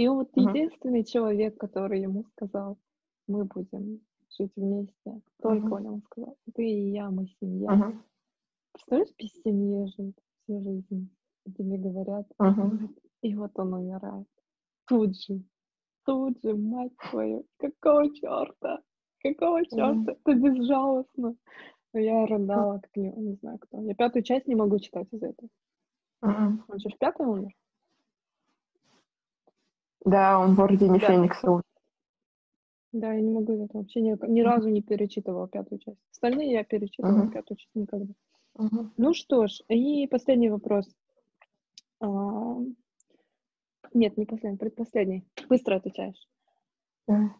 И 0.00 0.08
вот 0.08 0.30
Мгм. 0.34 0.48
единственный 0.48 1.04
человек, 1.04 1.58
который 1.58 2.00
ему 2.00 2.24
сказал, 2.24 2.78
мы 3.26 3.44
будем 3.44 4.00
жить 4.30 4.50
вместе. 4.56 5.20
Только 5.42 5.64
Мгм. 5.64 5.72
он 5.74 5.84
ему 5.84 6.02
сказал, 6.06 6.38
ты 6.54 6.64
и 6.64 6.90
я, 6.92 7.10
мы 7.10 7.26
семья. 7.38 7.68
Мгм. 7.70 8.02
Представляешь, 8.72 9.12
без 9.18 9.30
семьи 9.42 9.84
жить 9.94 10.16
всю 10.42 10.62
жизнь. 10.62 11.10
Тебе 11.44 11.76
говорят, 11.76 12.26
Мгм. 12.38 12.94
и 13.20 13.34
вот 13.34 13.50
он 13.56 13.74
умирает. 13.74 14.26
Тут 14.86 15.20
же. 15.20 15.42
Тут 16.06 16.40
же, 16.42 16.56
мать 16.56 16.96
твою. 17.10 17.44
Какого 17.58 18.08
черта? 18.14 18.80
Какого 19.22 19.66
черта? 19.66 20.12
Это 20.12 20.34
безжалостно. 20.34 21.36
Но 21.92 22.00
Я 22.00 22.24
рыдала, 22.24 22.78
как 22.78 22.96
не, 22.96 23.12
не 23.12 23.34
знаю 23.34 23.58
кто. 23.58 23.82
Я 23.82 23.94
пятую 23.94 24.22
часть 24.22 24.46
не 24.46 24.54
могу 24.54 24.78
читать 24.78 25.08
из 25.12 25.22
этого. 25.22 25.50
Он 26.22 26.78
же 26.78 26.88
в 26.88 26.96
пятой 26.96 27.26
умер? 27.26 27.52
Да, 30.04 30.38
он 30.38 30.54
в 30.54 30.60
Ордене 30.60 30.98
Да. 30.98 31.06
Феникса 31.06 31.60
Да, 32.92 33.12
я 33.12 33.20
не 33.20 33.30
могу 33.30 33.64
это 33.64 33.78
вообще 33.78 34.00
ни, 34.00 34.16
ни 34.30 34.40
разу 34.40 34.68
не 34.68 34.82
перечитывала 34.82 35.46
пятую 35.48 35.78
часть. 35.78 36.00
Остальные 36.10 36.52
я 36.52 36.64
перечитывала, 36.64 37.22
Мгм. 37.22 37.30
пятую 37.30 37.56
часть 37.58 37.74
никогда. 37.74 38.12
Мгм. 38.54 38.92
Ну 38.96 39.14
что 39.14 39.46
ж, 39.46 39.60
и 39.68 40.06
последний 40.08 40.48
вопрос. 40.50 40.86
А, 42.00 42.56
Нет, 43.92 44.16
не 44.16 44.24
последний, 44.24 44.58
предпоследний. 44.58 45.24
Быстро 45.48 45.76
отвечаешь. 45.76 46.28
Да. 47.08 47.34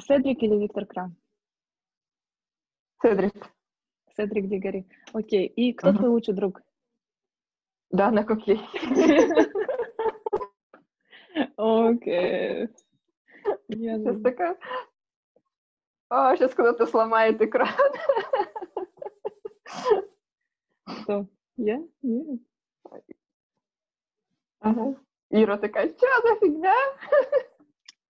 Седрик 0.00 0.42
или 0.42 0.56
Виктор 0.56 0.84
Крам? 0.86 1.16
Седрик. 3.02 3.50
Седрик 4.16 4.48
Дигори. 4.48 4.86
Окей. 5.12 5.46
И 5.46 5.72
кто 5.72 5.88
Мгм. 5.90 5.98
твой 5.98 6.10
лучший 6.10 6.34
друг? 6.34 6.62
Да, 7.90 8.10
на 8.10 8.20
окей. 8.20 8.60
Окей. 11.60 12.68
Я 13.68 13.98
Сейчас 13.98 14.22
такая... 14.22 14.58
А, 16.08 16.34
сейчас 16.34 16.52
кто-то 16.52 16.86
сломает 16.86 17.40
экран. 17.42 17.68
Кто? 20.84 21.26
Я? 21.56 21.82
Нет. 22.02 22.40
Ага. 24.60 24.96
Ира 25.28 25.58
такая, 25.58 25.88
что 25.90 26.06
за 26.22 26.36
фигня? 26.40 26.74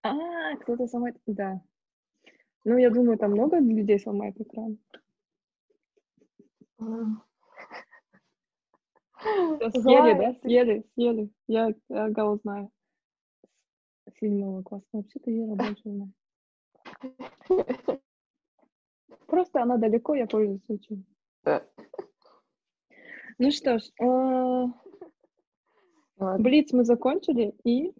А, 0.03 0.55
кто-то 0.61 0.87
сломает. 0.87 1.17
Да. 1.25 1.61
Ну, 2.63 2.77
я 2.77 2.89
думаю, 2.89 3.17
там 3.17 3.31
много 3.31 3.59
людей 3.59 3.99
сломает 3.99 4.39
экран. 4.39 4.77
Съели, 9.19 10.13
да? 10.17 10.33
Съели, 10.41 10.83
съели. 10.95 11.29
Я, 11.47 11.73
я 11.89 12.35
знаю. 12.37 12.71
Седьмого 14.19 14.63
класса. 14.63 14.85
Вообще-то 14.91 15.31
Ира 15.31 15.55
больше 15.55 15.81
знает. 15.83 16.13
Просто 19.27 19.61
она 19.61 19.77
далеко, 19.77 20.15
я 20.15 20.27
пользуюсь 20.27 20.61
очень. 20.67 21.05
Да. 21.43 21.65
Ну 23.37 23.51
что 23.51 23.79
ж, 23.79 23.83
Ладно. 26.21 26.43
Блиц 26.43 26.71
мы 26.71 26.83
закончили, 26.83 27.55
и. 27.63 27.93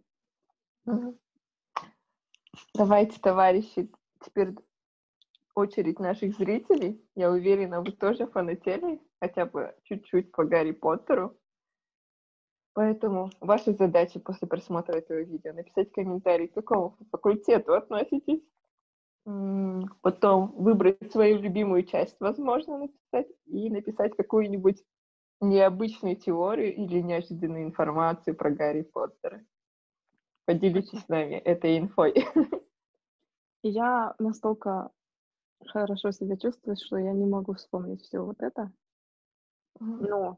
Давайте, 2.75 3.19
товарищи, 3.19 3.89
теперь 4.23 4.53
очередь 5.55 5.99
наших 5.99 6.37
зрителей. 6.37 7.03
Я 7.15 7.31
уверена, 7.31 7.81
вы 7.81 7.91
тоже 7.91 8.27
фанатели 8.27 9.01
хотя 9.19 9.45
бы 9.47 9.75
чуть-чуть 9.83 10.31
по 10.31 10.43
Гарри 10.45 10.71
Поттеру. 10.71 11.35
Поэтому 12.73 13.29
ваша 13.41 13.73
задача 13.73 14.19
после 14.19 14.47
просмотра 14.47 14.97
этого 14.97 15.21
видео 15.21 15.53
написать 15.53 15.91
комментарий, 15.91 16.47
к 16.47 16.53
какому 16.53 16.95
факультету 17.11 17.73
относитесь. 17.73 18.41
Потом 20.01 20.53
выбрать 20.55 21.11
свою 21.11 21.39
любимую 21.39 21.83
часть, 21.83 22.15
возможно, 22.19 22.77
написать, 22.77 23.27
и 23.45 23.69
написать 23.69 24.15
какую-нибудь 24.15 24.83
необычную 25.41 26.15
теорию 26.15 26.73
или 26.73 27.01
неожиданную 27.01 27.65
информацию 27.65 28.35
про 28.35 28.51
Гарри 28.51 28.83
Поттера. 28.83 29.43
Поделитесь 30.45 31.01
с 31.01 31.07
нами 31.07 31.35
этой 31.35 31.77
инфой. 31.77 32.25
я 33.63 34.15
настолько 34.17 34.91
хорошо 35.67 36.11
себя 36.11 36.37
чувствую, 36.37 36.77
что 36.77 36.97
я 36.97 37.11
не 37.11 37.25
могу 37.25 37.53
вспомнить 37.53 38.01
все 38.01 38.19
вот 38.19 38.41
это. 38.41 38.71
Но 39.79 40.37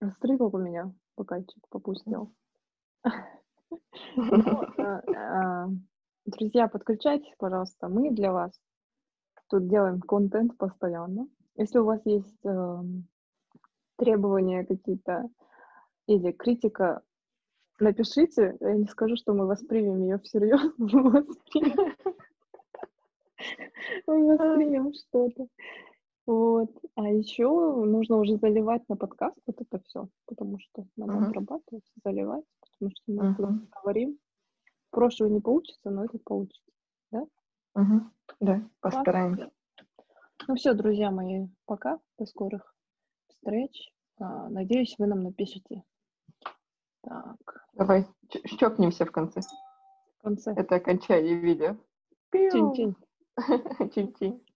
как 0.00 0.54
у 0.54 0.58
меня 0.58 0.92
бокальчик 1.16 1.66
попустил. 1.68 2.32
Ну, 4.16 4.66
а, 4.78 5.02
а, 5.16 5.68
Друзья, 6.24 6.68
подключайтесь, 6.68 7.34
пожалуйста. 7.36 7.88
Мы 7.88 8.10
для 8.10 8.32
вас 8.32 8.52
тут 9.48 9.68
делаем 9.68 10.00
контент 10.00 10.56
постоянно. 10.56 11.26
Если 11.56 11.78
у 11.78 11.84
вас 11.84 12.00
есть 12.04 12.38
эм, 12.44 13.08
требования 13.96 14.64
какие-то 14.64 15.28
или 16.06 16.30
критика, 16.30 17.02
напишите. 17.80 18.56
Я 18.60 18.74
не 18.74 18.86
скажу, 18.86 19.16
что 19.16 19.34
мы 19.34 19.46
воспримем 19.46 20.00
ее 20.02 20.18
всерьез. 20.20 20.60
Мы 20.78 21.10
воспримем, 21.10 21.96
мы 24.06 24.36
воспримем 24.36 24.92
что-то. 24.94 25.46
Вот. 26.26 26.70
А 26.94 27.08
еще 27.08 27.48
нужно 27.48 28.18
уже 28.18 28.36
заливать 28.36 28.88
на 28.88 28.96
подкаст 28.96 29.36
вот 29.46 29.60
это 29.60 29.80
все, 29.84 30.08
потому 30.26 30.58
что 30.60 30.86
надо 30.96 31.14
Мгм. 31.14 31.24
обрабатывать, 31.26 31.84
заливать, 32.04 32.44
потому 32.60 32.90
что 32.92 33.02
мы 33.12 33.30
Мгм. 33.30 33.68
говорим. 33.82 34.18
Прошлого 34.90 35.30
не 35.30 35.40
получится, 35.40 35.90
но 35.90 36.04
это 36.04 36.18
получится. 36.24 36.70
Да, 38.40 38.60
Класс. 38.80 38.94
постараемся. 38.94 39.50
Ну 40.48 40.54
все, 40.56 40.74
друзья 40.74 41.10
мои, 41.10 41.46
пока, 41.66 41.98
до 42.18 42.26
скорых 42.26 42.74
встреч. 43.28 43.92
А, 44.18 44.48
Надеюсь, 44.48 44.94
вы 44.98 45.06
нам 45.06 45.22
напишите. 45.22 45.82
Так, 47.02 47.66
Давай 47.74 48.06
щёкнемся 48.46 49.04
в 49.06 49.12
конце. 49.12 49.40
в 49.40 50.22
конце. 50.22 50.52
Это 50.52 50.76
окончание 50.76 51.34
видео. 51.36 51.76
Пиу. 52.30 52.74
Чин-чин. 52.74 52.96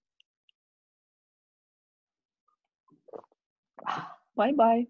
Bye 4.37 4.53
bye. 4.53 4.87